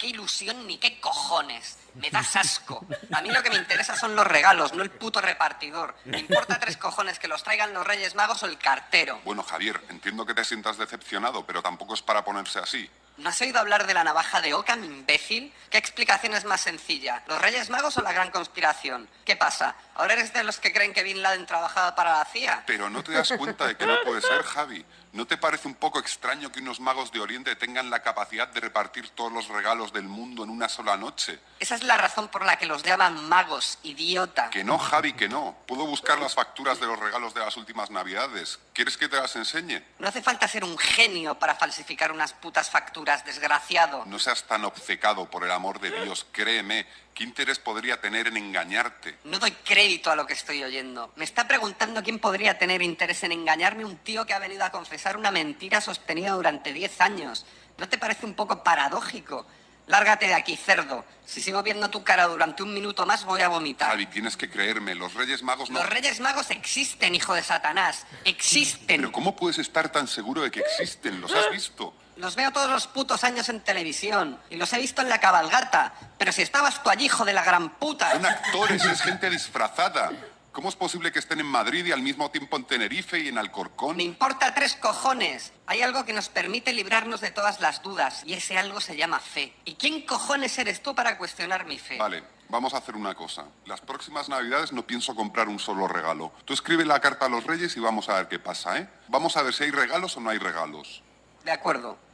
¿Qué 0.00 0.06
ilusión 0.06 0.66
ni 0.66 0.78
qué 0.78 0.98
cojones? 0.98 1.76
Me 1.96 2.10
das 2.10 2.34
asco. 2.34 2.86
A 3.12 3.20
mí 3.20 3.28
lo 3.30 3.42
que 3.42 3.50
me 3.50 3.56
interesa 3.56 3.94
son 3.94 4.16
los 4.16 4.26
regalos, 4.26 4.72
no 4.72 4.82
el 4.82 4.90
puto 4.90 5.20
repartidor. 5.20 5.94
Me 6.06 6.18
importa 6.18 6.58
tres 6.58 6.78
cojones 6.78 7.18
que 7.18 7.28
los 7.28 7.42
traigan 7.42 7.74
los 7.74 7.86
Reyes 7.86 8.14
Magos 8.14 8.42
o 8.42 8.46
el 8.46 8.56
cartero. 8.56 9.20
Bueno, 9.26 9.42
Javier, 9.42 9.78
entiendo 9.90 10.24
que 10.24 10.32
te 10.32 10.42
sientas 10.42 10.78
decepcionado, 10.78 11.44
pero 11.44 11.60
tampoco 11.60 11.92
es 11.92 12.00
para 12.00 12.24
ponerse 12.24 12.60
así. 12.60 12.88
¿No 13.18 13.28
has 13.28 13.38
oído 13.42 13.60
hablar 13.60 13.86
de 13.86 13.92
la 13.92 14.02
navaja 14.02 14.40
de 14.40 14.54
Ockham, 14.54 14.82
imbécil? 14.82 15.52
¿Qué 15.68 15.76
explicación 15.76 16.32
es 16.32 16.46
más 16.46 16.62
sencilla? 16.62 17.22
¿Los 17.26 17.38
Reyes 17.42 17.68
Magos 17.68 17.98
o 17.98 18.00
la 18.00 18.12
gran 18.14 18.30
conspiración? 18.30 19.06
¿Qué 19.26 19.36
pasa? 19.36 19.76
¿Ahora 19.96 20.14
eres 20.14 20.32
de 20.32 20.42
los 20.42 20.58
que 20.58 20.72
creen 20.72 20.94
que 20.94 21.02
Bin 21.02 21.20
Laden 21.20 21.44
trabajaba 21.44 21.94
para 21.94 22.16
la 22.16 22.24
CIA? 22.24 22.62
Pero 22.66 22.88
no 22.88 23.04
te 23.04 23.12
das 23.12 23.30
cuenta 23.36 23.66
de 23.66 23.76
que 23.76 23.84
no 23.84 23.96
puede 24.02 24.22
ser, 24.22 24.42
Javi. 24.44 24.82
¿No 25.12 25.26
te 25.26 25.36
parece 25.36 25.66
un 25.66 25.74
poco 25.74 25.98
extraño 25.98 26.52
que 26.52 26.60
unos 26.60 26.78
magos 26.78 27.10
de 27.10 27.18
Oriente 27.18 27.56
tengan 27.56 27.90
la 27.90 28.00
capacidad 28.00 28.46
de 28.46 28.60
repartir 28.60 29.08
todos 29.10 29.32
los 29.32 29.48
regalos 29.48 29.92
del 29.92 30.04
mundo 30.04 30.44
en 30.44 30.50
una 30.50 30.68
sola 30.68 30.96
noche? 30.96 31.40
Esa 31.58 31.74
es 31.74 31.82
la 31.82 31.96
razón 31.96 32.28
por 32.28 32.44
la 32.44 32.56
que 32.56 32.66
los 32.66 32.84
llaman 32.84 33.28
magos, 33.28 33.78
idiota. 33.82 34.50
Que 34.50 34.62
no, 34.62 34.78
Javi, 34.78 35.14
que 35.14 35.28
no. 35.28 35.56
Puedo 35.66 35.84
buscar 35.84 36.20
las 36.20 36.34
facturas 36.34 36.78
de 36.78 36.86
los 36.86 36.96
regalos 36.96 37.34
de 37.34 37.40
las 37.40 37.56
últimas 37.56 37.90
navidades. 37.90 38.60
¿Quieres 38.72 38.96
que 38.96 39.08
te 39.08 39.16
las 39.16 39.34
enseñe? 39.34 39.82
No 39.98 40.06
hace 40.06 40.22
falta 40.22 40.46
ser 40.46 40.62
un 40.62 40.78
genio 40.78 41.36
para 41.40 41.56
falsificar 41.56 42.12
unas 42.12 42.32
putas 42.32 42.70
facturas, 42.70 43.24
desgraciado. 43.24 44.04
No 44.06 44.20
seas 44.20 44.44
tan 44.44 44.64
obcecado 44.64 45.28
por 45.28 45.42
el 45.42 45.50
amor 45.50 45.80
de 45.80 45.90
Dios, 46.02 46.24
créeme. 46.30 46.86
¿Qué 47.14 47.24
interés 47.24 47.58
podría 47.58 48.00
tener 48.00 48.28
en 48.28 48.36
engañarte? 48.36 49.18
No 49.24 49.38
doy 49.38 49.50
crédito 49.50 50.10
a 50.10 50.16
lo 50.16 50.26
que 50.26 50.32
estoy 50.32 50.62
oyendo. 50.62 51.12
Me 51.16 51.24
está 51.24 51.46
preguntando 51.46 52.02
quién 52.02 52.18
podría 52.18 52.58
tener 52.58 52.82
interés 52.82 53.22
en 53.24 53.32
engañarme 53.32 53.84
un 53.84 53.96
tío 53.98 54.24
que 54.24 54.32
ha 54.32 54.38
venido 54.38 54.64
a 54.64 54.70
confesar 54.70 55.16
una 55.16 55.30
mentira 55.30 55.80
sostenida 55.80 56.32
durante 56.32 56.72
10 56.72 57.00
años. 57.00 57.44
¿No 57.78 57.88
te 57.88 57.98
parece 57.98 58.26
un 58.26 58.34
poco 58.34 58.62
paradójico? 58.62 59.46
Lárgate 59.90 60.28
de 60.28 60.34
aquí, 60.34 60.56
cerdo. 60.56 61.04
Si 61.26 61.40
sigo 61.40 61.62
viendo 61.64 61.90
tu 61.90 62.04
cara 62.04 62.26
durante 62.28 62.62
un 62.62 62.72
minuto 62.72 63.04
más, 63.06 63.24
voy 63.24 63.42
a 63.42 63.48
vomitar. 63.48 63.90
Javi, 63.90 64.06
tienes 64.06 64.36
que 64.36 64.48
creerme. 64.48 64.94
Los 64.94 65.14
Reyes 65.14 65.42
Magos 65.42 65.68
no... 65.68 65.80
Los 65.80 65.90
Reyes 65.90 66.20
Magos 66.20 66.50
existen, 66.52 67.14
hijo 67.14 67.34
de 67.34 67.42
Satanás. 67.42 68.06
Existen. 68.24 68.86
Pero 68.86 69.10
¿cómo 69.10 69.34
puedes 69.34 69.58
estar 69.58 69.90
tan 69.90 70.06
seguro 70.06 70.42
de 70.42 70.50
que 70.52 70.60
existen? 70.60 71.20
¿Los 71.20 71.34
has 71.34 71.50
visto? 71.50 71.92
Los 72.20 72.36
veo 72.36 72.50
todos 72.50 72.70
los 72.70 72.86
putos 72.86 73.24
años 73.24 73.48
en 73.48 73.60
televisión. 73.60 74.38
Y 74.50 74.56
los 74.56 74.70
he 74.74 74.78
visto 74.78 75.00
en 75.00 75.08
la 75.08 75.20
cabalgata. 75.20 75.94
Pero 76.18 76.32
si 76.32 76.42
estabas 76.42 76.82
tú 76.82 76.90
allí, 76.90 77.06
hijo 77.06 77.24
de 77.24 77.32
la 77.32 77.42
gran 77.42 77.70
puta. 77.70 78.12
Son 78.12 78.26
actores, 78.26 78.84
es 78.84 79.00
gente 79.00 79.30
disfrazada. 79.30 80.12
¿Cómo 80.52 80.68
es 80.68 80.76
posible 80.76 81.12
que 81.12 81.18
estén 81.18 81.40
en 81.40 81.46
Madrid 81.46 81.86
y 81.86 81.92
al 81.92 82.02
mismo 82.02 82.30
tiempo 82.30 82.58
en 82.58 82.64
Tenerife 82.64 83.18
y 83.20 83.28
en 83.28 83.38
Alcorcón? 83.38 83.96
Me 83.96 84.02
importa 84.02 84.52
tres 84.52 84.76
cojones. 84.76 85.52
Hay 85.64 85.80
algo 85.80 86.04
que 86.04 86.12
nos 86.12 86.28
permite 86.28 86.74
librarnos 86.74 87.22
de 87.22 87.30
todas 87.30 87.60
las 87.60 87.82
dudas. 87.82 88.22
Y 88.26 88.34
ese 88.34 88.58
algo 88.58 88.82
se 88.82 88.98
llama 88.98 89.18
fe. 89.18 89.54
¿Y 89.64 89.76
quién 89.76 90.04
cojones 90.04 90.58
eres 90.58 90.82
tú 90.82 90.94
para 90.94 91.16
cuestionar 91.16 91.64
mi 91.64 91.78
fe? 91.78 91.96
Vale, 91.96 92.22
vamos 92.50 92.74
a 92.74 92.78
hacer 92.78 92.96
una 92.96 93.14
cosa. 93.14 93.46
Las 93.64 93.80
próximas 93.80 94.28
navidades 94.28 94.72
no 94.72 94.86
pienso 94.86 95.14
comprar 95.14 95.48
un 95.48 95.58
solo 95.58 95.88
regalo. 95.88 96.34
Tú 96.44 96.52
escribe 96.52 96.84
la 96.84 97.00
carta 97.00 97.24
a 97.24 97.28
los 97.30 97.44
reyes 97.44 97.74
y 97.78 97.80
vamos 97.80 98.10
a 98.10 98.16
ver 98.16 98.28
qué 98.28 98.38
pasa, 98.38 98.76
¿eh? 98.76 98.90
Vamos 99.08 99.38
a 99.38 99.42
ver 99.42 99.54
si 99.54 99.64
hay 99.64 99.70
regalos 99.70 100.18
o 100.18 100.20
no 100.20 100.28
hay 100.28 100.38
regalos. 100.38 101.02
De 101.44 101.52
acuerdo. 101.52 102.09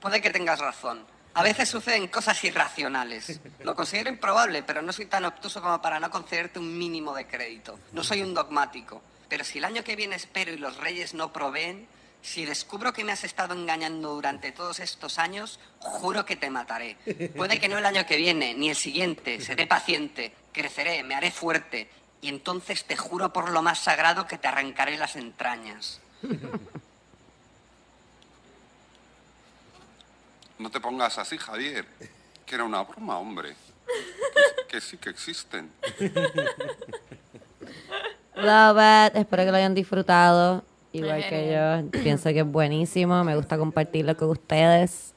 Puede 0.00 0.20
que 0.20 0.30
tengas 0.30 0.58
razón. 0.58 1.04
A 1.34 1.42
veces 1.42 1.68
suceden 1.68 2.08
cosas 2.08 2.42
irracionales. 2.44 3.40
Lo 3.60 3.74
considero 3.74 4.08
improbable, 4.08 4.62
pero 4.62 4.80
no 4.80 4.92
soy 4.92 5.04
tan 5.04 5.26
obtuso 5.26 5.60
como 5.60 5.82
para 5.82 6.00
no 6.00 6.10
concederte 6.10 6.58
un 6.58 6.78
mínimo 6.78 7.14
de 7.14 7.26
crédito. 7.26 7.78
No 7.92 8.02
soy 8.02 8.22
un 8.22 8.32
dogmático. 8.32 9.02
Pero 9.28 9.44
si 9.44 9.58
el 9.58 9.66
año 9.66 9.84
que 9.84 9.96
viene 9.96 10.16
espero 10.16 10.52
y 10.52 10.56
los 10.56 10.78
reyes 10.78 11.12
no 11.12 11.32
proveen, 11.32 11.88
si 12.22 12.44
descubro 12.44 12.92
que 12.92 13.04
me 13.04 13.12
has 13.12 13.22
estado 13.22 13.54
engañando 13.54 14.14
durante 14.14 14.50
todos 14.50 14.80
estos 14.80 15.18
años, 15.18 15.60
juro 15.78 16.24
que 16.24 16.36
te 16.36 16.50
mataré. 16.50 16.96
Puede 17.36 17.60
que 17.60 17.68
no 17.68 17.78
el 17.78 17.86
año 17.86 18.06
que 18.06 18.16
viene, 18.16 18.54
ni 18.54 18.70
el 18.70 18.76
siguiente. 18.76 19.40
Seré 19.40 19.66
paciente, 19.66 20.32
creceré, 20.52 21.02
me 21.04 21.14
haré 21.14 21.30
fuerte. 21.30 21.90
Y 22.20 22.28
entonces 22.28 22.84
te 22.84 22.96
juro 22.96 23.32
por 23.32 23.50
lo 23.50 23.62
más 23.62 23.78
sagrado 23.78 24.26
que 24.26 24.38
te 24.38 24.48
arrancaré 24.48 24.96
las 24.96 25.16
entrañas. 25.16 26.00
No 30.58 30.70
te 30.70 30.80
pongas 30.80 31.18
así, 31.18 31.36
Javier. 31.38 31.86
Que 32.44 32.54
era 32.54 32.64
una 32.64 32.82
broma, 32.82 33.18
hombre. 33.18 33.54
Que, 33.86 34.66
que 34.68 34.80
sí 34.80 34.96
que 34.96 35.10
existen. 35.10 35.70
Love 38.36 39.08
it. 39.08 39.16
Espero 39.16 39.44
que 39.44 39.50
lo 39.50 39.56
hayan 39.56 39.74
disfrutado. 39.74 40.64
Igual 40.92 41.28
que 41.28 41.52
yo. 41.52 42.00
Pienso 42.02 42.30
que 42.30 42.40
es 42.40 42.46
buenísimo. 42.46 43.22
Me 43.24 43.36
gusta 43.36 43.58
compartirlo 43.58 44.16
con 44.16 44.30
ustedes. 44.30 45.12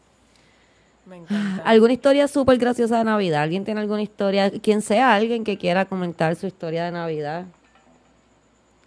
Me 1.05 1.17
encanta. 1.17 1.63
¿Alguna 1.63 1.93
historia 1.93 2.27
súper 2.27 2.57
graciosa 2.57 2.97
de 2.97 3.03
Navidad? 3.05 3.43
¿Alguien 3.43 3.65
tiene 3.65 3.81
alguna 3.81 4.01
historia? 4.01 4.51
Quien 4.51 4.81
sea 4.81 5.15
alguien 5.15 5.43
que 5.43 5.57
quiera 5.57 5.85
comentar 5.85 6.35
su 6.35 6.47
historia 6.47 6.85
de 6.85 6.91
Navidad. 6.91 7.45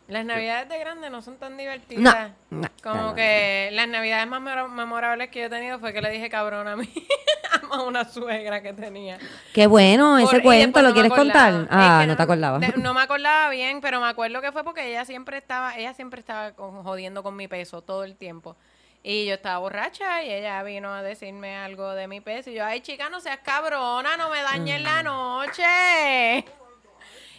Las 0.09 0.25
navidades 0.27 0.69
de 0.69 0.79
grande 0.79 1.09
no 1.11 1.23
son 1.23 1.37
tan 1.39 1.57
divertidas. 1.57 2.33
No, 2.51 2.61
no, 2.63 2.69
Como 2.83 3.03
no, 3.03 3.15
que 3.15 3.71
las 3.73 3.89
navidades 3.89 4.27
más 4.27 4.41
memorables 4.71 5.31
que 5.31 5.41
yo 5.41 5.47
he 5.47 5.51
tenido 5.51 5.79
fue 5.79 5.93
que 5.93 6.03
le 6.03 6.11
dije 6.11 6.29
cabrón 6.29 6.69
a 6.69 6.77
mí, 6.77 6.93
a 7.71 7.83
una 7.83 8.05
suegra 8.05 8.61
que 8.63 8.73
tenía. 8.75 9.19
Qué 9.55 9.67
bueno, 9.67 10.19
ese 10.19 10.27
Por- 10.37 10.43
cuento, 10.43 10.83
¿lo 10.83 10.93
quieres 10.93 11.13
acordaba. 11.13 11.51
contar? 11.53 11.63
Es 11.63 11.69
Ah, 11.71 11.99
que 12.03 12.07
no 12.09 12.17
te 12.17 12.23
acordabas. 12.25 12.61
de- 12.61 12.75
no 12.83 12.93
me 12.95 13.01
acordaba 13.03 13.49
bien, 13.49 13.81
pero 13.81 14.01
me 14.01 14.09
acuerdo 14.09 14.41
que 14.43 14.53
fue 14.53 14.65
porque 14.65 14.87
ella 14.89 15.05
siempre 15.05 15.39
estaba, 15.39 15.77
ella 15.79 15.95
siempre 15.95 16.21
estaba 16.21 16.53
con- 16.53 16.83
jodiendo 16.83 17.23
con 17.23 17.35
mi 17.37 17.49
peso 17.49 17.81
todo 17.81 18.05
el 18.05 18.17
tiempo. 18.17 18.57
Y 19.05 19.27
yo 19.27 19.35
estaba 19.35 19.59
borracha 19.59 20.23
y 20.25 20.31
ella 20.33 20.63
vino 20.63 20.93
a 20.93 21.03
decirme 21.03 21.57
algo 21.57 21.93
de 21.95 22.07
mi 22.07 22.21
peso. 22.21 22.51
Y 22.51 22.55
yo, 22.55 22.65
ay 22.65 22.83
chica, 22.83 23.09
no 23.09 23.21
seas 23.21 23.39
cabrona, 23.39 24.17
no 24.17 24.29
me 24.31 24.43
dañes 24.43 24.81
Mm. 24.81 24.85
la 24.85 25.03
noche. 25.05 26.45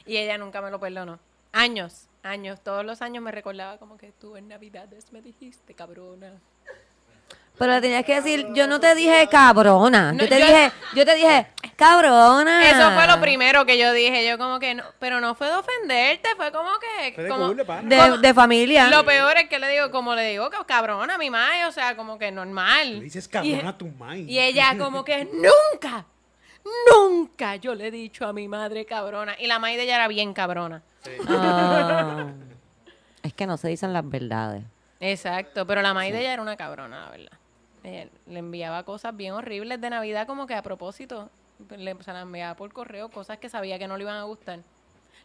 Y 0.05 0.17
ella 0.17 0.37
nunca 0.37 0.61
me 0.61 0.71
lo 0.71 0.79
perdonó. 0.79 1.19
Años, 1.53 2.07
años, 2.23 2.59
todos 2.63 2.85
los 2.85 3.01
años 3.01 3.23
me 3.23 3.31
recordaba 3.31 3.77
como 3.77 3.97
que 3.97 4.11
tú 4.11 4.35
en 4.37 4.47
Navidades 4.47 5.11
me 5.11 5.21
dijiste 5.21 5.73
cabrona. 5.73 6.33
Pero 7.55 7.71
le 7.73 7.81
tenías 7.81 8.03
que 8.03 8.15
decir, 8.15 8.47
yo 8.55 8.65
no 8.65 8.79
te 8.79 8.95
dije 8.95 9.27
cabrona. 9.29 10.11
No, 10.11 10.23
yo 10.23 10.27
te 10.27 10.39
yo- 10.39 10.45
dije, 10.47 10.71
yo 10.95 11.05
te 11.05 11.13
dije, 11.13 11.47
cabrona. 11.75 12.67
Eso 12.67 12.91
fue 12.95 13.05
lo 13.05 13.21
primero 13.21 13.63
que 13.67 13.77
yo 13.77 13.91
dije. 13.93 14.27
Yo 14.27 14.39
como 14.39 14.57
que 14.57 14.73
no, 14.73 14.83
pero 14.97 15.21
no 15.21 15.35
fue 15.35 15.47
de 15.47 15.53
ofenderte, 15.53 16.29
fue 16.35 16.51
como 16.51 16.69
que... 16.79 17.13
Fue 17.13 17.23
de 17.25 17.29
como, 17.29 17.53
de 18.17 18.33
familia. 18.33 18.87
Lo 18.89 19.05
peor 19.05 19.37
es 19.37 19.49
que 19.49 19.59
le 19.59 19.67
digo, 19.69 19.91
como 19.91 20.15
le 20.15 20.29
digo, 20.29 20.49
"Ca- 20.49 20.65
cabrona 20.65 21.13
a 21.13 21.17
mi 21.19 21.29
madre, 21.29 21.67
o 21.67 21.71
sea, 21.71 21.95
como 21.95 22.17
que 22.17 22.31
normal. 22.31 22.97
Le 22.97 23.03
dices 23.03 23.27
Y- 23.27 23.29
cabrón 23.29 23.67
a 23.67 23.77
tu 23.77 23.87
madre. 23.89 24.21
Y 24.21 24.39
ella 24.39 24.75
como 24.79 25.03
que 25.05 25.25
nunca, 25.25 26.07
nunca 26.91 27.55
yo 27.57 27.75
le 27.75 27.87
he 27.87 27.91
dicho 27.91 28.25
a 28.25 28.33
mi 28.33 28.47
madre 28.47 28.85
cabrona. 28.85 29.35
Y 29.39 29.47
la 29.47 29.59
madre 29.59 29.77
de 29.77 29.83
ella 29.83 29.95
era 29.95 30.07
bien 30.07 30.33
cabrona. 30.33 30.81
Ah. 31.27 32.27
es 33.23 33.33
que 33.33 33.45
no 33.47 33.57
se 33.57 33.67
dicen 33.69 33.93
las 33.93 34.07
verdades. 34.07 34.63
Exacto, 34.99 35.65
pero 35.67 35.81
la 35.81 35.93
madre 35.93 36.11
de 36.13 36.19
ella 36.21 36.33
era 36.33 36.41
una 36.41 36.55
cabrona, 36.55 37.05
la 37.05 37.09
verdad. 37.11 37.37
Ella 37.83 38.07
le 38.27 38.39
enviaba 38.39 38.83
cosas 38.83 39.15
bien 39.15 39.33
horribles 39.33 39.81
de 39.81 39.89
Navidad 39.89 40.25
como 40.27 40.47
que 40.47 40.55
a 40.55 40.61
propósito. 40.61 41.29
Le, 41.69 41.95
se 42.03 42.13
las 42.13 42.23
enviaba 42.23 42.55
por 42.55 42.71
correo, 42.73 43.09
cosas 43.09 43.37
que 43.37 43.49
sabía 43.49 43.77
que 43.77 43.87
no 43.87 43.97
le 43.97 44.03
iban 44.03 44.15
a 44.17 44.23
gustar. 44.23 44.59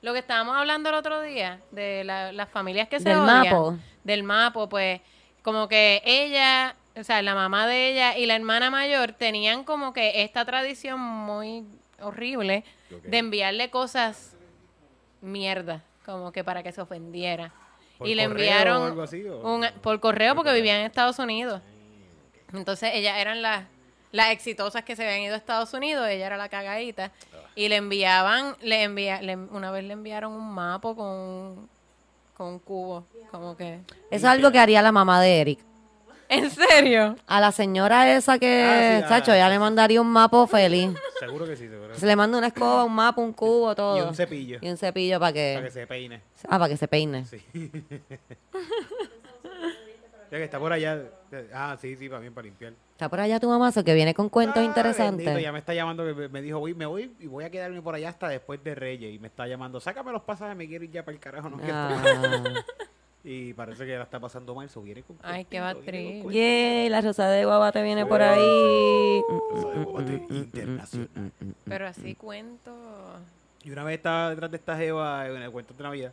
lo 0.03 0.13
que 0.13 0.21
estábamos 0.21 0.57
hablando 0.57 0.91
el 0.91 0.95
otro 0.95 1.21
día, 1.23 1.61
de 1.73 2.05
la- 2.05 2.31
las 2.33 2.49
familias 2.49 2.89
que 2.89 3.01
se 3.01 3.09
Del 3.09 3.19
odian, 3.19 3.43
mapo. 3.45 3.77
del 4.05 4.23
mapo, 4.23 4.69
pues 4.69 5.01
como 5.43 5.67
que 5.67 6.01
ella, 6.05 6.77
o 6.99 7.05
sea, 7.05 7.23
la 7.23 7.35
mamá 7.35 7.67
de 7.67 7.91
ella 7.93 8.17
y 8.19 8.27
la 8.27 8.35
hermana 8.37 8.71
mayor 8.71 9.13
tenían 9.13 9.65
como 9.65 9.93
que 9.93 10.23
esta 10.23 10.45
tradición 10.45 10.99
muy 11.01 11.65
horrible 12.01 12.65
de 13.05 13.19
enviarle 13.19 13.71
cosas 13.71 14.35
mierda, 15.21 15.83
como 16.05 16.33
que 16.33 16.45
para 16.45 16.63
que 16.63 16.73
se 16.73 16.81
ofendiera. 16.81 17.53
¿Por 17.99 18.07
y 18.09 18.15
le 18.15 18.23
enviaron 18.25 18.83
o 18.83 18.85
algo 18.87 19.03
así, 19.03 19.25
o? 19.27 19.39
un- 19.55 19.67
por 19.83 19.99
correo 20.01 20.35
porque 20.37 20.53
vivían 20.53 20.79
en 20.81 20.87
Estados 20.87 21.19
Unidos. 21.19 21.61
Entonces 22.53 22.91
ellas 22.95 23.19
eran 23.19 23.43
las 23.43 23.65
las 24.11 24.31
exitosas 24.31 24.85
que 24.85 24.97
se 24.97 25.05
habían 25.07 25.21
ido 25.21 25.35
a 25.35 25.37
Estados 25.37 25.75
Unidos, 25.75 26.09
ella 26.09 26.27
era 26.29 26.39
la 26.39 26.49
cagadita 26.49 27.13
y 27.55 27.69
le 27.69 27.77
enviaban, 27.77 28.57
le 28.63 28.85
envía, 28.85 29.21
le- 29.21 29.37
una 29.37 29.71
vez 29.71 29.85
le 29.85 29.93
enviaron 29.93 30.33
un 30.33 30.55
mapo 30.55 30.97
con 30.97 31.07
un, 31.07 31.69
con 32.35 32.47
un 32.47 32.59
cubo, 32.59 33.05
como 33.31 33.55
que 33.55 33.81
Eso 33.85 34.07
es 34.11 34.25
algo 34.25 34.51
que 34.51 34.59
haría 34.61 34.81
la 34.81 34.93
mamá 34.93 35.21
de 35.21 35.41
Eric. 35.43 35.59
¿En 36.31 36.51
serio? 36.51 37.17
A 37.27 37.41
la 37.41 37.53
señora 37.53 38.15
esa 38.17 38.39
que, 38.39 38.63
Ah, 38.63 38.99
sí, 38.99 39.05
ah, 39.05 39.09
Sacho, 39.09 39.33
ya 39.35 39.49
le 39.49 39.59
mandaría 39.59 40.01
un 40.01 40.09
mapo 40.09 40.47
feliz. 40.47 40.91
Seguro 41.19 41.47
que 41.47 41.57
sí, 41.57 41.69
seguro. 41.69 41.95
Se 41.95 42.05
le 42.07 42.17
manda 42.17 42.37
una 42.39 42.49
escoba, 42.49 42.85
un 42.85 42.95
mapa, 42.95 43.21
un 43.23 43.33
cubo, 43.33 43.75
todo. 43.75 43.97
Y 43.97 44.01
un 44.03 44.15
cepillo. 44.15 44.59
Y 44.61 44.69
un 44.69 44.77
cepillo 44.77 45.19
para 45.19 45.33
que... 45.33 45.53
Para 45.57 45.67
que 45.67 45.73
se 45.73 45.87
peine. 45.87 46.21
Ah, 46.49 46.59
para 46.59 46.69
que 46.69 46.77
se 46.77 46.87
peine. 46.89 47.25
Sí. 47.25 47.43
ya 50.31 50.37
que 50.37 50.45
está 50.45 50.59
por 50.59 50.73
allá. 50.73 51.03
Ah, 51.55 51.77
sí, 51.81 51.97
sí, 51.97 52.09
para 52.09 52.21
bien, 52.21 52.35
para 52.35 52.45
limpiar. 52.45 52.75
Está 52.93 53.09
por 53.09 53.21
allá 53.21 53.41
tu 53.41 53.49
mamazo 53.49 53.83
que 53.83 53.95
viene 53.95 54.13
con 54.13 54.29
cuentos 54.29 54.59
Ah, 54.61 54.65
interesantes. 54.65 55.25
bendito, 55.25 55.39
ya 55.43 55.53
me 55.53 55.61
está 55.61 55.73
llamando, 55.73 56.05
que 56.05 56.13
me- 56.13 56.29
me 56.29 56.43
dijo, 56.43 56.59
voy, 56.59 56.75
me 56.75 56.85
voy 56.85 57.15
y 57.21 57.27
voy 57.27 57.45
a 57.45 57.51
quedarme 57.51 57.81
por 57.81 57.95
allá 57.95 58.11
hasta 58.11 58.29
después 58.29 58.63
de 58.63 58.75
Reyes. 58.75 59.15
Y 59.15 59.19
me 59.19 59.29
está 59.29 59.47
llamando, 59.47 59.81
sácame 59.81 60.13
los 60.13 60.23
pasajes, 60.23 60.57
me 60.57 60.67
quiero 60.69 60.85
ir 60.85 60.91
ya 60.91 61.05
para 61.05 61.15
el 61.15 61.21
carajo, 61.21 61.49
no 61.49 61.57
quiero 61.57 61.73
estar". 61.95 62.05
Ah. 62.07 62.65
Y 63.31 63.53
parece 63.53 63.85
que 63.85 63.95
la 63.95 64.05
está 64.05 64.19
pasando 64.19 64.55
mal, 64.55 64.71
so 64.71 64.81
viene 64.81 65.03
con 65.03 65.19
Ay, 65.23 65.45
qué 65.45 65.59
con 66.23 66.33
Yay, 66.33 66.89
la 66.89 67.03
rosa 67.03 67.29
de 67.29 67.45
guabate 67.45 67.83
viene 67.83 68.07
por 68.07 68.23
ahí. 68.23 69.21
cuentito. 69.27 69.69
de 69.71 69.85
Guabate 69.85 70.35
internacional. 70.35 71.33
Pero 71.67 71.87
así 71.89 72.15
cuento. 72.15 72.75
Y 73.65 73.71
una 73.71 73.85
vez 73.85 73.97
estaba 73.99 74.31
detrás 74.31 74.51
de 74.51 74.57
esta 74.57 74.79
jeva 74.79 75.29
en 75.29 75.43
el 75.43 75.51
cuento 75.51 75.75
de 75.75 75.83
Navidad. 75.83 76.13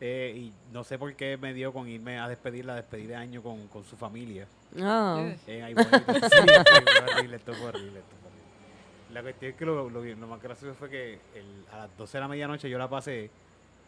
eh, 0.00 0.34
y 0.36 0.52
no 0.72 0.84
sé 0.84 0.98
por 1.00 1.12
qué 1.16 1.36
me 1.36 1.52
dio 1.52 1.72
con 1.72 1.88
irme 1.88 2.20
a 2.20 2.28
despedir 2.28 2.64
la 2.64 2.76
despedida 2.76 3.08
de 3.08 3.16
año 3.16 3.42
con, 3.42 3.66
con 3.66 3.82
su 3.84 3.96
familia. 3.96 4.46
Ah. 4.80 5.32
En 5.48 5.64
ahí 5.64 5.74
bonito. 5.74 5.96
Sí, 6.30 6.38
fue 6.46 7.14
horrible, 7.16 7.36
esto 7.38 7.54
fue 7.54 7.66
horrible, 7.70 7.98
esto 7.98 8.14
fue 8.20 8.28
horrible. 8.30 9.12
La 9.12 9.22
cuestión 9.22 9.50
es 9.50 9.56
que 9.56 9.64
lo, 9.66 9.90
lo, 9.90 10.04
lo 10.04 10.26
más 10.28 10.40
gracioso 10.40 10.74
fue 10.76 10.88
que 10.90 11.14
el- 11.34 11.64
a 11.72 11.78
las 11.78 11.96
12 11.96 12.18
de 12.18 12.20
la 12.20 12.28
medianoche 12.28 12.70
yo 12.70 12.78
la 12.78 12.88
pasé 12.88 13.30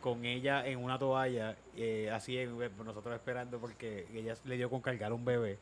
con 0.04 0.22
ella 0.26 0.66
en 0.66 0.84
una 0.84 0.98
toalla, 0.98 1.56
eh, 1.74 2.10
así 2.12 2.36
en- 2.36 2.58
nosotros 2.84 3.14
esperando 3.14 3.58
porque 3.58 4.06
ella 4.12 4.34
le 4.44 4.58
dio 4.58 4.68
con 4.68 4.82
cargar 4.82 5.14
un 5.14 5.24
bebé. 5.24 5.58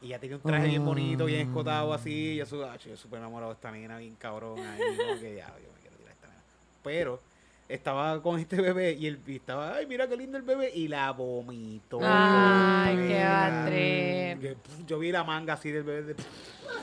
Y 0.00 0.06
ella 0.06 0.18
tenía 0.18 0.36
un 0.36 0.42
traje 0.42 0.68
bien 0.68 0.82
bonito, 0.86 1.26
bien 1.26 1.48
escotado 1.48 1.92
así. 1.92 2.32
y 2.32 2.36
Yo 2.38 2.46
súper 2.46 3.18
enamorado 3.18 3.52
de 3.52 3.56
esta 3.56 3.70
nena, 3.70 3.98
bien 3.98 4.14
cabrón. 4.16 4.58
Ahí, 4.58 4.78
que 5.20 5.34
ya, 5.36 5.48
yo 5.48 5.68
me 5.74 5.80
quiero 5.82 5.96
tirar 5.98 6.12
esta 6.14 6.28
nena. 6.28 6.40
Pero 6.82 7.20
estaba 7.68 8.22
con 8.22 8.38
este 8.40 8.58
bebé 8.58 8.92
y 8.92 9.06
él 9.06 9.20
y 9.26 9.36
estaba, 9.36 9.74
ay, 9.76 9.84
mira 9.86 10.08
qué 10.08 10.16
lindo 10.16 10.38
el 10.38 10.44
bebé. 10.44 10.70
Y 10.74 10.88
la 10.88 11.10
vomitó. 11.10 11.98
Ay, 12.02 12.96
qué 12.96 14.38
pf, 14.40 14.86
Yo 14.86 14.98
vi 14.98 15.12
la 15.12 15.24
manga 15.24 15.52
así 15.52 15.70
del 15.70 15.82
bebé. 15.82 16.14
de- 16.14 16.24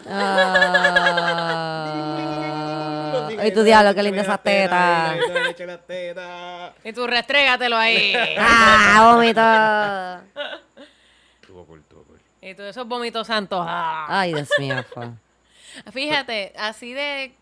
Ah. 0.08 2.56
Ay, 3.42 3.54
tu 3.54 3.64
diablo, 3.64 3.94
qué 3.96 4.04
linda 4.04 4.22
esa 4.22 4.38
teta. 4.38 5.16
Le 5.16 5.50
eché 5.50 5.66
las 5.66 5.86
tetas. 5.86 6.74
Y 6.84 6.94
tú 6.94 7.08
restrégatelo 7.08 7.76
ahí. 7.78 8.14
Ah, 8.38 10.22
cool, 11.66 11.80
estuvo 11.80 12.04
cool. 12.04 12.20
y 12.42 12.54
tú 12.54 12.64
esos 12.64 12.88
vómitos 12.88 13.28
santos. 13.28 13.64
ah. 13.68 14.06
Ay, 14.08 14.34
Dios 14.34 14.50
mío. 14.60 14.84
Fíjate, 15.92 16.54
así 16.58 16.94
de 16.94 17.34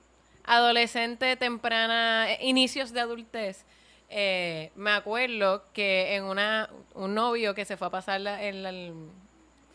adolescente, 0.46 1.36
temprana, 1.36 2.32
eh, 2.32 2.40
inicios 2.42 2.94
de 2.94 3.02
adultez, 3.02 3.66
eh, 4.10 4.72
me 4.76 4.92
acuerdo 4.92 5.66
que 5.74 6.16
en 6.16 6.24
una 6.24 6.70
un 6.94 7.14
novio 7.14 7.54
que 7.54 7.66
se 7.66 7.76
fue 7.78 7.88
a 7.88 7.90
pasar 7.90 8.22
la, 8.22 8.42
en 8.44 8.64
la- 8.64 8.70
el- 8.70 8.94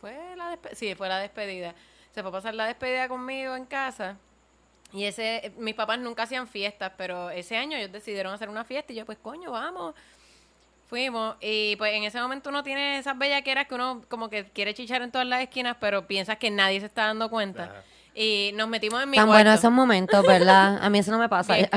fue 0.01 0.17
la 0.37 0.53
despe- 0.57 0.75
sí, 0.75 0.95
fue 0.95 1.09
la 1.09 1.19
despedida. 1.19 1.75
Se 2.15 2.23
fue 2.23 2.31
a 2.31 2.33
pasar 2.33 2.55
la 2.55 2.67
despedida 2.67 3.09
conmigo 3.09 3.55
en 3.57 3.65
casa. 3.67 4.17
Y 4.93 5.05
ese, 5.05 5.37
eh, 5.47 5.53
mis 5.59 5.75
papás 5.75 5.99
nunca 5.99 6.25
hacían 6.25 6.47
fiestas, 6.47 6.93
pero 6.99 7.31
ese 7.31 7.57
año 7.57 7.77
ellos 7.77 7.93
decidieron 7.93 8.33
hacer 8.35 8.49
una 8.49 8.65
fiesta 8.65 8.93
y 8.93 8.97
yo, 8.97 9.07
pues 9.07 9.19
coño, 9.23 9.51
vamos. 9.51 9.95
Fuimos 10.89 11.37
y 11.41 11.75
pues 11.77 11.95
en 11.95 12.05
ese 12.05 12.21
momento 12.21 12.51
uno 12.51 12.63
tiene 12.63 12.99
esas 12.99 13.17
bellaqueras 13.17 13.67
que 13.67 13.75
uno 13.75 14.03
como 14.11 14.29
que 14.29 14.45
quiere 14.45 14.75
chichar 14.75 15.01
en 15.01 15.11
todas 15.11 15.27
las 15.27 15.41
esquinas, 15.41 15.77
pero 15.81 16.07
piensas 16.07 16.37
que 16.37 16.51
nadie 16.51 16.81
se 16.81 16.87
está 16.87 17.07
dando 17.07 17.31
cuenta. 17.31 17.65
Ajá. 17.65 17.83
Y 18.15 18.51
nos 18.57 18.69
metimos 18.69 19.03
en 19.03 19.09
mi 19.09 19.17
Tan 19.17 19.25
cuarto. 19.27 19.43
buenos 19.43 19.59
esos 19.59 19.73
momentos, 19.73 20.27
¿verdad? 20.27 20.79
A 20.85 20.91
mí 20.91 20.99
eso 20.99 21.11
no 21.11 21.19
me 21.19 21.29
pasa. 21.31 21.55
Bien, 21.55 21.71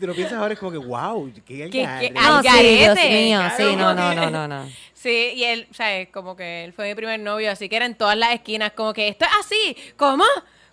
te 0.00 0.06
lo 0.06 0.14
piensas 0.14 0.38
ahora, 0.38 0.54
es 0.54 0.58
como 0.58 0.72
que, 0.72 0.78
wow, 0.78 1.30
qué 1.44 1.68
¿Qué- 1.68 1.84
algarre. 1.84 2.08
qué- 2.08 2.14
No, 2.14 2.36
Al 2.36 2.42
sí, 2.44 2.62
Dios 2.78 2.96
mío, 2.96 3.40
sí, 3.58 3.76
no, 3.76 3.92
no, 3.92 4.14
no, 4.14 4.30
no, 4.30 4.48
no. 4.48 4.66
Sí, 4.94 5.32
y 5.36 5.44
él, 5.44 5.68
o 5.70 5.74
sea, 5.74 5.98
es 5.98 6.08
como 6.08 6.34
que 6.34 6.64
él 6.64 6.72
fue 6.72 6.88
mi 6.88 6.94
primer 6.94 7.20
novio, 7.20 7.50
así 7.52 7.68
que 7.68 7.76
era 7.76 7.84
en 7.84 7.94
todas 7.94 8.16
las 8.16 8.32
esquinas, 8.32 8.72
como 8.72 8.94
que 8.94 9.08
esto 9.08 9.26
es 9.26 9.30
así, 9.38 9.76
¿cómo? 9.98 10.24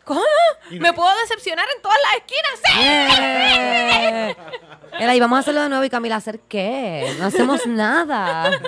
¿Cómo? 0.07 0.21
No- 0.71 0.79
¿Me 0.79 0.93
puedo 0.93 1.09
decepcionar 1.19 1.67
en 1.75 1.81
todas 1.81 1.97
las 2.03 2.15
esquinas? 2.15 2.61
¡Sí! 2.63 3.21
Eh. 3.21 4.35
Era, 4.99 5.15
y 5.15 5.19
vamos 5.19 5.37
a 5.37 5.39
hacerlo 5.41 5.61
de 5.63 5.69
nuevo 5.69 5.83
y 5.83 5.89
Camila, 5.89 6.15
¿hacer 6.15 6.39
qué? 6.47 7.13
No 7.19 7.25
hacemos 7.25 7.65
nada. 7.67 8.49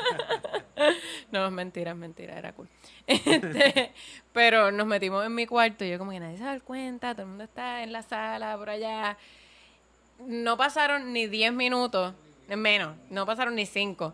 No, 1.32 1.46
es 1.46 1.52
mentira, 1.52 1.92
es 1.92 1.98
mentira, 1.98 2.38
era 2.38 2.54
cool. 2.54 2.70
Este, 3.08 3.92
pero 4.32 4.72
nos 4.72 4.88
metimos 4.88 5.26
en 5.26 5.36
mi 5.36 5.46
cuarto 5.46 5.84
y 5.84 5.90
yo 5.92 5.98
como 6.00 6.12
que 6.12 6.22
nadie 6.22 6.38
se 6.38 6.44
da 6.46 6.58
cuenta, 6.62 7.12
todo 7.14 7.24
el 7.24 7.28
mundo 7.28 7.44
está 7.44 7.84
en 7.84 7.92
la 7.92 8.02
sala, 8.02 8.58
por 8.58 8.70
allá. 8.70 9.18
No 10.20 10.56
pasaron 10.56 11.12
ni 11.12 11.28
10 11.28 11.52
minutos, 11.52 12.14
menos, 12.48 12.96
no 13.10 13.26
pasaron 13.26 13.56
ni 13.56 13.66
5. 13.66 14.14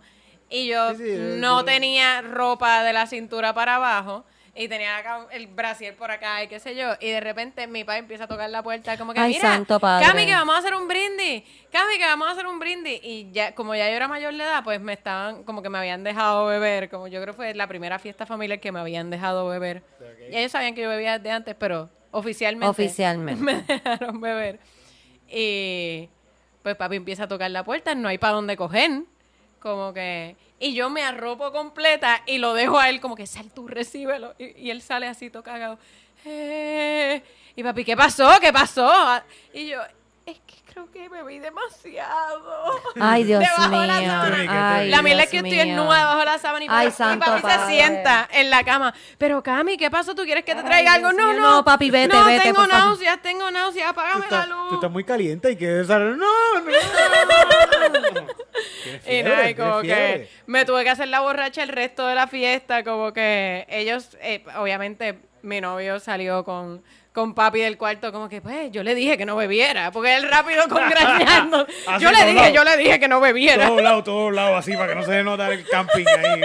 Y 0.49 0.67
yo 0.67 0.95
Sí, 0.95 1.03
sí, 1.05 1.17
no 1.37 1.63
tenía 1.65 2.21
ropa 2.23 2.83
de 2.83 2.93
la 2.93 3.05
cintura 3.05 3.53
para 3.53 3.75
abajo 3.75 4.25
y 4.57 4.69
tenía 4.69 4.97
acá 4.97 5.27
el 5.31 5.47
brasier 5.47 5.95
por 5.97 6.09
acá 6.11 6.41
y 6.41 6.47
qué 6.47 6.59
sé 6.59 6.75
yo. 6.75 6.93
Y 7.01 7.09
de 7.09 7.19
repente 7.19 7.67
mi 7.67 7.83
padre 7.83 7.99
empieza 7.99 8.23
a 8.23 8.27
tocar 8.27 8.49
la 8.49 8.63
puerta 8.63 8.97
como 8.97 9.13
que, 9.13 9.19
Ay, 9.19 9.33
mira, 9.33 9.41
santo 9.41 9.81
padre. 9.81 10.05
Cami, 10.05 10.25
que 10.25 10.31
vamos 10.31 10.55
a 10.55 10.59
hacer 10.59 10.73
un 10.73 10.87
brindis. 10.87 11.43
Cami, 11.71 11.97
que 11.97 12.05
vamos 12.05 12.29
a 12.29 12.31
hacer 12.31 12.47
un 12.47 12.57
brindis. 12.57 13.01
Y 13.03 13.31
ya, 13.31 13.53
como 13.53 13.75
ya 13.75 13.89
yo 13.89 13.95
era 13.97 14.07
mayor 14.07 14.33
de 14.33 14.43
edad, 14.43 14.63
pues 14.63 14.79
me 14.79 14.93
estaban, 14.93 15.43
como 15.43 15.61
que 15.61 15.67
me 15.67 15.77
habían 15.77 16.05
dejado 16.05 16.45
beber. 16.45 16.89
Como 16.89 17.07
yo 17.07 17.21
creo 17.21 17.33
que 17.33 17.37
fue 17.37 17.53
la 17.53 17.67
primera 17.67 17.99
fiesta 17.99 18.25
familiar 18.25 18.61
que 18.61 18.71
me 18.71 18.79
habían 18.79 19.09
dejado 19.09 19.45
beber. 19.49 19.83
Y 20.31 20.37
ellos 20.37 20.53
sabían 20.53 20.73
que 20.73 20.83
yo 20.83 20.89
bebía 20.89 21.19
desde 21.19 21.31
antes, 21.31 21.53
pero 21.59 21.89
oficialmente. 22.11 22.69
Oficialmente. 22.69 23.43
Me 23.43 23.61
dejaron 23.61 24.21
beber. 24.21 24.59
Y 25.27 26.09
pues 26.63 26.77
papi 26.77 26.95
empieza 26.95 27.25
a 27.25 27.27
tocar 27.27 27.51
la 27.51 27.65
puerta, 27.65 27.93
no 27.93 28.07
hay 28.07 28.17
para 28.17 28.33
dónde 28.33 28.55
coger. 28.55 29.03
Como 29.65 29.95
que. 29.95 30.35
Y 30.59 30.75
yo 30.75 30.91
me 30.91 31.01
arropo 31.01 31.51
completa 31.51 32.21
y 32.27 32.37
lo 32.37 32.53
dejo 32.53 32.77
a 32.77 32.87
él, 32.87 33.01
como 33.01 33.15
que 33.15 33.25
sal 33.25 33.49
tú, 33.49 33.67
recíbelo. 33.67 34.35
Y, 34.37 34.67
y 34.67 34.69
él 34.69 34.83
sale 34.83 35.07
así, 35.07 35.31
todo 35.31 35.41
cagado. 35.41 35.79
Eh, 36.23 37.19
y 37.55 37.63
papi, 37.63 37.83
¿qué 37.83 37.97
pasó? 37.97 38.29
¿Qué 38.39 38.53
pasó? 38.53 38.87
Y 39.55 39.69
yo, 39.69 39.81
es 40.25 40.39
que 40.39 40.55
creo 40.73 40.91
que 40.91 41.07
bebí 41.07 41.37
demasiado. 41.39 42.81
Ay, 42.99 43.23
Dios 43.25 43.39
Debajo 43.41 43.69
de 43.81 43.87
la 43.87 43.99
mío. 43.99 44.09
sábana. 44.09 44.75
Ay, 44.77 44.89
la 44.89 45.01
mierda 45.03 45.23
es 45.23 45.29
que 45.29 45.37
yo 45.37 45.43
mío. 45.43 45.53
estoy 45.53 45.67
desnuda 45.69 45.97
debajo 45.99 46.19
de 46.19 46.25
la 46.25 46.37
sábana 46.39 46.65
y, 46.65 46.67
Ay, 46.71 46.87
papi- 46.87 46.89
y 46.89 46.91
santo 46.93 47.25
papi 47.25 47.41
padre. 47.41 47.59
se 47.59 47.67
sienta 47.67 48.27
en 48.31 48.49
la 48.49 48.63
cama. 48.63 48.93
Pero 49.19 49.43
Cami, 49.43 49.77
¿qué 49.77 49.91
pasó? 49.91 50.15
¿Tú 50.15 50.23
quieres 50.23 50.43
que 50.43 50.53
te 50.55 50.61
Ay, 50.61 50.65
traiga 50.65 50.93
algo? 50.93 51.13
No, 51.13 51.27
mío, 51.33 51.41
no. 51.41 51.51
no, 51.57 51.63
papi, 51.63 51.91
vete, 51.91 52.13
no, 52.13 52.25
vete, 52.25 52.43
tengo 52.43 52.55
por 52.61 52.67
náuseas, 52.67 53.21
tengo 53.21 53.51
náuseas, 53.51 53.89
apágame 53.91 54.25
la 54.29 54.45
luz. 54.47 54.69
tú 54.69 54.75
estás 54.75 54.91
muy 54.91 55.03
caliente 55.03 55.51
y 55.51 55.55
que 55.55 55.83
salir. 55.85 56.17
No, 56.17 56.25
no. 56.59 56.71
Tienes 58.83 59.07
Y 59.07 59.23
nada, 59.23 59.49
y 59.49 59.55
como 59.55 59.81
que 59.81 60.29
me 60.47 60.65
tuve 60.65 60.83
que 60.83 60.89
hacer 60.89 61.07
la 61.07 61.21
borracha 61.21 61.63
el 61.63 61.69
resto 61.69 62.05
de 62.07 62.15
la 62.15 62.27
fiesta, 62.27 62.83
como 62.83 63.13
que 63.13 63.65
ellos, 63.69 64.17
eh, 64.21 64.43
obviamente 64.57 65.19
mi 65.41 65.61
novio 65.61 65.99
salió 65.99 66.43
con, 66.43 66.83
con 67.15 67.33
papi 67.33 67.61
del 67.61 67.77
cuarto, 67.77 68.11
como 68.11 68.29
que 68.29 68.41
pues 68.41 68.71
yo 68.71 68.83
le 68.83 68.93
dije 68.93 69.17
que 69.17 69.25
no 69.25 69.35
bebiera, 69.35 69.89
porque 69.91 70.15
él 70.15 70.29
rápido 70.29 70.63
con 70.69 70.87
grañando. 70.87 71.65
Así, 71.87 72.03
yo 72.03 72.11
le 72.11 72.25
dije, 72.25 72.53
yo 72.53 72.63
le 72.63 72.77
dije 72.77 72.99
que 72.99 73.07
no 73.07 73.19
bebiera. 73.21 73.67
Todos 73.67 73.81
lados, 73.81 74.03
todos 74.03 74.33
lados, 74.33 74.59
así, 74.59 74.73
para 74.75 74.89
que 74.89 74.95
no 74.95 75.03
se 75.03 75.23
nota 75.23 75.47
el 75.47 75.67
camping 75.67 76.05
ahí. 76.05 76.41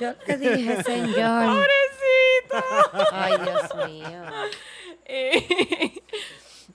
Yo 0.00 0.14
te 0.14 0.36
dije, 0.38 0.82
señor. 0.84 1.56
Pobrecito. 1.56 3.10
Ay, 3.12 3.32
Dios 3.44 3.86
mío. 3.86 4.24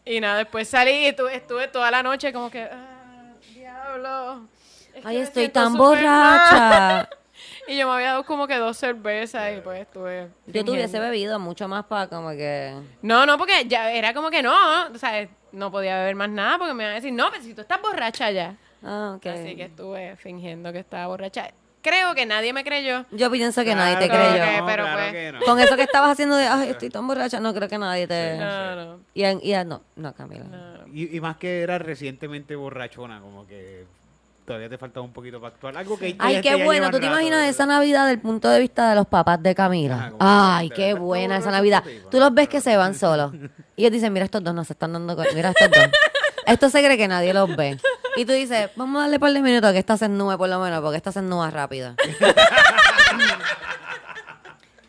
Y, 0.06 0.16
y 0.18 0.20
nada, 0.22 0.38
después 0.38 0.68
salí 0.70 1.08
y 1.08 1.14
tu- 1.14 1.28
estuve 1.28 1.68
toda 1.68 1.90
la 1.90 2.04
noche 2.04 2.32
como 2.32 2.52
que, 2.52 2.62
ah, 2.62 3.34
diablo. 3.56 4.48
es 4.94 5.02
que 5.02 5.08
Ay, 5.08 5.18
estoy 5.18 5.50
tan 5.50 5.74
mal". 5.74 7.10
Y 7.70 7.78
yo 7.78 7.88
me 7.88 7.94
había 7.94 8.08
dado 8.10 8.24
como 8.26 8.48
que 8.48 8.56
dos 8.58 8.78
cervezas 8.78 9.58
y 9.58 9.62
pues 9.62 9.82
estuve. 9.82 10.24
Yo 10.24 10.30
fingiendo. 10.46 10.72
tuviese 10.74 11.00
bebido 11.00 11.40
mucho 11.40 11.68
más 11.68 11.86
para 11.86 12.08
como 12.08 12.30
que... 12.32 12.74
No, 13.02 13.26
no, 13.26 13.38
porque 13.38 13.66
ya 13.68 13.92
era 13.92 14.14
como 14.14 14.30
que 14.32 14.42
no, 14.42 14.88
o 14.88 14.98
sea, 14.98 15.28
no 15.52 15.72
podía 15.72 15.98
beber 16.00 16.16
más 16.16 16.30
nada 16.30 16.58
porque 16.58 16.74
me 16.74 16.84
iban 16.84 16.94
a 16.94 16.96
decir, 16.96 17.14
no, 17.14 17.30
pero 17.30 17.44
si 17.44 17.54
tú 17.54 17.62
estás 17.62 17.82
borracha 17.82 18.32
ya. 18.32 18.56
Ah, 18.84 19.14
ok. 19.18 19.26
Así 19.28 19.56
que 19.56 19.64
estuve 19.66 20.16
fingiendo 20.18 20.72
que 20.74 20.80
estaba 20.80 21.08
borracha. 21.08 21.52
Creo 21.82 22.14
que 22.14 22.26
nadie 22.26 22.52
me 22.54 22.64
creyó. 22.64 23.06
Yo 23.12 23.32
pienso 23.32 23.64
que 23.64 23.74
nadie 23.76 23.96
te 23.98 24.10
creyó. 24.10 24.34
que- 24.34 24.58
no, 24.60 24.66
pero 24.66 24.84
claro 24.84 25.00
pues- 25.00 25.12
que 25.14 25.32
no. 25.32 25.40
Con 25.42 25.60
eso 25.60 25.76
que 25.78 25.84
estabas 25.84 26.12
haciendo 26.12 26.36
de, 26.36 26.46
ay, 26.48 26.70
estoy 26.72 26.90
tan 26.90 27.08
borracha, 27.08 27.40
no 27.40 27.54
creo 27.54 27.70
que 27.70 27.78
nadie 27.78 28.08
te... 28.08 28.38
No, 28.38 28.76
no, 28.76 29.00
Y, 29.14 29.24
en- 29.24 29.40
y 29.44 29.54
en- 29.54 29.70
no, 29.70 29.82
no, 29.96 30.14
Camila. 30.14 30.44
no. 30.46 30.88
Y, 30.94 31.16
y 31.16 31.22
más 31.22 31.38
que 31.38 31.62
era 31.62 31.78
recientemente 31.78 32.56
borrachona, 32.56 33.22
como 33.22 33.46
que 33.48 33.86
todavía 34.50 34.68
te 34.70 34.80
faltaba 34.80 35.06
un 35.06 35.14
poquito 35.14 35.40
para 35.40 35.54
actuar. 35.54 35.78
Algo 35.78 35.98
que 36.00 36.16
Ay, 36.18 36.36
ya- 36.36 36.42
qué 36.42 36.64
bueno. 36.64 36.88
¿Tú 36.90 36.94
te 37.00 37.06
rato, 37.06 37.14
imaginas 37.14 37.38
¿verdad? 37.40 37.50
esa 37.50 37.66
Navidad 37.68 38.08
del 38.08 38.20
punto 38.20 38.50
de 38.50 38.60
vista 38.60 38.90
de 38.90 38.96
los 38.96 39.06
papás 39.06 39.42
de 39.44 39.54
Camila? 39.54 40.08
Como 40.10 40.18
Ay, 40.20 40.70
qué 40.72 40.82
¿de 40.88 40.94
verdad 40.94 41.06
buena 41.06 41.38
esa 41.38 41.52
Navidad. 41.52 41.84
este? 41.88 42.10
Tú 42.10 42.20
los 42.20 42.34
ves 42.34 42.48
que 42.50 42.60
se 42.60 42.76
van 42.76 42.96
solos. 42.96 43.32
Y 43.76 43.84
ellos 43.84 43.92
dicen, 43.92 44.12
mira, 44.12 44.26
estos 44.26 44.44
dos 44.44 44.56
no 44.56 44.64
se 44.64 44.74
están 44.74 44.92
dando 44.94 45.16
cuenta. 45.16 45.36
Mira 45.36 45.50
estos 45.52 45.70
dos. 45.70 45.90
Esto 46.48 46.70
se 46.72 46.84
cree 46.84 46.98
que 46.98 47.08
nadie 47.08 47.32
los 47.32 47.56
ve. 47.56 47.78
Y 48.18 48.26
tú 48.26 48.34
dices, 48.34 48.72
vamos 48.76 48.98
a 48.98 49.02
darle 49.04 49.18
un 49.18 49.22
par 49.22 49.32
de 49.34 49.42
minutos 49.42 49.72
que 49.72 49.78
esta 49.78 49.96
se 49.98 50.06
ennube 50.06 50.36
por 50.36 50.50
lo 50.50 50.60
menos, 50.60 50.82
porque 50.82 50.98
esta 50.98 51.12
se 51.12 51.20
ennúa 51.20 51.52
rápido. 51.52 51.94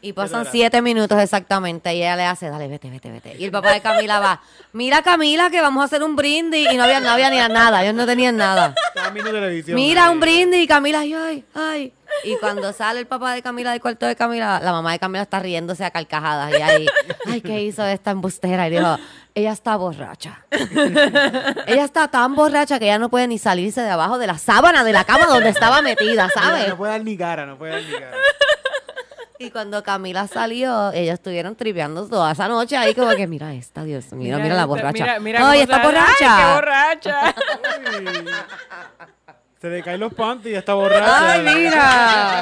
Y 0.03 0.13
pasan 0.13 0.47
siete 0.51 0.81
minutos 0.81 1.21
exactamente. 1.21 1.95
Y 1.95 1.99
ella 1.99 2.17
le 2.17 2.25
hace, 2.25 2.49
dale, 2.49 2.69
vete, 2.69 2.89
vete, 2.89 3.11
vete. 3.11 3.37
Y 3.39 3.45
el 3.45 3.51
papá 3.51 3.73
de 3.73 3.81
Camila 3.81 4.19
va, 4.19 4.41
mira 4.73 5.03
Camila 5.03 5.51
que 5.51 5.61
vamos 5.61 5.83
a 5.83 5.85
hacer 5.85 6.03
un 6.03 6.17
brindis. 6.17 6.73
Y 6.73 6.77
no 6.77 6.85
había, 6.85 7.01
no 7.01 7.11
había 7.11 7.31
ni 7.31 7.37
nada, 7.53 7.83
ellos 7.83 7.95
no 7.95 8.07
tenían 8.07 8.37
nada. 8.37 8.75
Televisión. 9.13 9.75
Mira, 9.75 10.07
ahí. 10.07 10.13
un 10.13 10.21
brindis. 10.21 10.65
Y 10.65 10.67
Camila, 10.67 11.01
ay, 11.01 11.15
ay, 11.15 11.45
ay. 11.55 11.93
Y 12.25 12.37
cuando 12.37 12.73
sale 12.73 12.99
el 13.01 13.07
papá 13.07 13.35
de 13.35 13.43
Camila 13.43 13.71
del 13.73 13.81
cuarto 13.81 14.07
de 14.07 14.17
Camila, 14.17 14.61
la 14.63 14.73
mamá 14.73 14.93
de 14.93 14.99
Camila 14.99 15.23
está 15.23 15.39
riéndose 15.39 15.85
a 15.85 15.91
carcajadas. 15.91 16.51
Y 16.53 16.63
ahí, 16.63 16.87
ay, 17.27 17.41
¿qué 17.41 17.63
hizo 17.63 17.85
esta 17.87 18.11
embustera? 18.11 18.67
Y 18.67 18.71
dijo, 18.71 18.97
ella 19.35 19.53
está 19.53 19.77
borracha. 19.77 20.45
ella 20.51 21.85
está 21.85 22.09
tan 22.09 22.35
borracha 22.35 22.79
que 22.79 22.87
ella 22.87 22.99
no 22.99 23.09
puede 23.09 23.29
ni 23.29 23.39
salirse 23.39 23.81
de 23.81 23.91
abajo 23.91 24.19
de 24.19 24.27
la 24.27 24.39
sábana 24.39 24.85
de 24.85 24.93
la 24.93 25.05
cama 25.05 25.27
donde 25.27 25.51
estaba 25.51 25.83
metida, 25.83 26.29
¿sabes? 26.35 26.69
No 26.69 26.77
puede 26.77 26.93
dar 26.93 27.05
ni 27.05 27.17
cara, 27.17 27.47
no 27.47 27.57
puede 27.57 27.73
dar 27.73 27.83
ni 27.83 27.93
cara. 27.93 28.17
Y 29.43 29.51
cuando 29.51 29.83
Camila 29.83 30.27
salió, 30.27 30.93
ellos 30.93 31.15
estuvieron 31.15 31.57
tripeando 31.57 32.07
toda 32.07 32.33
esa 32.33 32.47
noche 32.47 32.77
ahí 32.77 32.95
como 32.95 33.13
que, 33.17 33.27
mira 33.27 33.55
esta, 33.55 33.83
Dios 33.85 34.13
mío, 34.13 34.37
mira, 34.37 34.49
la 34.49 34.53
esta, 34.61 34.67
borracha. 34.67 34.93
Mira, 34.93 35.19
mira 35.19 35.51
ay, 35.51 35.61
está 35.63 35.83
borracha. 35.83 36.37
¡Ay, 36.37 36.45
qué 36.45 36.55
borracha! 36.57 37.35
Se 39.59 39.71
le 39.71 39.83
caen 39.83 39.99
los 39.99 40.13
panties 40.13 40.59
está 40.59 40.75
borracha. 40.75 41.33
Ay, 41.33 41.41
mira. 41.41 42.41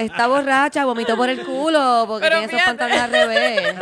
Está 0.00 0.26
borracha, 0.26 0.84
vomitó 0.84 1.16
por 1.16 1.28
el 1.28 1.44
culo 1.46 2.04
porque 2.08 2.26
Pero 2.26 2.38
tiene 2.40 2.52
esos 2.52 2.60
fíjate. 2.62 2.78
pantalones 2.78 3.00
al 3.00 3.10
revés. 3.12 3.74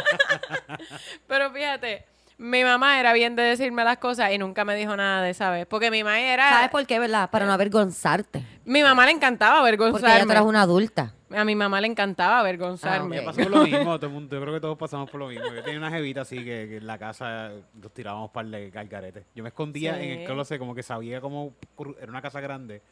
Pero 1.27 1.51
fíjate, 1.53 2.05
mi 2.37 2.63
mamá 2.65 3.01
era 3.01 3.15
bien 3.15 3.35
de 3.35 3.45
decirme 3.45 3.83
las 3.83 3.97
cosas 3.97 4.31
y 4.33 4.37
nunca 4.37 4.67
me 4.67 4.75
dijo 4.77 4.95
nada 4.95 5.23
de 5.23 5.31
esa 5.31 5.49
vez. 5.51 5.67
Porque 5.67 5.91
mi 5.91 6.05
mamá 6.05 6.21
era... 6.21 6.51
¿Sabes 6.51 6.69
por 6.69 6.85
qué, 6.87 6.99
verdad? 6.99 7.31
Para 7.31 7.47
no 7.47 7.53
avergonzarte. 7.55 8.45
Mi 8.67 8.83
mamá 8.83 9.07
le 9.07 9.13
encantaba 9.13 9.61
Porque 9.61 9.71
ya 9.73 9.77
tú 9.79 9.85
avergonzarme. 9.85 10.33
eres 10.35 10.45
una 10.45 10.61
adulta. 10.61 11.15
A 11.33 11.45
mi 11.45 11.55
mamá 11.55 11.81
le 11.81 11.87
encantaba 11.87 12.39
Ah, 12.39 12.41
avergonzarme. 12.41 13.17
Me 13.19 13.23
pasó 13.23 13.41
por 13.43 13.51
lo 13.51 13.63
mismo, 13.65 13.97
todo 13.99 14.07
el 14.07 14.13
mundo, 14.13 14.35
yo 14.37 14.43
creo 14.43 14.55
que 14.55 14.61
todos 14.61 14.77
pasamos 14.79 15.09
por 15.11 15.21
lo 15.21 15.29
mismo. 15.29 15.47
Yo 15.55 15.63
tenía 15.63 15.79
una 15.79 15.91
jevita 15.91 16.23
así 16.23 16.37
que, 16.39 16.67
que 16.69 16.77
en 16.79 16.87
la 16.87 16.99
casa 16.99 17.53
nos 17.75 17.93
tirábamos 17.95 18.31
par 18.31 18.47
de 18.47 18.71
cargaretes. 18.71 19.25
Yo 19.35 19.43
me 19.43 19.49
escondía 19.51 19.97
Sí. 19.97 20.05
en 20.05 20.19
el 20.21 20.27
closet 20.27 20.59
como 20.59 20.75
que 20.75 20.83
sabía 20.83 21.21
cómo, 21.21 21.55
era 22.01 22.11
una 22.11 22.21
casa 22.23 22.41
grande, 22.41 22.83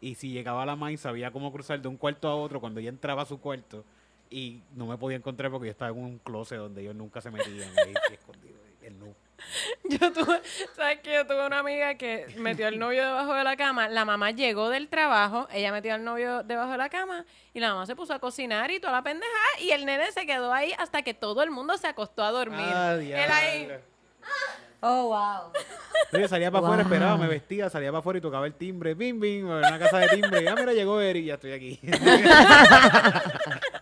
y 0.00 0.14
si 0.14 0.30
llegaba 0.30 0.64
la 0.64 0.76
maíz 0.76 1.00
sabía 1.00 1.30
cómo 1.32 1.50
cruzar 1.52 1.80
de 1.82 1.88
un 1.88 1.96
cuarto 1.96 2.28
a 2.28 2.36
otro 2.36 2.60
cuando 2.60 2.78
ella 2.80 2.90
entraba 2.90 3.22
a 3.22 3.26
su 3.26 3.40
cuarto, 3.40 3.84
y 4.30 4.60
no 4.76 4.86
me 4.86 4.96
podía 4.98 5.16
encontrar 5.16 5.50
porque 5.50 5.66
yo 5.66 5.72
estaba 5.72 5.90
en 5.90 5.98
un 6.04 6.18
closet 6.18 6.58
donde 6.58 6.82
ellos 6.82 6.94
nunca 6.94 7.20
se 7.20 7.30
metían, 7.30 7.68
ahí, 7.84 7.94
escondido, 8.12 8.58
el 8.82 8.98
nu. 8.98 9.14
Yo 9.84 10.12
tuve, 10.12 10.40
¿sabes 10.76 10.98
qué? 11.02 11.14
Yo 11.14 11.26
tuve 11.26 11.46
una 11.46 11.60
amiga 11.60 11.94
que 11.94 12.26
metió 12.38 12.66
al 12.66 12.78
novio 12.78 13.04
debajo 13.04 13.34
de 13.34 13.44
la 13.44 13.56
cama. 13.56 13.88
La 13.88 14.04
mamá 14.04 14.30
llegó 14.32 14.68
del 14.68 14.88
trabajo, 14.88 15.48
ella 15.52 15.72
metió 15.72 15.94
al 15.94 16.04
novio 16.04 16.42
debajo 16.42 16.72
de 16.72 16.78
la 16.78 16.88
cama 16.88 17.24
y 17.54 17.60
la 17.60 17.70
mamá 17.70 17.86
se 17.86 17.96
puso 17.96 18.12
a 18.14 18.18
cocinar 18.18 18.70
y 18.70 18.80
toda 18.80 18.92
la 18.94 19.02
pendeja 19.02 19.32
y 19.60 19.70
el 19.70 19.86
nene 19.86 20.10
se 20.12 20.26
quedó 20.26 20.52
ahí 20.52 20.72
hasta 20.78 21.02
que 21.02 21.14
todo 21.14 21.42
el 21.42 21.50
mundo 21.50 21.76
se 21.78 21.86
acostó 21.86 22.22
a 22.24 22.30
dormir. 22.30 22.60
Ah, 22.60 22.94
Él 22.94 23.30
ahí. 23.30 23.68
Oh, 24.80 25.08
wow. 25.08 25.52
Yo 26.12 26.28
salía 26.28 26.50
para 26.52 26.64
afuera, 26.64 26.84
Wow. 26.84 26.92
esperaba, 26.92 27.16
me 27.16 27.26
vestía, 27.26 27.68
salía 27.68 27.90
para 27.90 27.98
afuera 27.98 28.18
y 28.18 28.22
tocaba 28.22 28.46
el 28.46 28.54
timbre, 28.54 28.94
bim, 28.94 29.18
bim, 29.18 29.46
en 29.46 29.56
una 29.56 29.78
casa 29.78 29.98
de 29.98 30.08
timbre. 30.08 30.42
Y, 30.42 30.46
ah, 30.46 30.54
mira, 30.56 30.72
llegó 30.72 31.00
Eric, 31.00 31.24
ya 31.26 31.34
estoy 31.34 31.52
aquí. 31.52 31.80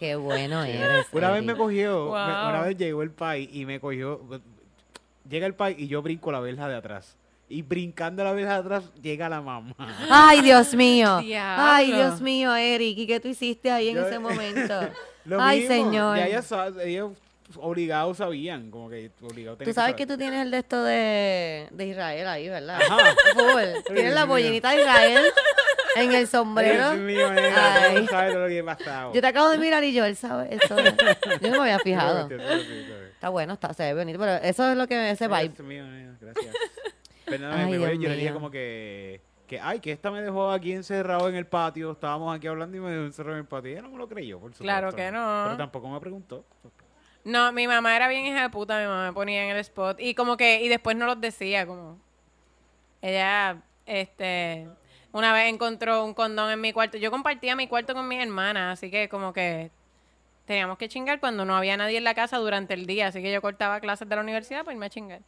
Qué 0.00 0.16
bueno 0.16 0.64
eres. 0.64 1.06
Una 1.12 1.30
vez 1.30 1.44
me 1.44 1.54
cogió, 1.54 2.06
Wow. 2.06 2.14
me- 2.14 2.48
una 2.48 2.62
vez 2.62 2.76
llegó 2.76 3.02
el 3.02 3.10
pai 3.12 3.48
y 3.52 3.66
me 3.66 3.78
cogió, 3.78 4.20
llega 5.28 5.46
el 5.46 5.54
pai 5.54 5.76
y 5.78 5.86
yo 5.86 6.00
brinco 6.02 6.32
la 6.32 6.40
verja 6.40 6.68
de 6.68 6.74
atrás. 6.76 7.16
Y 7.48 7.62
brincando 7.62 8.24
la 8.24 8.32
verja 8.32 8.54
de 8.54 8.58
atrás 8.60 8.84
llega 9.02 9.28
la 9.28 9.40
mamá. 9.42 9.74
Ay, 10.08 10.40
Dios 10.40 10.74
mío. 10.74 11.18
Diablo. 11.18 11.64
Ay, 11.66 11.92
Dios 11.92 12.20
mío, 12.20 12.54
Eric. 12.54 12.96
¿Y 12.96 13.06
qué 13.06 13.20
tú 13.20 13.28
hiciste 13.28 13.70
ahí 13.70 13.88
en 13.90 13.96
Yo- 13.96 14.06
ese 14.06 14.18
momento? 14.18 14.74
Lo 15.24 15.40
Ay, 15.40 15.60
mismo, 15.60 15.74
señor. 15.74 16.16
Ya 16.16 16.26
ellas, 16.28 16.46
sa- 16.46 16.70
ellos 16.82 17.12
obligados 17.56 18.18
sabían, 18.18 18.70
como 18.70 18.88
que 18.88 19.10
obligados 19.20 19.58
Tú 19.58 19.72
sabes 19.72 19.94
que 19.94 20.06
que 20.06 20.06
tú 20.06 20.16
tienes 20.16 20.40
el 20.42 20.50
de 20.52 20.58
esto 20.58 20.82
de, 20.84 21.66
de 21.72 21.86
Israel 21.88 22.28
ahí, 22.28 22.48
¿verdad? 22.48 22.80
Ajá. 22.80 23.14
Full. 23.34 23.82
Tienes 23.94 24.14
la 24.14 24.26
pollinita 24.26 24.70
de 24.70 24.80
Israel 24.80 25.20
en 25.96 26.12
el 26.12 26.26
sombrero. 26.26 26.92
Dios 26.92 26.98
mío, 27.04 27.32
nena, 27.32 27.74
Ay. 27.82 27.94
tú 27.96 28.02
no 28.02 28.08
sabes 28.08 28.32
todo 28.32 28.42
lo 28.42 28.48
que 28.48 28.58
he 28.58 28.64
pasado. 28.64 29.12
Yo 29.14 29.20
te 29.20 29.26
acabo 29.26 29.50
de 29.50 29.58
mirar 29.58 29.82
y 29.84 29.92
yo, 29.92 30.04
él 30.04 30.16
sabe 30.16 30.54
eso. 30.54 30.76
Yo 31.40 31.50
no 31.50 31.62
me 31.62 31.70
había 31.72 31.78
fijado. 31.78 32.28
Está 33.20 33.28
bueno, 33.28 33.52
está, 33.52 33.74
se 33.74 33.82
ve 33.82 33.94
bonito, 33.94 34.18
pero 34.18 34.32
eso 34.36 34.70
es 34.70 34.76
lo 34.78 34.86
que 34.86 35.10
ese 35.10 35.28
vibe. 35.28 35.48
Dios 35.50 35.60
mío, 35.60 35.84
nena, 35.84 36.16
gracias. 36.20 36.54
Pero 37.26 37.42
nada, 37.48 37.64
Ay, 37.64 37.70
me- 37.70 37.76
Dios 37.78 37.90
yo 38.00 38.08
le 38.08 38.16
dije 38.16 38.32
como 38.32 38.50
que, 38.50 39.20
que, 39.46 39.60
ay, 39.60 39.78
que 39.80 39.92
esta 39.92 40.10
me 40.10 40.22
dejó 40.22 40.50
aquí 40.50 40.72
encerrado 40.72 41.28
en 41.28 41.34
el 41.34 41.46
patio. 41.46 41.92
Estábamos 41.92 42.34
aquí 42.34 42.46
hablando 42.46 42.78
y 42.78 42.80
me 42.80 42.90
dejó 42.90 43.04
encerrado 43.04 43.36
en 43.36 43.40
el 43.42 43.46
patio. 43.46 43.68
Y 43.70 43.72
ella 43.74 43.82
no 43.82 43.90
me 43.90 43.98
lo 43.98 44.08
creyó, 44.08 44.38
por 44.40 44.52
supuesto. 44.54 44.62
Claro 44.64 44.92
que 44.94 45.10
no. 45.10 45.42
Pero 45.44 45.56
tampoco 45.58 45.88
me 45.90 46.00
preguntó. 46.00 46.46
No, 47.22 47.52
mi 47.52 47.66
mamá 47.68 47.94
era 47.94 48.08
bien 48.08 48.24
hija 48.24 48.40
de 48.40 48.48
puta, 48.48 48.80
mi 48.80 48.86
mamá 48.86 49.08
me 49.08 49.12
ponía 49.12 49.44
en 49.44 49.50
el 49.50 49.58
spot 49.58 50.00
y 50.00 50.14
como 50.14 50.38
que, 50.38 50.62
y 50.62 50.68
después 50.68 50.96
no 50.96 51.04
los 51.04 51.20
decía, 51.20 51.66
como, 51.66 51.98
ella, 53.02 53.58
este, 53.84 54.66
una 55.12 55.32
vez 55.32 55.52
encontró 55.52 56.04
un 56.04 56.14
condón 56.14 56.50
en 56.50 56.60
mi 56.60 56.72
cuarto, 56.72 56.98
yo 56.98 57.10
compartía 57.10 57.56
mi 57.56 57.66
cuarto 57.66 57.94
con 57.94 58.06
mi 58.06 58.20
hermana, 58.20 58.72
así 58.72 58.90
que 58.90 59.08
como 59.08 59.32
que 59.32 59.70
teníamos 60.46 60.78
que 60.78 60.88
chingar 60.88 61.20
cuando 61.20 61.44
no 61.44 61.56
había 61.56 61.76
nadie 61.76 61.98
en 61.98 62.04
la 62.04 62.14
casa 62.14 62.38
durante 62.38 62.74
el 62.74 62.86
día, 62.86 63.08
así 63.08 63.22
que 63.22 63.32
yo 63.32 63.40
cortaba 63.40 63.80
clases 63.80 64.08
de 64.08 64.16
la 64.16 64.22
universidad 64.22 64.64
para 64.64 64.72
irme 64.72 64.86
a 64.86 64.90
chingar. 64.90 65.20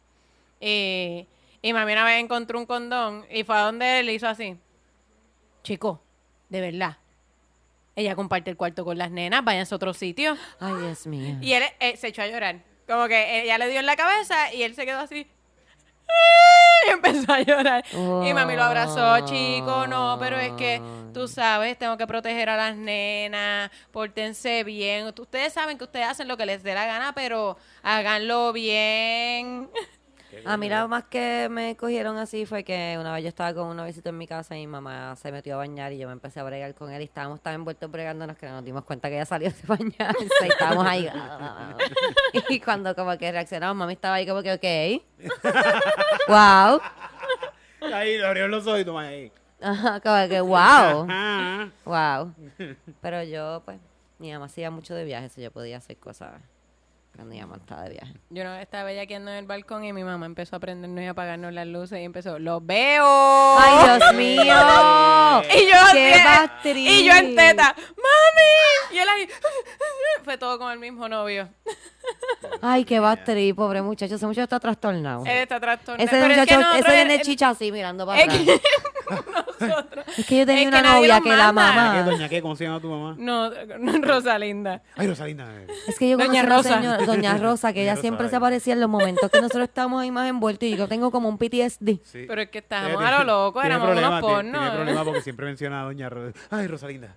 Y, 0.59 1.27
y 1.61 1.73
mami 1.73 1.93
una 1.93 2.05
vez 2.05 2.21
encontró 2.21 2.59
un 2.59 2.65
condón 2.65 3.25
y 3.29 3.43
fue 3.43 3.57
a 3.57 3.61
donde 3.61 3.99
él 3.99 4.09
hizo 4.09 4.27
así, 4.27 4.57
chico, 5.63 6.01
de 6.49 6.61
verdad. 6.61 6.97
Ella 7.95 8.15
comparte 8.15 8.49
el 8.49 8.57
cuarto 8.57 8.83
con 8.85 8.97
las 8.97 9.11
nenas, 9.11 9.43
váyanse 9.43 9.73
a 9.73 9.77
otro 9.77 9.93
sitio. 9.93 10.35
Ay, 10.59 10.73
Dios 10.81 11.05
mío. 11.05 11.37
Y 11.41 11.53
él 11.53 11.63
eh, 11.79 11.95
se 11.95 12.07
echó 12.07 12.23
a 12.23 12.27
llorar. 12.27 12.61
Como 12.87 13.07
que 13.07 13.43
ella 13.43 13.57
le 13.59 13.69
dio 13.69 13.79
en 13.79 13.85
la 13.85 13.95
cabeza 13.95 14.51
y 14.53 14.63
él 14.63 14.73
se 14.73 14.85
quedó 14.85 14.99
así. 14.99 15.27
Y 16.87 16.89
empezó 16.91 17.31
a 17.31 17.39
llorar. 17.41 17.83
Y 17.91 18.33
mami 18.33 18.55
lo 18.55 18.63
abrazó, 18.63 19.25
chico, 19.25 19.87
no, 19.87 20.17
pero 20.19 20.37
es 20.37 20.51
que 20.53 20.81
tú 21.13 21.27
sabes, 21.27 21.77
tengo 21.77 21.97
que 21.97 22.07
proteger 22.07 22.49
a 22.49 22.57
las 22.57 22.75
nenas, 22.75 23.71
pórtense 23.91 24.63
bien. 24.63 25.07
Ustedes 25.07 25.53
saben 25.53 25.77
que 25.77 25.85
ustedes 25.85 26.07
hacen 26.07 26.27
lo 26.27 26.37
que 26.37 26.45
les 26.45 26.63
dé 26.63 26.73
la 26.73 26.85
gana, 26.85 27.13
pero 27.13 27.57
háganlo 27.83 28.51
bien. 28.53 29.69
A 30.45 30.57
mí 30.57 30.69
la 30.69 30.87
más 30.87 31.05
que 31.05 31.47
me 31.49 31.75
cogieron 31.75 32.17
así 32.17 32.45
fue 32.45 32.63
que 32.63 32.97
una 32.99 33.13
vez 33.13 33.23
yo 33.23 33.29
estaba 33.29 33.53
con 33.53 33.67
una 33.67 33.85
visita 33.85 34.09
en 34.09 34.17
mi 34.17 34.27
casa 34.27 34.55
y 34.55 34.61
mi 34.61 34.67
mamá 34.67 35.15
se 35.15 35.31
metió 35.31 35.55
a 35.55 35.57
bañar 35.57 35.91
y 35.93 35.97
yo 35.97 36.07
me 36.07 36.13
empecé 36.13 36.39
a 36.39 36.43
bregar 36.43 36.73
con 36.75 36.91
él 36.91 37.01
y 37.01 37.05
estábamos 37.05 37.41
tan 37.41 37.55
envueltos 37.55 37.89
bregándonos 37.89 38.37
que 38.37 38.47
nos 38.47 38.63
dimos 38.63 38.83
cuenta 38.83 39.09
que 39.09 39.15
ella 39.15 39.25
salió 39.25 39.49
de 39.49 39.67
bañarse 39.67 40.45
y 40.45 40.47
estábamos 40.49 40.85
ahí. 40.85 41.09
y 42.49 42.59
cuando 42.59 42.95
como 42.95 43.17
que 43.17 43.31
reaccionamos, 43.31 43.75
mami 43.75 43.93
estaba 43.93 44.15
ahí 44.15 44.27
como 44.27 44.41
que, 44.41 44.53
ok. 44.53 45.29
wow. 46.27 46.81
Ahí 47.93 48.17
le 48.17 48.25
abrieron 48.25 48.51
los 48.51 48.65
ojos 48.67 48.81
y 48.81 48.85
toma 48.85 49.01
ahí. 49.01 49.31
Ajá, 49.61 49.99
como 49.99 50.27
que, 50.27 50.41
wow. 50.41 51.07
Wow. 51.85 52.33
Pero 53.01 53.23
yo, 53.23 53.61
pues, 53.65 53.79
mi 54.19 54.31
mamá 54.31 54.45
hacía 54.45 54.71
mucho 54.71 54.93
de 54.95 55.05
viajes, 55.05 55.35
yo 55.35 55.51
podía 55.51 55.77
hacer 55.77 55.97
cosas 55.97 56.41
cuando 57.15 57.55
estaba 57.55 57.83
de 57.83 57.89
viaje. 57.91 58.13
Yo 58.29 58.43
no 58.43 58.55
estaba 58.55 58.85
bellaqueando 58.85 59.31
en 59.31 59.37
el 59.37 59.45
balcón 59.45 59.83
y 59.85 59.93
mi 59.93 60.03
mamá 60.03 60.25
empezó 60.25 60.55
a 60.55 60.59
prendernos 60.59 61.03
y 61.03 61.07
apagarnos 61.07 61.53
las 61.53 61.67
luces 61.67 61.99
y 61.99 62.03
empezó, 62.03 62.39
¡los 62.39 62.65
veo! 62.65 63.05
¡Ay, 63.59 63.97
Dios 63.99 64.13
mío! 64.15 64.43
Y 65.53 65.67
yo 65.69 65.77
¡Qué 65.91 66.15
bastriz! 66.23 66.89
Y 66.89 67.05
yo 67.05 67.13
en 67.13 67.35
teta, 67.35 67.75
¡mami! 67.77 68.95
Y 68.95 68.97
él 68.97 69.09
ahí, 69.09 69.27
fue 70.23 70.37
todo 70.37 70.57
con 70.57 70.71
el 70.71 70.79
mismo 70.79 71.07
novio. 71.07 71.49
Ay, 72.61 72.83
qué 72.85 72.99
batería, 72.99 73.53
pobre 73.53 73.81
muchacho. 73.81 74.15
Ese 74.15 74.25
muchacho 74.25 74.43
está 74.43 74.59
trastornado. 74.59 75.23
Él 75.25 75.37
está 75.37 75.59
trastornado. 75.59 76.03
Ese 76.05 76.15
Pero 76.19 76.33
es 76.33 76.47
que 76.47 76.55
muchacho, 76.57 76.59
nosotros- 76.61 76.93
ese 76.95 77.15
el- 77.15 77.21
chicha 77.21 77.49
así 77.49 77.71
mirando 77.71 78.05
para 78.05 78.23
atrás. 78.23 78.39
Nosotros. 79.09 80.05
Es 80.17 80.25
que 80.27 80.37
yo 80.39 80.45
tenía 80.45 80.63
Es 80.63 80.67
una 80.67 80.81
novia 80.81 81.21
que 81.21 81.29
la 81.35 81.51
manda. 81.51 81.71
¿Qué, 81.93 81.99
mamá. 81.99 82.03
doña 82.11 82.29
qué? 82.29 82.41
¿Cómo 82.41 82.55
se 82.55 82.63
llama 82.65 82.79
tu 82.79 82.89
mamá? 82.89 83.15
No, 83.17 83.49
Rosalinda. 84.01 84.81
Ay, 84.95 85.07
Rosalinda. 85.07 85.47
Es 85.87 85.97
que 85.97 86.09
yo 86.09 86.17
Doña 86.17 86.43
conocí 86.43 86.43
a 86.43 86.43
una 86.43 86.55
Rosa. 86.57 86.75
señora, 86.75 87.05
Doña 87.05 87.37
Rosa, 87.41 87.73
que 87.73 87.81
ella 87.83 87.91
Rosa, 87.93 88.01
siempre 88.01 88.29
se 88.29 88.35
ay. 88.35 88.37
aparecía 88.37 88.73
en 88.73 88.79
los 88.81 88.89
momentos 88.89 89.29
que 89.31 89.41
nosotros 89.41 89.63
estábamos 89.67 90.01
ahí 90.01 90.11
más 90.11 90.29
envueltos 90.29 90.67
y 90.69 90.75
yo 90.75 90.87
tengo 90.87 91.11
como 91.11 91.29
un 91.29 91.37
PTSD. 91.37 91.99
Sí. 92.03 92.25
Pero 92.27 92.41
es 92.41 92.49
que 92.49 92.59
estábamos 92.59 93.03
a 93.03 93.19
lo 93.19 93.23
loco, 93.23 93.59
tiene 93.61 93.75
éramos 93.75 93.87
problema, 93.89 94.07
unos 94.09 94.19
tiene- 94.21 94.33
pornos. 94.35 94.61
Tiene 94.61 94.75
problemas 94.75 95.03
porque 95.05 95.21
siempre 95.21 95.45
menciona 95.45 95.81
a 95.81 95.83
doña 95.85 96.09
Ro- 96.09 96.31
Ay, 96.51 96.67
Rosalinda. 96.67 97.15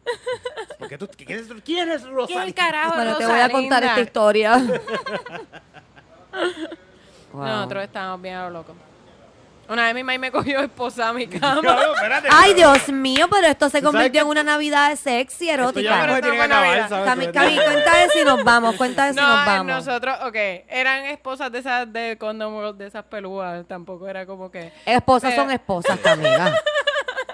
Porque 0.78 0.99
tú, 0.99 1.09
¿quién 1.16 1.39
es, 1.39 1.47
quién 1.64 1.89
es 1.91 2.03
¿Quién 2.03 2.14
Rosalinda? 2.14 2.55
carajo 2.55 2.95
Bueno, 2.97 3.16
te 3.16 3.26
voy 3.26 3.41
a 3.41 3.49
contar 3.51 3.82
Rosalinda? 3.82 3.89
esta 3.89 4.01
historia. 4.01 4.62
Wow. 7.32 7.45
Nosotros 7.45 7.84
estábamos 7.84 8.22
bien 8.22 8.34
a 8.37 8.45
lo 8.45 8.51
loco. 8.51 8.74
Una 9.68 9.84
vez 9.86 9.94
mi 9.94 10.02
mamá 10.04 10.18
me 10.18 10.30
cogió 10.30 10.60
esposada 10.60 11.08
a 11.10 11.12
mi 11.12 11.26
cama. 11.26 11.60
Cabrón, 11.62 11.94
espérate. 11.96 12.28
Ay, 12.32 12.54
Dios 12.54 12.88
mío, 12.88 13.26
pero 13.30 13.46
esto 13.48 13.68
se 13.68 13.78
¿Tú 13.80 13.86
sabes 13.86 13.92
convirtió 13.92 14.20
en 14.22 14.26
una 14.28 14.42
Navidad 14.42 14.94
sexy, 14.96 15.48
erótica. 15.50 15.80
tiene 16.06 16.14
que 16.20 16.20
Pero 16.30 16.42
acabar, 16.44 16.76
esto 16.78 16.88
¿sabes? 16.90 17.04
Cami, 17.06 17.26
Cami, 17.32 17.56
cuenta 17.56 17.96
de 17.98 18.08
si 18.10 18.24
nos 18.24 18.44
vamos, 18.44 18.76
cuenta 18.76 19.06
de 19.06 19.12
si 19.14 19.16
No, 19.20 19.26
nos 19.26 19.46
vamos. 19.46 19.66
nosotros, 19.66 20.16
ok, 20.22 20.36
eran 20.68 21.04
esposas 21.06 21.50
de 21.50 21.58
esas 21.58 21.92
de 21.92 22.16
Condom 22.18 22.54
World, 22.54 22.78
de 22.78 22.86
esas 22.86 23.04
pelúas, 23.04 23.66
tampoco 23.66 24.06
era 24.08 24.24
como 24.26 24.50
que... 24.50 24.72
Esposas 24.84 25.30
Pero- 25.32 25.42
son 25.42 25.50
esposas, 25.50 25.98
Camila. 26.00 26.54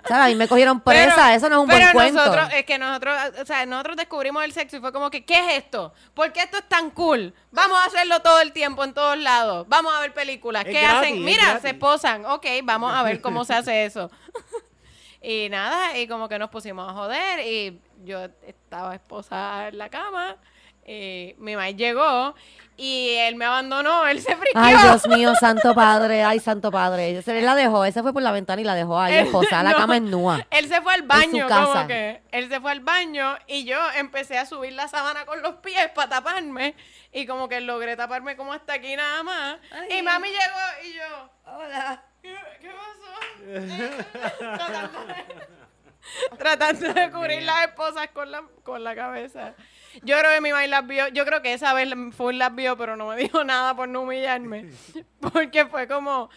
O 0.05 0.09
sea, 0.09 0.24
a 0.24 0.28
mí 0.28 0.34
me 0.34 0.48
cogieron 0.48 0.80
presa, 0.80 1.14
Pero- 1.16 1.28
eso 1.36 1.48
no 1.48 1.57
es 1.57 1.62
un 1.62 1.68
pero 1.68 1.80
buen 1.80 1.92
cuento. 1.92 2.24
nosotros, 2.24 2.48
es 2.55 2.64
que 2.64 2.78
nosotros, 2.78 3.16
o 3.40 3.46
sea, 3.46 3.66
nosotros 3.66 3.96
descubrimos 3.96 4.42
el 4.44 4.53
sexo 4.53 4.76
y 4.76 4.80
fue 4.80 4.92
como 4.92 5.11
que, 5.11 5.24
¿qué 5.24 5.34
es 5.38 5.64
esto? 5.64 5.92
¿Por 6.14 6.32
qué 6.32 6.40
esto 6.40 6.59
es 6.59 6.68
tan 6.68 6.90
cool? 6.90 7.32
Vamos 7.53 7.78
a 7.80 7.84
hacerlo 7.84 8.20
todo 8.20 8.40
el 8.40 8.53
tiempo, 8.53 8.82
en 8.84 8.94
todos 8.94 9.16
lados. 9.18 9.66
Vamos 9.68 9.94
a 9.94 10.00
ver 10.00 10.12
películas. 10.12 10.64
Es 10.66 10.72
¿Qué 10.72 10.80
gratis, 10.82 10.98
hacen? 10.98 11.24
Mira, 11.24 11.61
se 11.61 11.68
esposan. 11.70 12.26
Ok, 12.26 12.46
vamos 12.64 12.92
a 12.94 13.03
ver 13.03 13.20
cómo 13.20 13.44
se 13.44 13.55
hace 13.55 13.84
eso. 13.84 14.11
y 15.22 15.48
nada, 15.50 15.96
y 15.98 16.09
como 16.09 16.28
que 16.28 16.38
nos 16.38 16.50
pusimos 16.50 16.88
a 16.88 16.92
joder 16.94 17.46
y 17.46 17.80
yo 18.05 18.24
estaba 18.46 18.94
esposada 18.94 19.68
en 19.68 19.78
la 19.78 19.88
cama. 19.88 20.36
Y 20.84 21.34
mi 21.38 21.55
mamá 21.55 21.70
llegó 21.70 22.34
y 22.82 23.14
él 23.14 23.36
me 23.36 23.44
abandonó, 23.44 24.08
él 24.08 24.20
se 24.20 24.34
friqueó. 24.34 24.60
Ay, 24.60 24.74
Dios 24.82 25.06
mío, 25.16 25.32
santo 25.36 25.72
padre, 25.72 26.24
ay, 26.24 26.40
santo 26.40 26.72
padre. 26.72 27.22
Él 27.24 27.44
la 27.44 27.54
dejó, 27.54 27.84
fue 27.92 28.12
por 28.12 28.22
la 28.22 28.32
ventana 28.32 28.60
y 28.60 28.64
la 28.64 28.74
dejó 28.74 28.98
ahí 28.98 29.14
esposada, 29.14 29.62
la 29.62 29.70
no, 29.70 29.76
cama 29.76 29.96
es 29.98 30.02
nua. 30.02 30.44
Él 30.50 30.66
se 30.66 30.80
fue 30.80 30.92
al 30.92 31.02
baño, 31.02 31.46
como 31.48 31.86
que 31.86 32.22
él 32.32 32.48
se 32.48 32.60
fue 32.60 32.72
al 32.72 32.80
baño 32.80 33.38
y 33.46 33.64
yo 33.64 33.78
empecé 33.94 34.36
a 34.36 34.46
subir 34.46 34.72
la 34.72 34.88
sábana 34.88 35.24
con 35.26 35.42
los 35.42 35.54
pies 35.56 35.90
para 35.94 36.08
taparme 36.08 36.74
y 37.12 37.24
como 37.24 37.48
que 37.48 37.60
logré 37.60 37.96
taparme 37.96 38.36
como 38.36 38.52
hasta 38.52 38.72
aquí 38.72 38.96
nada 38.96 39.22
más. 39.22 39.58
Y 39.88 40.02
mami 40.02 40.30
llegó 40.30 40.40
y 40.84 40.94
yo, 40.94 41.30
Hola. 41.52 42.02
¿qué, 42.20 42.34
qué 42.60 42.70
pasó? 42.70 43.12
tratando, 44.58 45.06
de, 45.06 46.36
tratando 46.36 46.94
de 46.94 47.10
cubrir 47.12 47.42
las 47.44 47.66
esposas 47.66 48.08
con 48.08 48.28
la, 48.28 48.42
con 48.64 48.82
la 48.82 48.96
cabeza. 48.96 49.54
Yo 50.03 50.18
creo 50.18 50.32
que 50.34 50.40
mi 50.40 50.51
mamá 50.51 50.66
las 50.66 50.86
vio, 50.86 51.09
yo 51.09 51.24
creo 51.26 51.43
que 51.43 51.53
esa 51.53 51.74
vez 51.74 51.88
fue 52.16 52.32
las 52.34 52.55
vio, 52.55 52.76
pero 52.76 52.97
no 52.97 53.07
me 53.09 53.16
dijo 53.22 53.45
nada 53.45 53.74
por 53.76 53.88
no 53.88 54.03
humillarme. 54.03 54.70
Porque 55.20 55.66
fue 55.66 55.86
como, 55.86 56.30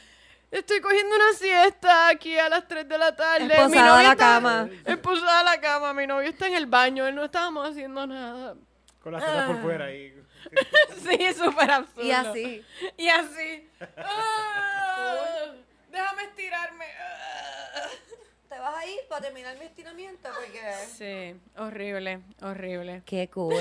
estoy 0.52 0.82
cogiendo 0.82 1.16
una 1.16 1.34
siesta 1.34 2.10
aquí 2.10 2.38
a 2.38 2.50
las 2.50 2.68
3 2.68 2.88
de 2.88 2.98
la 2.98 3.16
tarde. 3.16 3.46
Esposada 3.46 3.70
mi 3.70 3.76
novio 3.78 3.94
a 3.94 4.04
la 4.04 4.12
está- 4.12 4.26
cama. 4.26 4.70
Esposada 4.86 5.40
a 5.40 5.44
la 5.44 5.62
cama, 5.62 5.94
mi 5.94 6.06
novio 6.08 6.30
está 6.30 6.48
en 6.48 6.56
el 6.56 6.66
baño, 6.66 7.08
él 7.08 7.16
no 7.16 7.24
estábamos 7.24 7.70
haciendo 7.70 8.06
nada. 8.06 8.56
Con 9.02 9.14
las 9.14 9.24
tetas 9.24 9.48
por 9.48 9.62
fuera 9.62 9.86
ahí. 9.86 10.14
Sí, 11.04 11.34
súper 11.34 11.72
absurdo. 11.72 12.04
Y 12.08 12.12
así. 12.12 12.66
Y 12.98 13.10
así. 13.10 13.68
Ah, 13.98 15.46
déjame 15.92 16.24
estirarme. 16.24 16.86
¿Te 18.56 18.62
vas 18.62 18.74
a 18.78 18.86
ir 18.88 19.00
para 19.10 19.22
terminar 19.22 19.58
mi 19.60 19.66
estiramiento? 19.66 20.30
Porque... 20.34 20.62
Sí, 20.88 21.38
horrible, 21.58 22.22
horrible. 22.42 23.02
Qué 23.06 23.28
cool, 23.30 23.54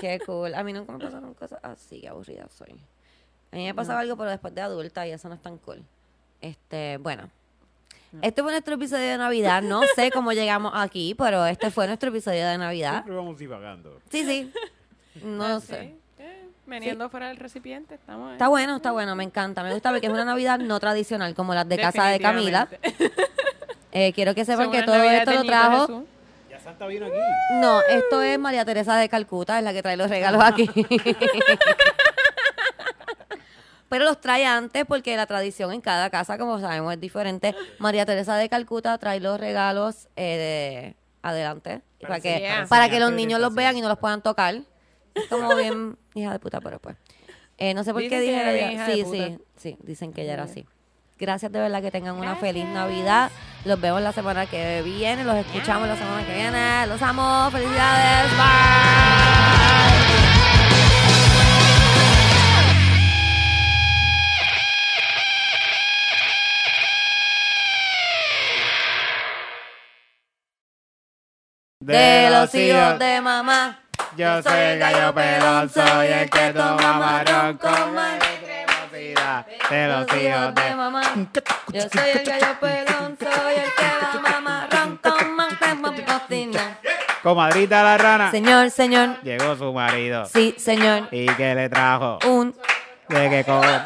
qué 0.00 0.20
cool. 0.24 0.54
A 0.54 0.62
mí 0.62 0.72
nunca 0.72 0.92
me 0.92 1.00
pasaron 1.00 1.34
cosas 1.34 1.58
así, 1.64 2.00
qué 2.02 2.08
aburrida 2.08 2.46
soy. 2.48 2.80
A 3.50 3.56
mí 3.56 3.64
me 3.64 3.74
pasaba 3.74 3.98
algo, 3.98 4.16
pero 4.16 4.30
después 4.30 4.54
de 4.54 4.60
adulta 4.60 5.04
y 5.08 5.10
eso 5.10 5.28
no 5.28 5.34
es 5.34 5.42
tan 5.42 5.58
cool. 5.58 5.82
Este, 6.40 6.98
bueno. 6.98 7.28
Este 8.22 8.42
fue 8.44 8.52
nuestro 8.52 8.76
episodio 8.76 9.06
de 9.10 9.18
Navidad. 9.18 9.60
No 9.62 9.82
sé 9.96 10.12
cómo 10.12 10.32
llegamos 10.32 10.70
aquí, 10.76 11.16
pero 11.18 11.44
este 11.44 11.72
fue 11.72 11.88
nuestro 11.88 12.10
episodio 12.10 12.46
de 12.46 12.58
Navidad. 12.58 12.92
Siempre 13.02 13.14
vamos 13.16 13.38
divagando. 13.38 14.00
Sí, 14.08 14.24
sí. 14.24 14.52
No 15.24 15.44
Ah, 15.56 15.60
sé. 15.60 15.80
sí, 15.80 16.00
eh, 16.20 16.48
Veniendo 16.64 17.10
fuera 17.10 17.26
del 17.26 17.38
recipiente, 17.38 17.96
estamos 17.96 18.28
ahí. 18.28 18.32
Está 18.34 18.46
bueno, 18.46 18.76
está 18.76 18.92
bueno, 18.92 19.16
me 19.16 19.24
encanta. 19.24 19.64
Me 19.64 19.72
gusta 19.72 19.90
porque 19.90 20.06
es 20.06 20.12
una 20.12 20.24
Navidad 20.24 20.60
no 20.60 20.78
tradicional 20.78 21.34
como 21.34 21.54
las 21.54 21.68
de 21.68 21.76
casa 21.76 22.06
de 22.06 22.20
Camila. 22.20 22.68
Eh, 23.98 24.12
quiero 24.12 24.34
que 24.34 24.44
sepan 24.44 24.70
que 24.70 24.82
todo 24.82 25.02
esto 25.02 25.32
lo 25.32 25.44
trajo. 25.44 25.86
Jesús. 25.86 26.02
Ya 26.50 26.60
Santa 26.60 26.86
vino 26.86 27.06
aquí. 27.06 27.16
No, 27.62 27.80
esto 27.88 28.20
es 28.20 28.38
María 28.38 28.62
Teresa 28.66 28.94
de 28.96 29.08
Calcuta, 29.08 29.56
es 29.56 29.64
la 29.64 29.72
que 29.72 29.82
trae 29.82 29.96
los 29.96 30.10
regalos 30.10 30.42
aquí. 30.44 30.68
Pero 33.88 34.04
los 34.04 34.20
trae 34.20 34.44
antes 34.44 34.84
porque 34.84 35.16
la 35.16 35.24
tradición 35.24 35.72
en 35.72 35.80
cada 35.80 36.10
casa, 36.10 36.36
como 36.36 36.60
sabemos, 36.60 36.92
es 36.92 37.00
diferente. 37.00 37.54
María 37.78 38.04
Teresa 38.04 38.36
de 38.36 38.50
Calcuta 38.50 38.98
trae 38.98 39.18
los 39.18 39.40
regalos 39.40 40.08
eh, 40.16 40.36
de 40.36 40.96
adelante 41.22 41.80
Para 41.98 42.08
para, 42.08 42.20
que, 42.20 42.66
para 42.68 42.90
que 42.90 43.00
los 43.00 43.12
niños 43.12 43.40
los 43.40 43.54
vean 43.54 43.78
y 43.78 43.80
no 43.80 43.88
los 43.88 43.98
puedan 43.98 44.20
tocar. 44.20 44.56
Es 45.14 45.24
como 45.30 45.56
bien 45.56 45.96
hija 46.14 46.32
de 46.32 46.38
puta, 46.38 46.60
pero 46.60 46.80
pues. 46.80 46.96
Eh, 47.56 47.72
no 47.72 47.82
sé 47.82 47.94
por 47.94 48.02
qué 48.02 48.20
Dicen 48.20 48.52
dije 48.52 48.92
Sí, 48.92 49.04
sí, 49.10 49.38
sí, 49.56 49.78
dicen 49.82 50.12
que 50.12 50.20
ella 50.20 50.34
era 50.34 50.42
así. 50.42 50.66
Gracias 51.18 51.50
de 51.50 51.58
verdad 51.58 51.80
que 51.80 51.90
tengan 51.90 52.16
una 52.16 52.36
feliz 52.36 52.66
Navidad. 52.66 53.30
Los 53.64 53.80
vemos 53.80 54.02
la 54.02 54.12
semana 54.12 54.44
que 54.44 54.82
viene, 54.82 55.24
los 55.24 55.34
escuchamos 55.36 55.88
la 55.88 55.96
semana 55.96 56.26
que 56.26 56.34
viene. 56.34 56.86
Los 56.86 57.00
amo, 57.00 57.50
felicidades, 57.50 58.30
bye. 58.36 59.36
De 71.80 72.28
los 72.30 72.54
hijos 72.54 72.98
de 72.98 73.20
mamá. 73.22 73.80
Yo 74.18 74.42
soy 74.42 74.58
el 74.58 74.78
gallo 74.78 75.14
pelón, 75.14 75.70
soy 75.70 76.06
el 76.08 76.28
que 76.28 76.52
toma 76.52 76.98
marrón 76.98 77.56
con 77.56 77.94
más 77.94 78.18
cremosidad. 79.16 79.46
De 79.70 79.88
los 79.88 80.22
hijos 80.22 80.54
de 80.54 80.74
mamá. 80.76 81.02
Yo 81.72 81.80
soy 81.82 82.10
el 82.10 82.24
gallo 82.24 82.60
pelón, 82.60 83.18
soy 83.18 83.54
el 83.54 83.72
que 83.74 84.18
va 84.18 84.40
marrón 84.40 84.98
con 85.02 85.34
más 85.34 85.54
cremosidad. 85.54 86.78
Comadrita 87.22 87.82
la 87.82 87.98
rana. 87.98 88.30
Señor, 88.30 88.70
señor. 88.70 89.20
Llegó 89.22 89.56
su 89.56 89.72
marido. 89.72 90.26
Sí, 90.26 90.54
señor. 90.58 91.08
¿Y 91.10 91.26
qué 91.34 91.54
le 91.54 91.68
trajo? 91.68 92.18
Un 92.26 92.54
¿De 93.08 93.30
qué 93.30 93.44
cosa? 93.44 93.84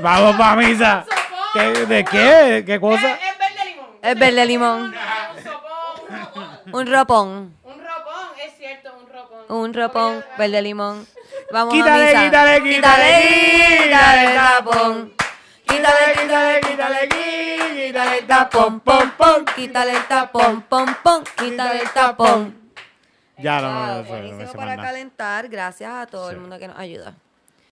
¡Vamos 0.00 0.36
pa' 0.36 0.56
misa! 0.56 1.04
¿Qué- 1.52 1.86
¿De 1.86 2.04
qué? 2.04 2.62
¿Qué 2.66 2.80
cosa? 2.80 3.12
Es, 3.14 3.20
es 3.22 3.38
verde 3.38 3.64
limón. 3.66 3.86
Es 4.02 4.18
verde 4.18 4.46
limón. 4.46 4.94
Un 4.94 5.42
sopón. 5.44 6.72
Un 6.72 6.86
ropón. 6.86 7.56
Un 7.64 7.72
ropón, 7.78 8.28
es 8.44 8.56
cierto, 8.58 8.90
un 8.98 9.08
ropón. 9.12 9.56
Un 9.56 9.74
ropón 9.74 10.24
verde 10.38 10.62
limón. 10.62 11.06
Vamos 11.52 11.74
Quítale, 11.74 12.04
a 12.04 12.06
misa. 12.08 12.24
quítale, 12.24 12.62
quítale, 12.62 13.78
quítale 13.82 14.24
el 14.26 14.34
tapón. 14.34 15.14
Quítale, 15.66 16.12
quítale, 16.20 16.60
quítale, 16.60 17.08
quítale 17.08 18.18
el 18.18 18.26
tapón, 18.26 18.80
pom, 18.80 19.10
pom. 19.16 19.44
Quítale 19.54 19.92
el 19.92 20.04
tapón, 20.06 20.62
pom, 20.62 20.86
pom. 21.02 21.24
Quítale 21.36 21.80
el 21.82 21.90
tapón. 21.90 22.70
Ya 23.38 23.60
no, 23.60 23.70
no, 23.72 23.80
no, 23.80 23.86
no, 23.86 23.96
no, 23.96 24.04
buenísimo 24.04 24.40
no, 24.42 24.46
no, 24.46 24.52
para 24.52 24.76
no. 24.76 24.82
calentar. 24.82 25.48
Gracias 25.48 25.92
a 25.92 26.06
todo 26.06 26.30
el 26.30 26.38
mundo 26.38 26.58
que 26.58 26.68
nos 26.68 26.78
ayuda. 26.78 27.14